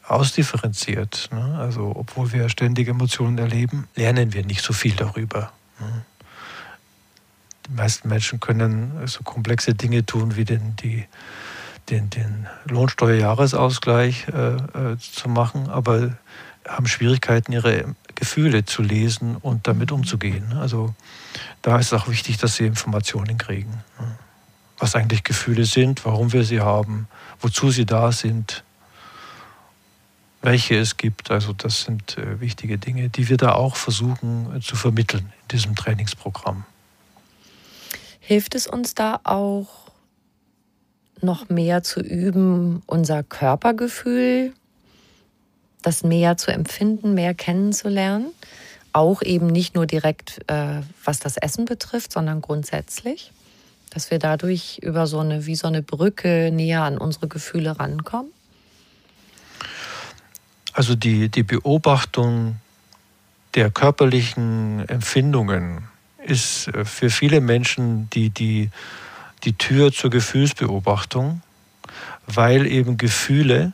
ausdifferenziert. 0.07 1.29
Ne? 1.31 1.57
Also 1.59 1.93
obwohl 1.95 2.31
wir 2.31 2.49
ständig 2.49 2.87
Emotionen 2.87 3.37
erleben, 3.37 3.87
lernen 3.95 4.33
wir 4.33 4.45
nicht 4.45 4.63
so 4.63 4.73
viel 4.73 4.95
darüber. 4.95 5.51
Ne? 5.79 6.05
Die 7.67 7.73
meisten 7.73 8.07
Menschen 8.09 8.39
können 8.39 8.91
so 9.05 9.23
komplexe 9.23 9.75
Dinge 9.75 10.05
tun 10.05 10.35
wie 10.35 10.45
den, 10.45 10.75
die, 10.77 11.05
den, 11.89 12.09
den 12.09 12.47
Lohnsteuerjahresausgleich 12.65 14.27
äh, 14.27 14.55
äh, 14.55 14.97
zu 14.97 15.29
machen, 15.29 15.69
aber 15.69 16.17
haben 16.67 16.87
Schwierigkeiten, 16.87 17.51
ihre 17.51 17.95
Gefühle 18.15 18.65
zu 18.65 18.81
lesen 18.81 19.37
und 19.37 19.67
damit 19.67 19.91
umzugehen. 19.91 20.53
Also 20.53 20.93
da 21.61 21.77
ist 21.79 21.87
es 21.87 21.93
auch 21.93 22.07
wichtig, 22.07 22.37
dass 22.37 22.55
sie 22.55 22.65
Informationen 22.65 23.37
kriegen. 23.37 23.83
Ne? 23.99 24.15
Was 24.77 24.95
eigentlich 24.95 25.23
Gefühle 25.23 25.65
sind, 25.65 26.05
warum 26.05 26.31
wir 26.31 26.43
sie 26.43 26.61
haben, 26.61 27.07
wozu 27.39 27.69
sie 27.69 27.85
da 27.85 28.11
sind, 28.11 28.63
welche 30.41 30.77
es 30.77 30.97
gibt. 30.97 31.31
Also 31.31 31.53
das 31.53 31.83
sind 31.83 32.17
äh, 32.17 32.39
wichtige 32.39 32.77
Dinge, 32.77 33.09
die 33.09 33.29
wir 33.29 33.37
da 33.37 33.53
auch 33.53 33.75
versuchen 33.75 34.55
äh, 34.55 34.59
zu 34.61 34.75
vermitteln 34.75 35.31
in 35.41 35.47
diesem 35.49 35.75
Trainingsprogramm. 35.75 36.65
Hilft 38.19 38.55
es 38.55 38.67
uns 38.67 38.95
da 38.95 39.19
auch 39.23 39.89
noch 41.21 41.49
mehr 41.49 41.83
zu 41.83 41.99
üben, 41.99 42.81
unser 42.85 43.23
Körpergefühl, 43.23 44.53
das 45.81 46.03
mehr 46.03 46.37
zu 46.37 46.51
empfinden, 46.51 47.13
mehr 47.13 47.33
kennenzulernen? 47.33 48.27
Auch 48.93 49.21
eben 49.21 49.47
nicht 49.47 49.75
nur 49.75 49.85
direkt, 49.85 50.39
äh, 50.47 50.81
was 51.03 51.19
das 51.19 51.37
Essen 51.37 51.65
betrifft, 51.65 52.13
sondern 52.13 52.41
grundsätzlich, 52.41 53.31
dass 53.89 54.11
wir 54.11 54.19
dadurch 54.19 54.79
über 54.81 55.07
so 55.07 55.19
eine, 55.19 55.45
wie 55.45 55.55
so 55.55 55.67
eine 55.67 55.81
Brücke 55.81 56.51
näher 56.51 56.83
an 56.83 56.97
unsere 56.97 57.27
Gefühle 57.27 57.79
rankommen? 57.79 58.31
Also 60.73 60.95
die, 60.95 61.29
die 61.29 61.43
Beobachtung 61.43 62.57
der 63.55 63.71
körperlichen 63.71 64.87
Empfindungen 64.87 65.87
ist 66.25 66.67
äh, 66.69 66.85
für 66.85 67.09
viele 67.09 67.41
Menschen 67.41 68.09
die, 68.11 68.29
die, 68.29 68.69
die 69.43 69.53
Tür 69.53 69.91
zur 69.91 70.09
Gefühlsbeobachtung, 70.09 71.41
weil 72.27 72.67
eben 72.67 72.97
Gefühle 72.97 73.73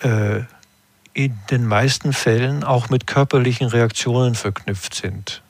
äh, 0.00 0.40
in 1.12 1.38
den 1.50 1.66
meisten 1.66 2.12
Fällen 2.12 2.64
auch 2.64 2.88
mit 2.88 3.06
körperlichen 3.06 3.66
Reaktionen 3.66 4.34
verknüpft 4.34 4.94
sind. 4.94 5.42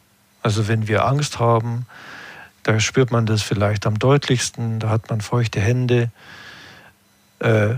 Also 0.43 0.69
wenn 0.69 0.89
wir 0.89 1.05
Angst 1.05 1.39
haben, 1.39 1.87
da 2.63 2.81
spürt 2.81 3.11
man 3.11 3.27
das 3.27 3.43
vielleicht 3.43 3.87
am 3.87 3.99
deutlichsten, 3.99 4.81
da 4.81 4.89
hat 4.89 5.11
man 5.11 5.21
feuchte 5.21 5.61
Hände. 5.61 6.11
Äh, 7.39 7.75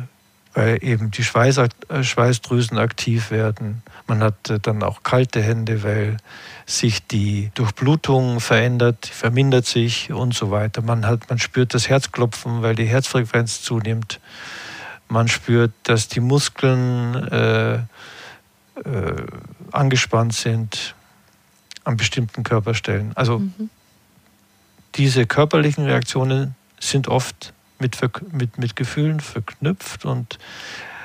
weil 0.55 0.79
eben 0.83 1.11
die 1.11 1.23
äh, 1.23 2.05
Schweißdrüsen 2.05 2.79
aktiv 2.79 3.31
werden. 3.31 3.83
Man 4.07 4.23
hat 4.23 4.51
äh, 4.51 4.59
dann 4.61 4.83
auch 4.83 5.03
kalte 5.03 5.43
Hände, 5.43 5.83
weil 5.83 6.19
sich 6.67 7.07
die 7.07 7.51
Durchblutung 7.55 8.41
verändert, 8.41 9.07
vermindert 9.07 9.67
sich 9.67 10.13
und 10.13 10.35
so 10.35 10.51
weiter. 10.51 10.83
Man, 10.83 11.07
hat, 11.07 11.29
man 11.29 11.39
spürt 11.39 11.75
das 11.75 11.89
Herzklopfen, 11.89 12.63
weil 12.63 12.75
die 12.75 12.87
Herzfrequenz 12.87 13.63
zunimmt. 13.63 14.21
Man 15.09 15.29
spürt, 15.29 15.73
dass 15.85 16.09
die 16.09 16.21
Muskeln 16.21 17.15
äh, 17.15 17.75
äh, 17.75 19.27
angespannt 19.71 20.35
sind 20.35 20.95
an 21.85 21.97
bestimmten 21.97 22.43
Körperstellen. 22.43 23.13
Also 23.17 23.41
mhm. 23.41 23.71
diese 24.95 25.27
körperlichen 25.27 25.85
Reaktionen 25.85 26.55
sind 26.79 27.09
oft 27.09 27.53
mit, 27.83 27.99
mit, 28.33 28.59
mit 28.59 28.77
Gefühlen 28.77 29.21
verknüpft 29.21 30.07
und 30.07 30.39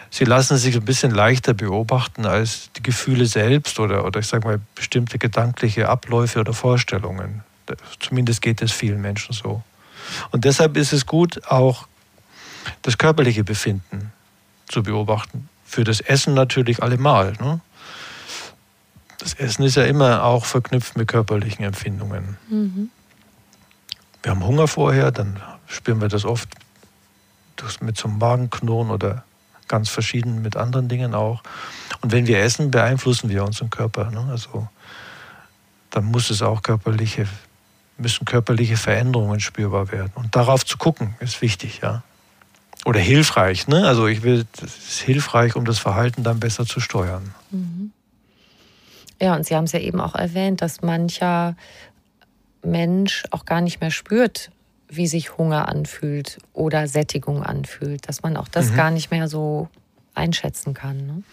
sie 0.10 0.24
lassen 0.24 0.58
sich 0.58 0.76
ein 0.76 0.86
bisschen 0.86 1.12
leichter 1.12 1.54
beobachten 1.54 2.26
als 2.26 2.70
die 2.78 2.84
Gefühle 2.84 3.26
selbst 3.26 3.80
oder, 3.80 4.06
oder 4.06 4.20
ich 4.22 4.28
sage 4.28 4.48
mal 4.48 4.62
bestimmte 4.76 5.18
gedankliche 5.18 5.90
Abläufe 5.90 6.40
oder 6.40 6.54
Vorstellungen. 6.54 7.44
Zumindest 8.00 8.42
geht 8.42 8.62
es 8.62 8.72
vielen 8.72 9.02
Menschen 9.02 9.34
so. 9.34 9.64
Und 10.32 10.46
deshalb 10.46 10.78
ist 10.78 10.94
es 10.94 11.06
gut, 11.06 11.46
auch 11.48 11.88
das 12.84 12.98
körperliche 12.98 13.44
Befinden 13.44 14.14
zu 14.70 14.84
beobachten. 14.84 15.50
Für 15.66 15.84
das 15.84 16.00
Essen 16.00 16.34
natürlich 16.34 16.82
allemal. 16.82 17.34
Ne? 17.42 17.60
Das 19.18 19.34
Essen 19.34 19.64
ist 19.64 19.76
ja 19.76 19.84
immer 19.84 20.24
auch 20.24 20.46
verknüpft 20.46 20.96
mit 20.96 21.08
körperlichen 21.10 21.66
Empfindungen. 21.66 22.38
Mhm. 22.50 22.90
Wir 24.24 24.32
haben 24.32 24.46
Hunger 24.46 24.68
vorher, 24.68 25.12
dann 25.12 25.42
spüren 25.68 26.02
wir 26.02 26.08
das 26.08 26.26
oft 26.26 26.50
mit 27.82 27.98
so 27.98 28.08
einem 28.08 28.18
Magenknurren 28.18 28.92
oder 28.92 29.24
ganz 29.68 29.90
verschieden 29.90 30.42
mit 30.42 30.56
anderen 30.56 30.88
Dingen 30.88 31.14
auch. 31.14 31.44
Und 32.02 32.12
wenn 32.12 32.28
wir 32.28 32.40
essen, 32.40 32.72
beeinflussen 32.72 33.30
wir 33.30 33.44
unseren 33.44 33.70
Körper. 33.70 34.12
Ne? 34.12 34.26
Also 34.30 34.68
dann 35.90 36.06
muss 36.06 36.30
es 36.30 36.42
auch 36.42 36.62
körperliche, 36.62 37.28
müssen 37.98 38.26
körperliche 38.26 38.78
Veränderungen 38.78 39.40
spürbar 39.40 39.92
werden. 39.92 40.12
Und 40.16 40.36
darauf 40.36 40.66
zu 40.66 40.78
gucken, 40.78 41.16
ist 41.20 41.42
wichtig, 41.42 41.80
ja. 41.82 42.04
Oder 42.86 43.00
hilfreich, 43.00 43.68
ne? 43.68 43.86
Also 43.86 44.08
ich 44.08 44.22
will, 44.22 44.46
das 44.62 44.78
ist 44.78 45.00
hilfreich, 45.00 45.56
um 45.56 45.66
das 45.66 45.80
Verhalten 45.80 46.24
dann 46.24 46.40
besser 46.40 46.66
zu 46.66 46.80
steuern. 46.80 47.34
Mhm. 47.52 47.92
Ja, 49.20 49.36
und 49.36 49.46
Sie 49.46 49.56
haben 49.56 49.66
es 49.66 49.72
ja 49.72 49.80
eben 49.80 50.00
auch 50.00 50.16
erwähnt, 50.16 50.62
dass 50.62 50.82
mancher 50.82 51.56
Mensch 52.64 53.24
auch 53.32 53.46
gar 53.46 53.62
nicht 53.62 53.82
mehr 53.82 53.92
spürt, 53.92 54.52
wie 54.90 55.08
sich 55.08 55.38
Hunger 55.38 55.68
anfühlt 55.68 56.38
oder 56.54 56.88
Sättigung 56.88 57.44
anfühlt, 57.44 58.08
dass 58.08 58.24
man 58.24 58.38
auch 58.38 58.48
das 58.48 58.72
mhm. 58.72 58.76
gar 58.76 58.92
nicht 58.92 59.12
mehr 59.12 59.28
so 59.28 59.68
einschätzen 60.14 60.74
kann. 60.74 61.06
Ne? 61.06 61.24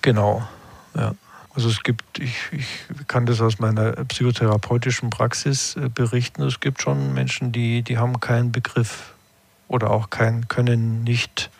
Genau, 0.00 0.46
ja. 0.94 1.14
Also 1.54 1.68
es 1.68 1.82
gibt, 1.82 2.18
ich, 2.18 2.34
ich 2.50 2.66
kann 3.08 3.26
das 3.26 3.42
aus 3.42 3.58
meiner 3.58 3.92
psychotherapeutischen 4.06 5.10
Praxis 5.10 5.76
äh, 5.76 5.90
berichten, 5.90 6.42
es 6.42 6.60
gibt 6.60 6.80
schon 6.80 7.12
Menschen, 7.12 7.52
die, 7.52 7.82
die 7.82 7.98
haben 7.98 8.20
keinen 8.20 8.52
Begriff 8.52 9.12
oder 9.68 9.90
auch 9.90 10.08
kein, 10.08 10.48
können 10.48 11.04
nicht, 11.04 11.50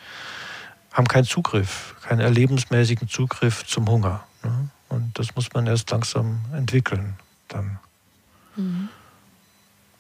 haben 0.93 1.09
keinen 1.09 1.25
Zugriff, 1.25 1.95
keinen 2.03 2.21
erlebensmäßigen 2.21 3.09
Zugriff 3.09 3.67
zum 3.67 3.87
Hunger. 3.89 4.25
Ne? 4.43 4.71
Und 4.89 5.19
das 5.19 5.35
muss 5.35 5.53
man 5.53 5.67
erst 5.67 5.91
langsam 5.91 6.41
entwickeln 6.55 7.17
dann. 7.49 7.79
Mhm. 8.57 8.89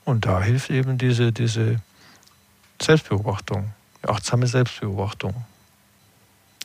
Und 0.05 0.27
da 0.27 0.43
hilft 0.43 0.71
eben 0.71 0.99
diese, 0.99 1.33
diese 1.33 1.81
Selbstbeobachtung, 2.81 3.73
achtsame 4.03 4.47
Selbstbeobachtung. 4.47 5.35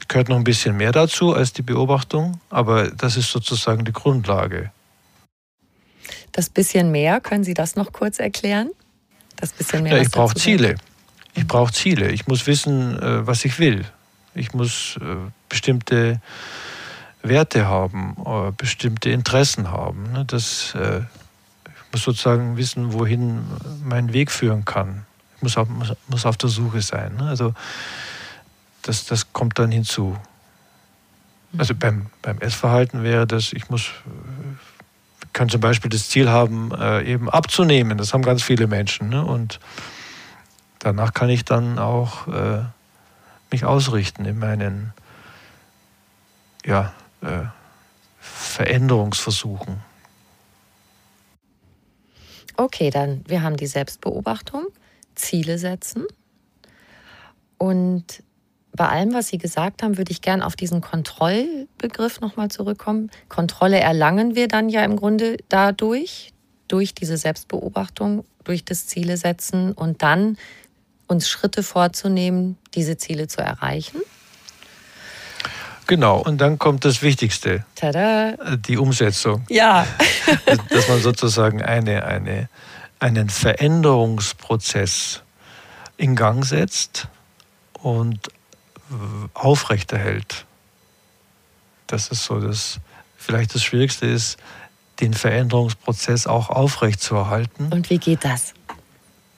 Gehört 0.07 0.29
noch 0.29 0.37
ein 0.37 0.43
bisschen 0.43 0.77
mehr 0.77 0.91
dazu 0.91 1.33
als 1.33 1.53
die 1.53 1.61
Beobachtung, 1.61 2.39
aber 2.49 2.89
das 2.91 3.17
ist 3.17 3.31
sozusagen 3.31 3.83
die 3.85 3.93
Grundlage. 3.93 4.71
Das 6.31 6.49
bisschen 6.49 6.91
mehr, 6.91 7.19
können 7.19 7.43
Sie 7.43 7.53
das 7.53 7.75
noch 7.75 7.91
kurz 7.91 8.19
erklären? 8.19 8.71
Das 9.35 9.51
bisschen 9.51 9.83
mehr. 9.83 9.97
Ja, 9.97 10.01
ich 10.01 10.11
brauche 10.11 10.35
Ziele. 10.35 10.75
Ich 11.35 11.47
brauche 11.47 11.71
Ziele. 11.71 12.09
Ich 12.11 12.27
muss 12.27 12.47
wissen, 12.47 12.97
äh, 12.99 13.27
was 13.27 13.45
ich 13.45 13.59
will. 13.59 13.85
Ich 14.33 14.53
muss 14.53 14.97
äh, 15.01 15.15
bestimmte 15.49 16.21
Werte 17.21 17.67
haben, 17.67 18.15
äh, 18.25 18.51
bestimmte 18.51 19.09
Interessen 19.09 19.71
haben. 19.71 20.11
Ne? 20.11 20.25
Das 20.25 20.75
muss 21.97 22.03
sozusagen 22.03 22.57
wissen, 22.57 22.93
wohin 22.93 23.43
mein 23.83 24.13
Weg 24.13 24.31
führen 24.31 24.65
kann. 24.65 25.05
Ich 25.35 25.41
muss 25.41 25.57
auf, 25.57 25.67
muss, 25.67 25.93
muss 26.07 26.25
auf 26.25 26.37
der 26.37 26.49
Suche 26.49 26.81
sein. 26.81 27.15
Ne? 27.15 27.27
Also 27.27 27.53
das, 28.83 29.05
das 29.05 29.33
kommt 29.33 29.57
dann 29.57 29.71
hinzu. 29.71 30.15
Also 31.57 31.73
mhm. 31.73 31.79
beim, 31.79 32.05
beim 32.21 32.37
Essverhalten 32.39 33.03
wäre 33.03 33.25
das, 33.25 33.51
ich 33.51 33.69
muss, 33.69 33.89
kann 35.33 35.49
zum 35.49 35.59
Beispiel 35.59 35.89
das 35.89 36.09
Ziel 36.09 36.29
haben, 36.29 36.71
äh, 36.71 37.03
eben 37.03 37.29
abzunehmen. 37.29 37.97
Das 37.97 38.13
haben 38.13 38.21
ganz 38.21 38.43
viele 38.43 38.67
Menschen. 38.67 39.09
Ne? 39.09 39.25
Und 39.25 39.59
danach 40.77 41.15
kann 41.15 41.29
ich 41.29 41.45
dann 41.45 41.79
auch 41.79 42.27
äh, 42.27 42.63
mich 43.49 43.65
ausrichten 43.65 44.25
in 44.25 44.37
meinen 44.37 44.93
ja, 46.63 46.93
äh, 47.21 47.45
Veränderungsversuchen. 48.19 49.81
Okay, 52.57 52.89
dann 52.89 53.23
wir 53.27 53.43
haben 53.43 53.55
die 53.55 53.67
Selbstbeobachtung, 53.67 54.65
Ziele 55.15 55.59
setzen. 55.59 56.05
Und 57.57 58.23
bei 58.73 58.87
allem, 58.87 59.13
was 59.13 59.27
Sie 59.27 59.37
gesagt 59.37 59.81
haben, 59.83 59.97
würde 59.97 60.11
ich 60.11 60.21
gerne 60.21 60.45
auf 60.45 60.55
diesen 60.55 60.81
Kontrollbegriff 60.81 62.19
nochmal 62.19 62.49
zurückkommen. 62.49 63.09
Kontrolle 63.29 63.79
erlangen 63.79 64.35
wir 64.35 64.47
dann 64.47 64.69
ja 64.69 64.83
im 64.83 64.95
Grunde 64.95 65.37
dadurch, 65.49 66.33
durch 66.67 66.93
diese 66.93 67.17
Selbstbeobachtung, 67.17 68.25
durch 68.43 68.65
das 68.65 68.87
Ziele 68.87 69.17
setzen 69.17 69.71
und 69.71 70.03
dann 70.03 70.37
uns 71.07 71.29
Schritte 71.29 71.63
vorzunehmen, 71.63 72.57
diese 72.75 72.97
Ziele 72.97 73.27
zu 73.27 73.41
erreichen. 73.41 74.01
Genau, 75.87 76.19
und 76.19 76.39
dann 76.39 76.59
kommt 76.59 76.83
das 76.85 77.01
Wichtigste. 77.01 77.65
Tada. 77.75 78.33
Die 78.57 78.77
Umsetzung. 78.77 79.45
Ja. 79.49 79.87
Dass 80.69 80.87
man 80.89 81.01
sozusagen 81.01 81.61
eine, 81.61 82.05
eine, 82.05 82.49
einen 82.99 83.29
Veränderungsprozess 83.29 85.21
in 85.95 86.15
Gang 86.15 86.45
setzt 86.45 87.07
und 87.73 88.29
aufrechterhält. 89.33 90.45
Das 91.87 92.09
ist 92.09 92.23
so 92.23 92.39
das, 92.39 92.79
vielleicht 93.17 93.55
das 93.55 93.63
Schwierigste 93.63 94.05
ist, 94.05 94.37
den 94.99 95.13
Veränderungsprozess 95.13 96.27
auch 96.27 96.49
aufrechtzuerhalten. 96.49 97.71
Und 97.71 97.89
wie 97.89 97.97
geht 97.97 98.25
das? 98.25 98.53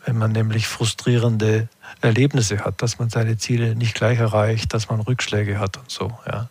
Wenn 0.05 0.17
man 0.17 0.31
nämlich 0.31 0.67
frustrierende 0.67 1.67
Erlebnisse 2.01 2.63
hat, 2.63 2.81
dass 2.81 2.99
man 2.99 3.09
seine 3.09 3.37
Ziele 3.37 3.75
nicht 3.75 3.95
gleich 3.95 4.19
erreicht, 4.19 4.73
dass 4.73 4.89
man 4.89 5.01
Rückschläge 5.01 5.59
hat 5.59 5.77
und 5.77 5.89
so. 5.89 6.17
Ja. 6.25 6.49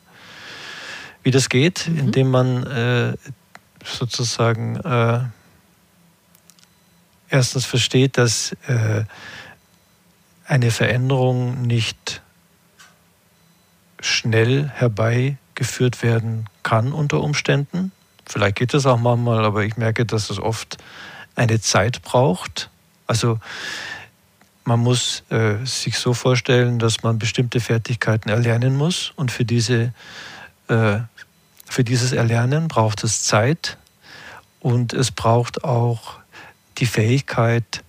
Wie 1.23 1.31
das 1.31 1.49
geht, 1.49 1.89
mhm. 1.89 1.99
indem 1.99 2.31
man 2.31 2.67
äh, 2.67 3.15
sozusagen 3.85 4.77
äh, 4.77 5.21
erstens 7.31 7.65
versteht, 7.65 8.19
dass 8.19 8.53
äh, 8.67 9.05
eine 10.45 10.71
Veränderung 10.71 11.63
nicht 11.63 12.23
schnell 14.01 14.69
herbeigeführt 14.69 16.03
werden 16.03 16.49
kann 16.63 16.93
unter 16.93 17.21
Umständen. 17.21 17.93
Vielleicht 18.25 18.57
geht 18.57 18.75
das 18.75 18.87
auch 18.87 18.99
manchmal, 18.99 19.45
aber 19.45 19.65
ich 19.65 19.77
merke, 19.77 20.07
dass 20.07 20.31
es 20.31 20.39
oft 20.39 20.79
eine 21.35 21.61
Zeit 21.61 22.03
braucht. 22.03 22.71
Also 23.07 23.41
man 24.69 24.81
muss 24.81 25.25
äh, 25.31 25.65
sich 25.65 25.99
so 25.99 26.13
vorstellen, 26.13 26.79
dass 26.79 27.03
man 27.03 27.19
bestimmte 27.19 27.59
Fertigkeiten 27.59 28.29
erlernen 28.29 28.77
muss 28.77 29.15
und 29.17 29.33
für, 29.33 29.47
diese, 29.47 29.95
äh, 30.69 30.99
für 31.65 31.85
dieses 31.85 32.13
Erlernen 32.13 32.69
braucht 32.69 33.03
es 33.03 33.25
Zeit 33.25 33.79
und 34.61 34.93
es 34.93 35.11
braucht 35.11 35.65
auch 35.65 36.19
die 36.77 36.85
Fähigkeit, 36.85 37.83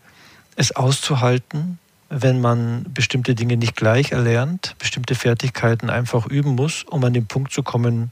es 0.56 0.74
auszuhalten, 0.74 1.80
wenn 2.10 2.40
man 2.40 2.86
bestimmte 2.94 3.36
Dinge 3.36 3.58
nicht 3.58 3.76
gleich 3.76 4.14
erlernt, 4.14 4.76
bestimmte 4.80 5.16
Fertigkeiten 5.16 5.90
einfach 5.90 6.28
üben 6.28 6.56
muss, 6.56 6.84
um 6.84 7.04
an 7.04 7.14
den 7.14 7.28
Punkt 7.28 7.52
zu 7.52 7.62
kommen, 7.62 8.10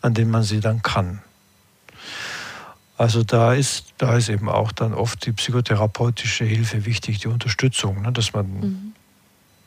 an 0.00 0.14
dem 0.14 0.30
man 0.30 0.42
sie 0.42 0.60
dann 0.60 0.80
kann. 0.80 1.20
Also 2.98 3.22
da 3.22 3.52
ist, 3.52 3.92
da 3.98 4.16
ist 4.16 4.28
eben 4.28 4.48
auch 4.48 4.72
dann 4.72 4.94
oft 4.94 5.26
die 5.26 5.32
psychotherapeutische 5.32 6.44
Hilfe 6.44 6.86
wichtig, 6.86 7.18
die 7.18 7.28
Unterstützung, 7.28 8.02
ne, 8.02 8.12
dass 8.12 8.32
man 8.32 8.46
mhm. 8.46 8.92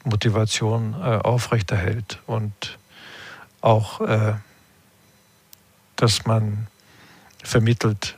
Motivation 0.03 0.93
äh, 0.93 1.17
aufrechterhält 1.17 2.19
und 2.25 2.79
auch, 3.61 4.01
äh, 4.01 4.33
dass 5.95 6.25
man 6.25 6.67
vermittelt, 7.43 8.17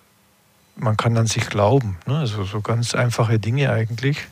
man 0.76 0.96
kann 0.96 1.18
an 1.18 1.28
sich 1.28 1.50
glauben. 1.50 1.98
Ne, 2.06 2.20
also 2.20 2.46
so 2.46 2.62
ganz 2.62 2.96
einfache 2.96 3.38
Dinge 3.38 3.70
eigentlich. 3.72 4.28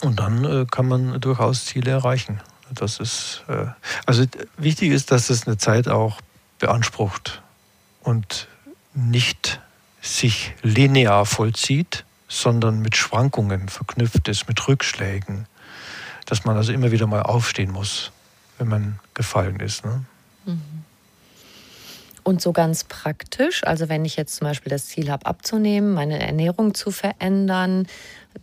Und 0.00 0.18
dann 0.18 0.44
äh, 0.44 0.66
kann 0.70 0.88
man 0.88 1.20
durchaus 1.20 1.66
Ziele 1.66 1.90
erreichen. 1.90 2.40
Das 2.70 3.00
ist, 3.00 3.44
äh, 3.48 3.66
also 4.06 4.24
wichtig 4.56 4.92
ist, 4.92 5.10
dass 5.10 5.28
es 5.28 5.46
eine 5.46 5.58
Zeit 5.58 5.88
auch 5.88 6.20
beansprucht 6.58 7.42
und 8.02 8.48
nicht 8.94 9.60
sich 10.00 10.54
linear 10.62 11.24
vollzieht, 11.26 12.04
sondern 12.28 12.80
mit 12.80 12.96
Schwankungen 12.96 13.68
verknüpft 13.68 14.28
ist, 14.28 14.48
mit 14.48 14.66
Rückschlägen. 14.66 15.46
Dass 16.26 16.44
man 16.44 16.56
also 16.56 16.72
immer 16.72 16.90
wieder 16.90 17.06
mal 17.06 17.22
aufstehen 17.22 17.70
muss, 17.70 18.10
wenn 18.58 18.68
man 18.68 19.00
gefallen 19.14 19.60
ist. 19.60 19.84
Ne? 19.84 20.04
Mhm. 20.46 20.84
Und 22.24 22.40
so 22.40 22.52
ganz 22.52 22.84
praktisch, 22.84 23.64
also 23.64 23.88
wenn 23.88 24.04
ich 24.04 24.16
jetzt 24.16 24.36
zum 24.36 24.46
Beispiel 24.46 24.70
das 24.70 24.86
Ziel 24.86 25.10
habe, 25.10 25.26
abzunehmen, 25.26 25.92
meine 25.92 26.24
Ernährung 26.24 26.74
zu 26.74 26.92
verändern, 26.92 27.88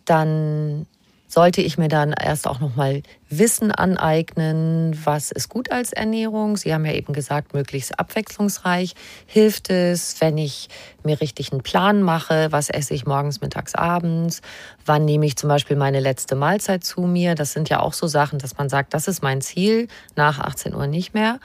dann 0.06 0.86
sollte 1.30 1.62
ich 1.62 1.78
mir 1.78 1.88
dann 1.88 2.12
erst 2.12 2.48
auch 2.48 2.60
noch 2.60 2.76
mal 2.76 3.04
Wissen 3.30 3.72
aneignen, 3.72 5.00
was 5.06 5.30
ist 5.30 5.48
gut 5.48 5.72
als 5.72 5.94
Ernährung. 5.94 6.58
Sie 6.58 6.74
haben 6.74 6.84
ja 6.86 6.94
eben 6.94 7.14
gesagt, 7.14 7.54
möglichst 7.54 8.00
abwechslungsreich. 8.00 8.96
Hilft 9.28 9.70
es, 9.70 10.20
wenn 10.20 10.40
ich 10.40 10.70
mir 11.04 11.22
richtig 11.22 11.52
einen 11.52 11.62
Plan 11.62 12.02
mache, 12.02 12.52
was 12.52 12.72
esse 12.72 12.96
ich 12.96 13.06
morgens, 13.06 13.42
mittags, 13.42 13.76
abends, 13.76 14.42
wann 14.88 15.06
nehme 15.06 15.28
ich 15.28 15.38
zum 15.38 15.50
Beispiel 15.50 15.78
meine 15.78 16.00
letzte 16.00 16.36
Mahlzeit 16.36 16.84
zu 16.84 17.02
mir. 17.02 17.36
Das 17.36 17.54
sind 17.54 17.70
ja 17.70 17.80
auch 17.80 17.94
so 17.94 18.08
Sachen, 18.08 18.40
dass 18.40 18.58
man 18.58 18.68
sagt, 18.68 18.96
das 18.96 19.08
ist 19.08 19.22
mein 19.22 19.42
Ziel, 19.42 19.88
nach 20.16 20.40
18 20.40 20.74
Uhr 20.74 20.88
nicht 20.88 21.14
mehr. 21.14 21.40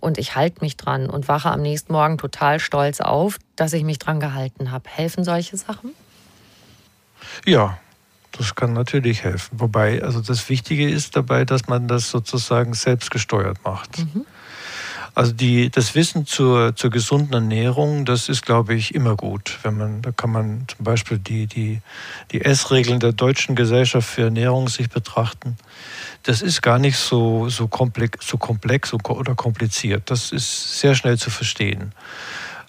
Und 0.00 0.18
ich 0.18 0.34
halte 0.34 0.62
mich 0.62 0.76
dran 0.76 1.08
und 1.08 1.28
wache 1.28 1.50
am 1.50 1.62
nächsten 1.62 1.92
Morgen 1.92 2.18
total 2.18 2.58
stolz 2.58 3.00
auf, 3.00 3.38
dass 3.54 3.72
ich 3.72 3.84
mich 3.84 4.00
dran 4.00 4.18
gehalten 4.18 4.72
habe. 4.72 4.90
Helfen 4.90 5.22
solche 5.22 5.56
Sachen? 5.56 5.94
Ja, 7.46 7.78
das 8.38 8.54
kann 8.54 8.72
natürlich 8.72 9.24
helfen. 9.24 9.60
Wobei, 9.60 10.02
also 10.02 10.20
das 10.20 10.48
Wichtige 10.48 10.88
ist 10.88 11.16
dabei, 11.16 11.44
dass 11.44 11.66
man 11.66 11.88
das 11.88 12.10
sozusagen 12.10 12.72
selbstgesteuert 12.72 13.58
macht. 13.64 13.98
Mhm. 13.98 14.24
Also 15.14 15.32
die, 15.32 15.68
das 15.68 15.96
Wissen 15.96 16.26
zur, 16.26 16.76
zur 16.76 16.90
gesunden 16.90 17.32
Ernährung, 17.34 18.04
das 18.04 18.28
ist, 18.28 18.46
glaube 18.46 18.74
ich, 18.74 18.94
immer 18.94 19.16
gut. 19.16 19.58
Wenn 19.64 19.76
man, 19.76 20.00
da 20.00 20.12
kann 20.12 20.30
man 20.30 20.64
zum 20.68 20.84
Beispiel 20.84 21.18
die, 21.18 21.48
die, 21.48 21.80
die 22.30 22.44
Essregeln 22.44 23.00
der 23.00 23.12
Deutschen 23.12 23.56
Gesellschaft 23.56 24.08
für 24.08 24.22
Ernährung 24.22 24.68
sich 24.68 24.88
betrachten. 24.88 25.56
Das 26.22 26.40
ist 26.40 26.62
gar 26.62 26.78
nicht 26.78 26.98
so, 26.98 27.48
so 27.48 27.66
komplex, 27.66 28.28
so 28.28 28.38
komplex 28.38 28.94
oder 28.94 29.34
kompliziert. 29.34 30.08
Das 30.08 30.30
ist 30.30 30.78
sehr 30.78 30.94
schnell 30.94 31.18
zu 31.18 31.30
verstehen. 31.30 31.90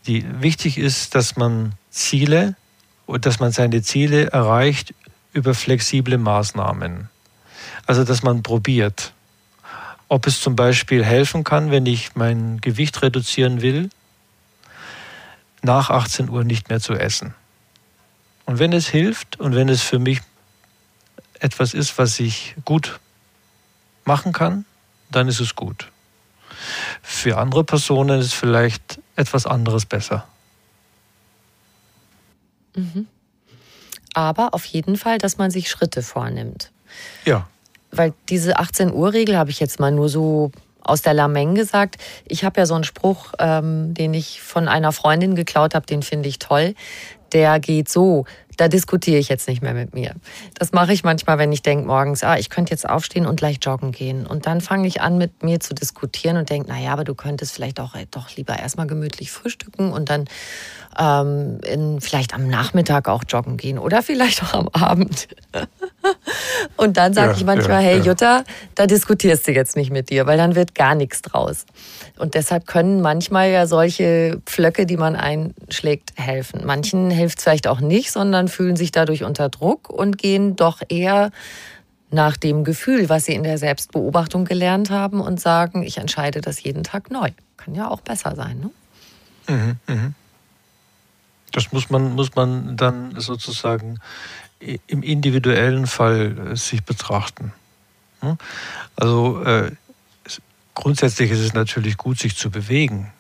Die, 0.08 0.26
wichtig 0.42 0.80
ist, 0.80 1.14
dass 1.14 1.36
man 1.36 1.74
Ziele 1.92 2.56
und 3.06 3.28
dass 3.28 3.40
man 3.40 3.52
seine 3.52 3.84
Ziele 3.84 4.32
erreicht 4.32 4.96
über 5.34 5.54
flexible 5.54 6.18
Maßnahmen. 6.18 7.10
Also, 7.86 8.04
dass 8.04 8.24
man 8.24 8.44
probiert, 8.44 9.14
ob 10.08 10.28
es 10.28 10.42
zum 10.42 10.56
Beispiel 10.56 11.04
helfen 11.04 11.44
kann, 11.44 11.72
wenn 11.72 11.86
ich 11.86 12.16
mein 12.16 12.60
Gewicht 12.62 13.02
reduzieren 13.02 13.62
will, 13.62 13.90
nach 15.62 15.90
18 15.90 16.30
Uhr 16.30 16.44
nicht 16.44 16.70
mehr 16.70 16.80
zu 16.80 16.94
essen. 16.94 17.36
Und 18.46 18.60
wenn 18.60 18.74
es 18.74 18.88
hilft 18.88 19.40
und 19.40 19.56
wenn 19.56 19.70
es 19.70 19.82
für 19.82 20.00
mich 20.00 20.22
etwas 21.40 21.74
ist, 21.74 21.98
was 21.98 22.20
ich 22.20 22.56
gut 22.66 23.00
machen 24.06 24.34
kann, 24.34 24.66
dann 25.12 25.28
ist 25.28 25.40
es 25.40 25.56
gut. 25.56 25.92
Für 27.02 27.38
andere 27.38 27.64
Personen 27.64 28.20
ist 28.20 28.34
vielleicht 28.34 29.00
etwas 29.16 29.46
anderes 29.46 29.86
besser. 29.86 30.28
Mhm 32.76 33.08
aber 34.14 34.54
auf 34.54 34.66
jeden 34.66 34.98
Fall, 34.98 35.18
dass 35.18 35.38
man 35.38 35.52
sich 35.52 35.70
Schritte 35.70 36.02
vornimmt. 36.02 36.72
Ja. 37.26 37.48
Weil 37.92 38.14
diese 38.30 38.58
18 38.58 38.94
Uhr 38.94 39.14
Regel 39.14 39.38
habe 39.38 39.50
ich 39.50 39.60
jetzt 39.60 39.80
mal 39.80 39.92
nur 39.92 40.10
so 40.10 40.52
aus 40.82 41.02
der 41.02 41.14
Lameng 41.14 41.56
gesagt. 41.56 41.98
Ich 42.26 42.44
habe 42.44 42.60
ja 42.60 42.66
so 42.66 42.76
einen 42.76 42.84
Spruch, 42.84 43.34
ähm, 43.40 43.94
den 43.94 44.14
ich 44.14 44.42
von 44.42 44.68
einer 44.68 44.92
Freundin 44.92 45.36
geklaut 45.36 45.76
habe, 45.76 45.86
den 45.86 46.04
finde 46.04 46.30
ich 46.30 46.40
toll. 46.40 46.74
Der 47.32 47.60
geht 47.60 47.90
so, 47.90 48.26
da 48.58 48.68
diskutiere 48.68 49.20
ich 49.20 49.30
jetzt 49.30 49.48
nicht 49.48 49.62
mehr 49.62 49.74
mit 49.74 49.94
mir. 49.94 50.16
Das 50.56 50.72
mache 50.72 50.92
ich 50.92 51.04
manchmal, 51.04 51.38
wenn 51.38 51.52
ich 51.52 51.62
denke 51.62 51.86
morgens, 51.86 52.24
ah, 52.24 52.38
ich 52.38 52.50
könnte 52.50 52.72
jetzt 52.72 52.90
aufstehen 52.90 53.26
und 53.26 53.38
gleich 53.38 53.60
joggen 53.62 53.92
gehen. 53.92 54.26
Und 54.26 54.48
dann 54.48 54.62
fange 54.62 54.88
ich 54.88 55.00
an, 55.00 55.18
mit 55.18 55.44
mir 55.44 55.60
zu 55.60 55.74
diskutieren 55.74 56.38
und 56.38 56.50
denke, 56.50 56.70
naja, 56.70 56.92
aber 56.92 57.04
du 57.04 57.14
könntest 57.14 57.54
vielleicht 57.54 57.80
auch 57.80 57.94
doch 58.12 58.36
lieber 58.36 58.58
erstmal 58.58 58.88
gemütlich 58.88 59.32
frühstücken 59.32 59.92
und 59.92 60.10
dann 60.10 60.26
ähm, 60.98 61.60
in, 61.66 62.02
vielleicht 62.02 62.34
am 62.34 62.48
Nachmittag 62.48 63.08
auch 63.08 63.24
joggen 63.28 63.58
gehen 63.58 63.78
oder 63.78 64.02
vielleicht 64.02 64.44
auch 64.44 64.54
am 64.54 64.68
Abend. 64.70 65.28
und 66.78 66.98
dann 66.98 67.14
sage 67.14 67.32
ja, 67.32 67.38
ich 67.38 67.46
manchmal, 67.46 67.84
ja, 67.84 67.90
hey 67.90 67.98
ja. 68.00 68.06
Jutta, 68.06 68.44
da 68.76 68.88
diskutierst 68.88 69.48
du 69.48 69.52
jetzt 69.52 69.76
nicht 69.76 69.92
mit 69.92 70.10
dir, 70.10 70.26
weil 70.26 70.38
dann 70.38 70.56
wird 70.56 70.76
gar 70.76 70.96
nichts 70.96 71.22
draus. 71.22 71.66
Und 72.18 72.34
deshalb 72.34 72.66
können 72.66 73.02
manchmal 73.02 73.52
ja 73.52 73.68
solche 73.68 74.42
Pflöcke, 74.46 74.86
die 74.86 74.98
man 74.98 75.16
einschlägt, 75.16 76.14
helfen. 76.16 76.66
Manchen 76.66 77.12
hilft 77.12 77.40
es 77.40 77.44
vielleicht 77.44 77.68
auch 77.68 77.80
nicht, 77.80 78.12
sondern 78.12 78.48
fühlen 78.48 78.76
sich 78.76 78.92
dadurch 78.92 79.24
unter 79.24 79.50
Druck 79.50 79.90
und 79.90 80.18
gehen 80.18 80.56
doch 80.56 80.82
eher 80.90 81.32
nach 82.12 82.38
dem 82.38 82.64
Gefühl, 82.64 83.08
was 83.10 83.26
sie 83.26 83.34
in 83.34 83.44
der 83.44 83.58
Selbstbeobachtung 83.58 84.46
gelernt 84.46 84.90
haben 84.90 85.22
und 85.22 85.40
sagen, 85.40 85.84
ich 85.84 85.98
entscheide 85.98 86.42
das 86.42 86.64
jeden 86.64 86.84
Tag 86.84 87.12
neu. 87.12 87.30
Kann 87.58 87.76
ja 87.76 87.90
auch 87.90 88.02
besser 88.02 88.36
sein. 88.36 88.60
Ne? 88.60 88.70
Mhm, 89.56 89.76
mh. 89.88 90.14
Das 91.52 91.72
muss 91.72 91.90
man, 91.90 92.14
muss 92.14 92.36
man 92.36 92.78
dann 92.78 93.20
sozusagen 93.20 94.00
im 94.60 95.04
individuellen 95.04 95.88
Fall 95.88 96.52
äh, 96.52 96.56
sich 96.56 96.84
betrachten. 96.84 97.54
Hm? 98.22 98.38
Also 98.96 99.42
äh, 99.44 99.72
grundsätzlich 100.74 101.32
ist 101.32 101.40
es 101.40 101.54
natürlich 101.54 101.98
gut, 101.98 102.20
sich 102.20 102.36
zu 102.36 102.50
bewegen. 102.50 103.12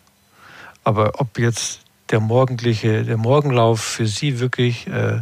Aber 0.83 1.19
ob 1.19 1.39
jetzt 1.39 1.81
der 2.09 2.19
morgendliche, 2.19 3.03
der 3.03 3.17
Morgenlauf 3.17 3.81
für 3.81 4.07
Sie 4.07 4.39
wirklich 4.39 4.87
äh, 4.87 5.21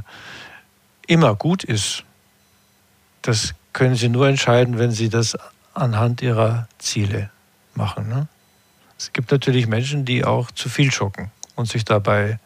immer 1.05 1.35
gut 1.35 1.63
ist, 1.63 2.03
das 3.21 3.53
können 3.73 3.95
Sie 3.95 4.09
nur 4.09 4.27
entscheiden, 4.27 4.79
wenn 4.79 4.91
Sie 4.91 5.09
das 5.09 5.37
anhand 5.73 6.21
Ihrer 6.21 6.67
Ziele 6.79 7.29
machen. 7.75 8.09
Ne? 8.09 8.27
Es 8.97 9.13
gibt 9.13 9.31
natürlich 9.31 9.67
Menschen, 9.67 10.05
die 10.05 10.25
auch 10.25 10.49
zu 10.49 10.69
viel 10.69 10.91
schocken 10.91 11.31
und 11.55 11.67
sich 11.67 11.85
dabei 11.85 12.29
äh, 12.29 12.37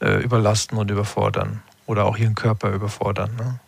überlasten 0.00 0.78
und 0.78 0.90
überfordern 0.90 1.62
oder 1.86 2.04
auch 2.04 2.16
ihren 2.16 2.34
Körper 2.34 2.70
überfordern. 2.70 3.30
Ne? 3.36 3.58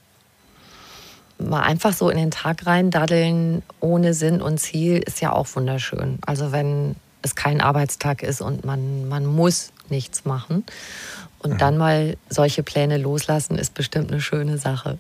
Mal 1.48 1.62
einfach 1.62 1.92
so 1.92 2.10
in 2.10 2.18
den 2.18 2.30
Tag 2.30 2.66
rein 2.66 2.90
daddeln 2.90 3.62
ohne 3.80 4.14
Sinn 4.14 4.42
und 4.42 4.58
Ziel 4.58 4.98
ist 4.98 5.20
ja 5.20 5.32
auch 5.32 5.48
wunderschön. 5.54 6.18
Also 6.26 6.52
wenn 6.52 6.96
es 7.22 7.34
kein 7.34 7.60
Arbeitstag 7.60 8.22
ist 8.22 8.40
und 8.40 8.64
man, 8.64 9.08
man 9.08 9.26
muss 9.26 9.72
nichts 9.88 10.24
machen. 10.24 10.64
Und 11.38 11.54
mhm. 11.54 11.58
dann 11.58 11.78
mal 11.78 12.16
solche 12.28 12.62
Pläne 12.62 12.98
loslassen, 12.98 13.56
ist 13.56 13.74
bestimmt 13.74 14.10
eine 14.10 14.20
schöne 14.20 14.58
Sache. 14.58 14.98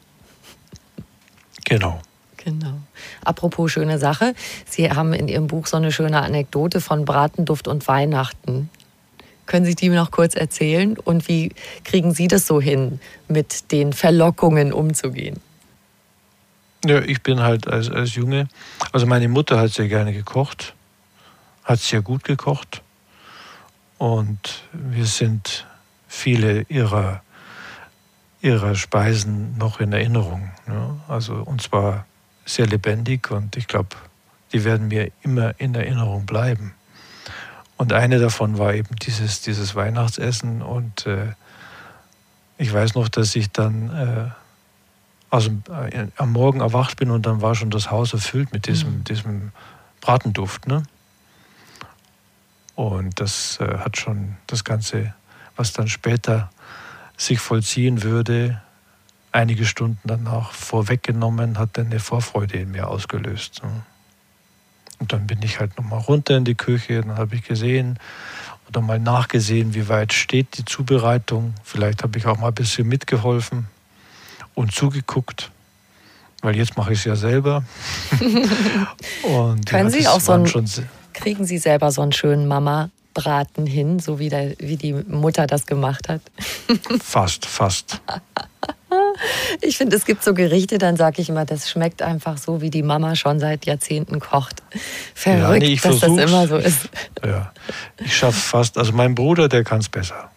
Genau. 1.64 2.00
Genau. 2.42 2.78
Apropos 3.22 3.70
schöne 3.70 3.98
Sache, 3.98 4.34
Sie 4.66 4.90
haben 4.90 5.12
in 5.12 5.28
Ihrem 5.28 5.46
Buch 5.46 5.66
so 5.66 5.76
eine 5.76 5.92
schöne 5.92 6.22
Anekdote 6.22 6.80
von 6.80 7.04
Bratenduft 7.04 7.68
und 7.68 7.86
Weihnachten. 7.86 8.70
Können 9.50 9.66
Sie 9.66 9.74
die 9.74 9.88
noch 9.88 10.12
kurz 10.12 10.36
erzählen? 10.36 10.96
Und 10.96 11.26
wie 11.26 11.52
kriegen 11.82 12.14
Sie 12.14 12.28
das 12.28 12.46
so 12.46 12.60
hin, 12.60 13.00
mit 13.26 13.72
den 13.72 13.92
Verlockungen 13.92 14.72
umzugehen? 14.72 15.40
Ja, 16.84 17.00
ich 17.00 17.20
bin 17.24 17.40
halt 17.40 17.66
als, 17.66 17.90
als 17.90 18.14
Junge, 18.14 18.48
also 18.92 19.06
meine 19.06 19.26
Mutter 19.26 19.58
hat 19.58 19.72
sehr 19.72 19.88
gerne 19.88 20.12
gekocht, 20.12 20.76
hat 21.64 21.80
sehr 21.80 22.00
gut 22.00 22.22
gekocht. 22.22 22.82
Und 23.98 24.62
wir 24.72 25.06
sind 25.06 25.66
viele 26.06 26.64
ihrer, 26.68 27.20
ihrer 28.42 28.76
Speisen 28.76 29.58
noch 29.58 29.80
in 29.80 29.92
Erinnerung. 29.92 30.52
Ne? 30.68 31.00
Also, 31.08 31.34
und 31.34 31.60
zwar 31.60 32.06
sehr 32.44 32.68
lebendig 32.68 33.32
und 33.32 33.56
ich 33.56 33.66
glaube, 33.66 33.96
die 34.52 34.62
werden 34.62 34.86
mir 34.86 35.10
immer 35.22 35.58
in 35.58 35.74
Erinnerung 35.74 36.24
bleiben. 36.24 36.72
Und 37.80 37.94
eine 37.94 38.18
davon 38.18 38.58
war 38.58 38.74
eben 38.74 38.94
dieses, 38.96 39.40
dieses 39.40 39.74
Weihnachtsessen. 39.74 40.60
Und 40.60 41.06
äh, 41.06 41.32
ich 42.58 42.70
weiß 42.70 42.94
noch, 42.94 43.08
dass 43.08 43.34
ich 43.34 43.52
dann 43.52 43.88
äh, 43.88 44.30
also, 45.30 45.50
äh, 45.70 46.08
am 46.18 46.32
Morgen 46.32 46.60
erwacht 46.60 46.98
bin 46.98 47.10
und 47.10 47.24
dann 47.24 47.40
war 47.40 47.54
schon 47.54 47.70
das 47.70 47.90
Haus 47.90 48.12
erfüllt 48.12 48.52
mit 48.52 48.66
diesem, 48.66 48.98
mhm. 48.98 49.04
diesem 49.04 49.52
Bratenduft. 50.02 50.66
Ne? 50.66 50.82
Und 52.74 53.18
das 53.18 53.58
äh, 53.60 53.78
hat 53.78 53.96
schon 53.96 54.36
das 54.46 54.62
Ganze, 54.64 55.14
was 55.56 55.72
dann 55.72 55.88
später 55.88 56.50
sich 57.16 57.40
vollziehen 57.40 58.02
würde, 58.02 58.60
einige 59.32 59.64
Stunden 59.64 60.00
danach 60.04 60.52
vorweggenommen, 60.52 61.58
hat 61.58 61.78
dann 61.78 61.86
eine 61.86 61.98
Vorfreude 61.98 62.58
in 62.58 62.72
mir 62.72 62.88
ausgelöst. 62.88 63.62
Ne? 63.62 63.70
Und 65.00 65.12
dann 65.12 65.26
bin 65.26 65.42
ich 65.42 65.58
halt 65.58 65.76
nochmal 65.78 66.00
runter 66.00 66.36
in 66.36 66.44
die 66.44 66.54
Küche, 66.54 67.00
dann 67.00 67.16
habe 67.16 67.34
ich 67.34 67.42
gesehen 67.42 67.98
oder 68.68 68.80
mal 68.82 69.00
nachgesehen, 69.00 69.74
wie 69.74 69.88
weit 69.88 70.12
steht 70.12 70.58
die 70.58 70.64
Zubereitung. 70.64 71.54
Vielleicht 71.64 72.04
habe 72.04 72.18
ich 72.18 72.26
auch 72.26 72.38
mal 72.38 72.48
ein 72.48 72.54
bisschen 72.54 72.86
mitgeholfen 72.86 73.66
und 74.54 74.72
zugeguckt. 74.72 75.50
weil 76.42 76.56
jetzt 76.56 76.76
mache 76.76 76.92
ich 76.92 77.00
es 77.00 77.04
ja 77.04 77.16
selber. 77.16 77.64
und 79.22 79.66
Können 79.66 79.90
Sie 79.90 80.06
auch 80.06 80.20
so 80.20 80.32
ein, 80.32 80.44
kriegen 81.12 81.44
Sie 81.44 81.58
selber 81.58 81.90
so 81.90 82.00
einen 82.02 82.12
schönen 82.12 82.46
Mama-Braten 82.46 83.66
hin, 83.66 83.98
so 83.98 84.18
wie, 84.18 84.28
der, 84.28 84.54
wie 84.58 84.76
die 84.76 84.92
Mutter 84.92 85.46
das 85.46 85.66
gemacht 85.66 86.08
hat? 86.08 86.22
fast, 87.02 87.46
fast. 87.46 88.00
Ich 89.60 89.76
finde, 89.76 89.96
es 89.96 90.04
gibt 90.04 90.22
so 90.24 90.34
Gerichte, 90.34 90.78
dann 90.78 90.96
sage 90.96 91.22
ich 91.22 91.28
immer, 91.28 91.44
das 91.44 91.70
schmeckt 91.70 92.02
einfach 92.02 92.38
so, 92.38 92.60
wie 92.60 92.70
die 92.70 92.82
Mama 92.82 93.16
schon 93.16 93.40
seit 93.40 93.66
Jahrzehnten 93.66 94.20
kocht. 94.20 94.62
Verrückt, 95.14 95.62
ja, 95.62 95.68
nee, 95.68 95.76
dass 95.76 96.00
das 96.00 96.10
immer 96.10 96.46
so 96.46 96.56
ist. 96.56 96.88
Ja, 97.24 97.52
ich 97.98 98.16
schaffe 98.16 98.40
fast. 98.40 98.78
Also 98.78 98.92
mein 98.92 99.14
Bruder, 99.14 99.48
der 99.48 99.64
kann 99.64 99.80
es 99.80 99.88
besser. 99.88 100.30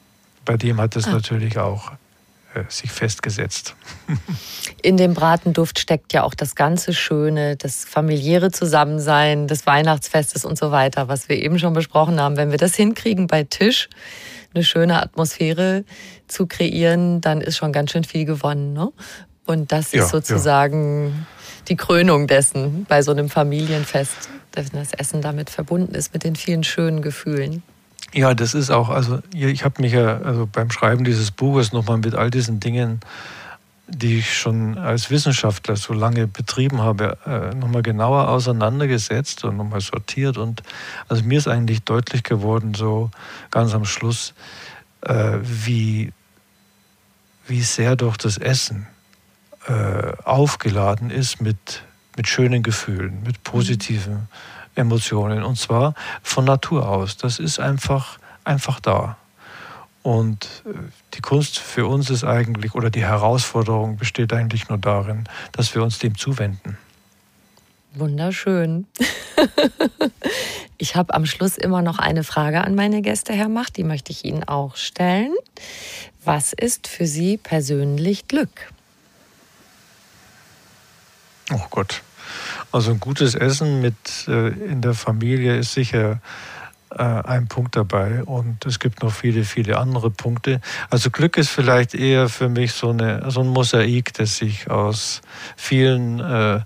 Bei 0.46 0.58
dem 0.58 0.80
hat 0.80 0.96
es 0.96 1.08
ah. 1.08 1.12
natürlich 1.12 1.58
auch 1.58 1.92
äh, 2.54 2.64
sich 2.68 2.92
festgesetzt. 2.92 3.76
In 4.84 4.98
dem 4.98 5.14
Bratenduft 5.14 5.80
steckt 5.80 6.14
ja 6.14 6.24
auch 6.24 6.34
das 6.34 6.56
ganze 6.56 6.94
Schöne, 6.94 7.56
das 7.56 7.86
familiäre 7.86 8.52
Zusammensein 8.52 9.48
des 9.48 9.66
Weihnachtsfestes 9.66 10.46
und 10.46 10.58
so 10.58 10.72
weiter, 10.72 11.08
was 11.08 11.30
wir 11.30 11.38
eben 11.38 11.58
schon 11.58 11.74
besprochen 11.74 12.20
haben. 12.20 12.38
Wenn 12.38 12.52
wir 12.52 12.58
das 12.58 12.76
hinkriegen 12.76 13.28
bei 13.28 13.44
Tisch, 13.44 13.90
eine 14.54 14.64
schöne 14.64 15.02
Atmosphäre 15.02 15.84
zu 16.28 16.48
kreieren, 16.48 17.22
dann 17.22 17.42
ist 17.42 17.58
schon 17.58 17.72
ganz 17.72 17.92
schön 17.92 18.04
viel 18.04 18.26
gewonnen. 18.26 18.74
Ne? 18.74 18.92
Und 19.46 19.72
das 19.72 19.88
ist 19.88 19.94
ja, 19.94 20.06
sozusagen 20.06 21.08
ja. 21.08 21.14
die 21.70 21.76
Krönung 21.76 22.28
dessen 22.28 22.86
bei 22.88 23.02
so 23.02 23.12
einem 23.12 23.30
Familienfest, 23.30 24.30
dass 24.52 24.72
das 24.72 24.94
Essen 24.94 25.22
damit 25.22 25.50
verbunden 25.50 25.96
ist 25.96 26.14
mit 26.14 26.24
den 26.24 26.36
vielen 26.36 26.64
schönen 26.64 27.02
Gefühlen. 27.02 27.64
Ja, 28.14 28.36
das 28.36 28.54
ist 28.54 28.70
auch, 28.70 28.90
also 28.90 29.20
ich 29.34 29.66
habe 29.66 29.82
mich 29.82 29.94
ja 29.94 30.20
also 30.20 30.48
beim 30.52 30.70
Schreiben 30.70 31.04
dieses 31.04 31.32
Buches 31.32 31.74
nochmal 31.74 31.98
mit 31.98 32.14
all 32.14 32.30
diesen 32.30 32.60
Dingen, 32.60 33.00
die 33.88 34.20
ich 34.20 34.38
schon 34.38 34.78
als 34.78 35.10
Wissenschaftler 35.10 35.76
so 35.76 35.94
lange 35.94 36.28
betrieben 36.28 36.82
habe, 36.82 37.18
äh, 37.26 37.56
nochmal 37.56 37.82
genauer 37.82 38.30
auseinandergesetzt 38.30 39.44
und 39.44 39.58
nochmal 39.58 39.82
sortiert. 39.82 40.38
Und 40.38 40.62
also 41.10 41.24
mir 41.24 41.38
ist 41.38 41.48
eigentlich 41.48 41.84
deutlich 41.84 42.24
geworden, 42.24 42.76
so 42.76 43.10
ganz 43.50 43.74
am 43.74 43.86
Schluss, 43.86 44.34
äh, 45.06 45.40
wie, 45.42 46.12
wie 47.48 47.62
sehr 47.62 47.96
doch 47.96 48.18
das 48.18 48.38
Essen 48.38 48.88
äh, 49.68 50.14
aufgeladen 50.24 51.10
ist 51.10 51.42
mit, 51.42 51.84
mit 52.18 52.28
schönen 52.28 52.64
Gefühlen, 52.64 53.24
mit 53.24 53.44
positiven 53.44 54.14
mhm. 54.14 54.28
Emotionen. 54.76 55.44
Und 55.44 55.58
zwar 55.58 55.94
von 56.22 56.46
Natur 56.46 56.90
aus. 56.90 57.18
Das 57.18 57.40
ist 57.40 57.60
einfach, 57.60 58.18
einfach 58.44 58.80
da. 58.80 59.18
Und 60.02 60.64
äh, 60.66 60.74
die 61.14 61.22
Kunst 61.22 61.60
für 61.60 61.88
uns 61.88 62.10
ist 62.10 62.24
eigentlich, 62.24 62.76
oder 62.76 62.90
die 62.90 63.06
Herausforderung 63.06 63.98
besteht 63.98 64.34
eigentlich 64.34 64.70
nur 64.70 64.78
darin, 64.78 65.26
dass 65.54 65.74
wir 65.76 65.84
uns 65.84 66.00
dem 66.00 66.18
zuwenden. 66.18 66.78
Wunderschön. 67.96 68.88
Ich 70.84 70.98
habe 70.98 71.14
am 71.14 71.26
Schluss 71.26 71.58
immer 71.58 71.82
noch 71.82 71.98
eine 71.98 72.26
Frage 72.26 72.62
an 72.62 72.76
meine 72.76 73.02
Gäste, 73.02 73.32
Herr 73.32 73.48
Macht, 73.48 73.78
die 73.78 73.86
möchte 73.86 74.12
ich 74.12 74.26
Ihnen 74.26 74.44
auch 74.44 74.76
stellen. 74.76 75.34
Was 76.26 76.52
ist 76.52 76.88
für 76.88 77.06
Sie 77.06 77.38
persönlich 77.38 78.28
Glück? 78.28 78.74
Oh 81.54 81.66
Gott. 81.70 82.02
Also 82.74 82.92
ein 82.92 83.00
gutes 83.00 83.34
Essen 83.34 83.80
mit 83.80 83.96
äh, 84.28 84.50
in 84.50 84.82
der 84.82 84.94
Familie 84.94 85.58
ist 85.58 85.74
sicher 85.74 86.20
äh, 86.90 86.98
ein 86.98 87.48
Punkt 87.48 87.78
dabei 87.78 88.24
und 88.24 88.66
es 88.66 88.80
gibt 88.80 89.04
noch 89.04 89.14
viele, 89.14 89.46
viele 89.46 89.78
andere 89.78 90.12
Punkte. 90.12 90.60
Also 90.90 91.12
Glück 91.12 91.38
ist 91.38 91.50
vielleicht 91.50 91.96
eher 91.96 92.28
für 92.28 92.50
mich 92.50 92.74
so, 92.74 92.90
eine, 92.90 93.32
so 93.32 93.40
ein 93.40 93.48
Mosaik, 93.48 94.14
das 94.16 94.36
sich 94.38 94.70
aus 94.70 95.22
vielen 95.56 96.20
äh, 96.20 96.60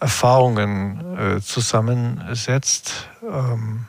Erfahrungen 0.00 1.16
äh, 1.18 1.40
zusammensetzt. 1.40 3.08
Ähm, 3.22 3.86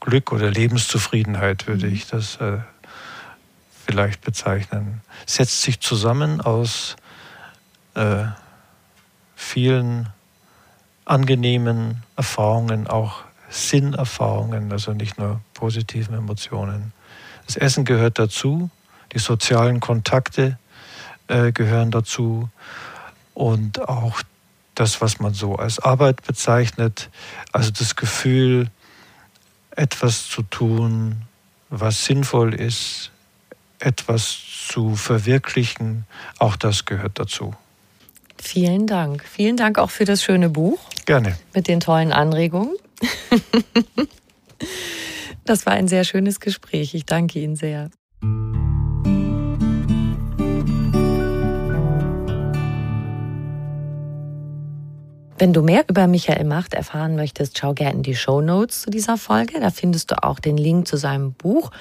Glück 0.00 0.32
oder 0.32 0.50
Lebenszufriedenheit 0.50 1.66
würde 1.66 1.88
ich 1.88 2.06
das 2.06 2.36
äh, 2.36 2.58
vielleicht 3.84 4.22
bezeichnen. 4.22 5.00
Setzt 5.26 5.62
sich 5.62 5.80
zusammen 5.80 6.40
aus 6.40 6.96
äh, 7.94 8.24
vielen 9.34 10.08
angenehmen 11.04 12.02
Erfahrungen, 12.16 12.86
auch 12.86 13.22
Sinnerfahrungen, 13.48 14.72
also 14.72 14.92
nicht 14.92 15.18
nur 15.18 15.40
positiven 15.54 16.14
Emotionen. 16.14 16.92
Das 17.46 17.56
Essen 17.56 17.84
gehört 17.84 18.18
dazu, 18.18 18.70
die 19.12 19.18
sozialen 19.18 19.80
Kontakte 19.80 20.58
äh, 21.28 21.52
gehören 21.52 21.90
dazu 21.90 22.48
und 23.34 23.88
auch 23.88 24.20
das, 24.76 25.00
was 25.00 25.18
man 25.18 25.34
so 25.34 25.56
als 25.56 25.80
Arbeit 25.80 26.22
bezeichnet, 26.22 27.10
also 27.50 27.72
das 27.72 27.96
Gefühl, 27.96 28.70
etwas 29.72 30.28
zu 30.28 30.42
tun, 30.42 31.22
was 31.68 32.04
sinnvoll 32.04 32.54
ist, 32.54 33.10
etwas 33.80 34.38
zu 34.68 34.94
verwirklichen, 34.94 36.06
auch 36.38 36.56
das 36.56 36.84
gehört 36.84 37.18
dazu. 37.18 37.54
Vielen 38.38 38.86
Dank. 38.86 39.24
Vielen 39.24 39.56
Dank 39.56 39.78
auch 39.78 39.90
für 39.90 40.04
das 40.04 40.22
schöne 40.22 40.50
Buch. 40.50 40.78
Gerne. 41.06 41.36
Mit 41.54 41.68
den 41.68 41.80
tollen 41.80 42.12
Anregungen. 42.12 42.76
das 45.44 45.64
war 45.66 45.72
ein 45.72 45.88
sehr 45.88 46.04
schönes 46.04 46.38
Gespräch. 46.38 46.94
Ich 46.94 47.06
danke 47.06 47.38
Ihnen 47.38 47.56
sehr. 47.56 47.90
Wenn 55.38 55.52
du 55.52 55.60
mehr 55.60 55.84
über 55.86 56.06
Michael 56.06 56.44
Macht 56.44 56.72
erfahren 56.72 57.14
möchtest, 57.14 57.58
schau 57.58 57.74
gerne 57.74 57.96
in 57.96 58.02
die 58.02 58.16
Show 58.16 58.40
Notes 58.40 58.80
zu 58.80 58.90
dieser 58.90 59.18
Folge. 59.18 59.60
Da 59.60 59.68
findest 59.68 60.10
du 60.10 60.22
auch 60.22 60.38
den 60.38 60.56
Link 60.56 60.88
zu 60.88 60.96
seinem 60.96 61.34
Buch. 61.34 61.72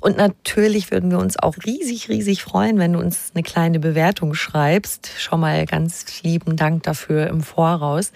Und 0.00 0.16
natürlich 0.16 0.90
würden 0.90 1.12
wir 1.12 1.20
uns 1.20 1.38
auch 1.38 1.54
riesig, 1.64 2.08
riesig 2.08 2.42
freuen, 2.42 2.78
wenn 2.78 2.94
du 2.94 2.98
uns 2.98 3.30
eine 3.34 3.44
kleine 3.44 3.78
Bewertung 3.78 4.34
schreibst. 4.34 5.10
Schon 5.16 5.38
mal 5.38 5.64
ganz 5.64 6.24
lieben 6.24 6.56
Dank 6.56 6.82
dafür 6.82 7.28
im 7.28 7.42
Voraus. 7.42 8.10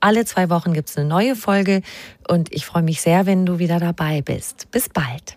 Alle 0.00 0.24
zwei 0.24 0.50
Wochen 0.50 0.72
gibt 0.74 0.90
es 0.90 0.98
eine 0.98 1.08
neue 1.08 1.34
Folge 1.34 1.82
und 2.28 2.52
ich 2.52 2.66
freue 2.66 2.82
mich 2.82 3.00
sehr, 3.00 3.26
wenn 3.26 3.46
du 3.46 3.58
wieder 3.58 3.80
dabei 3.80 4.22
bist. 4.22 4.70
Bis 4.70 4.88
bald. 4.88 5.36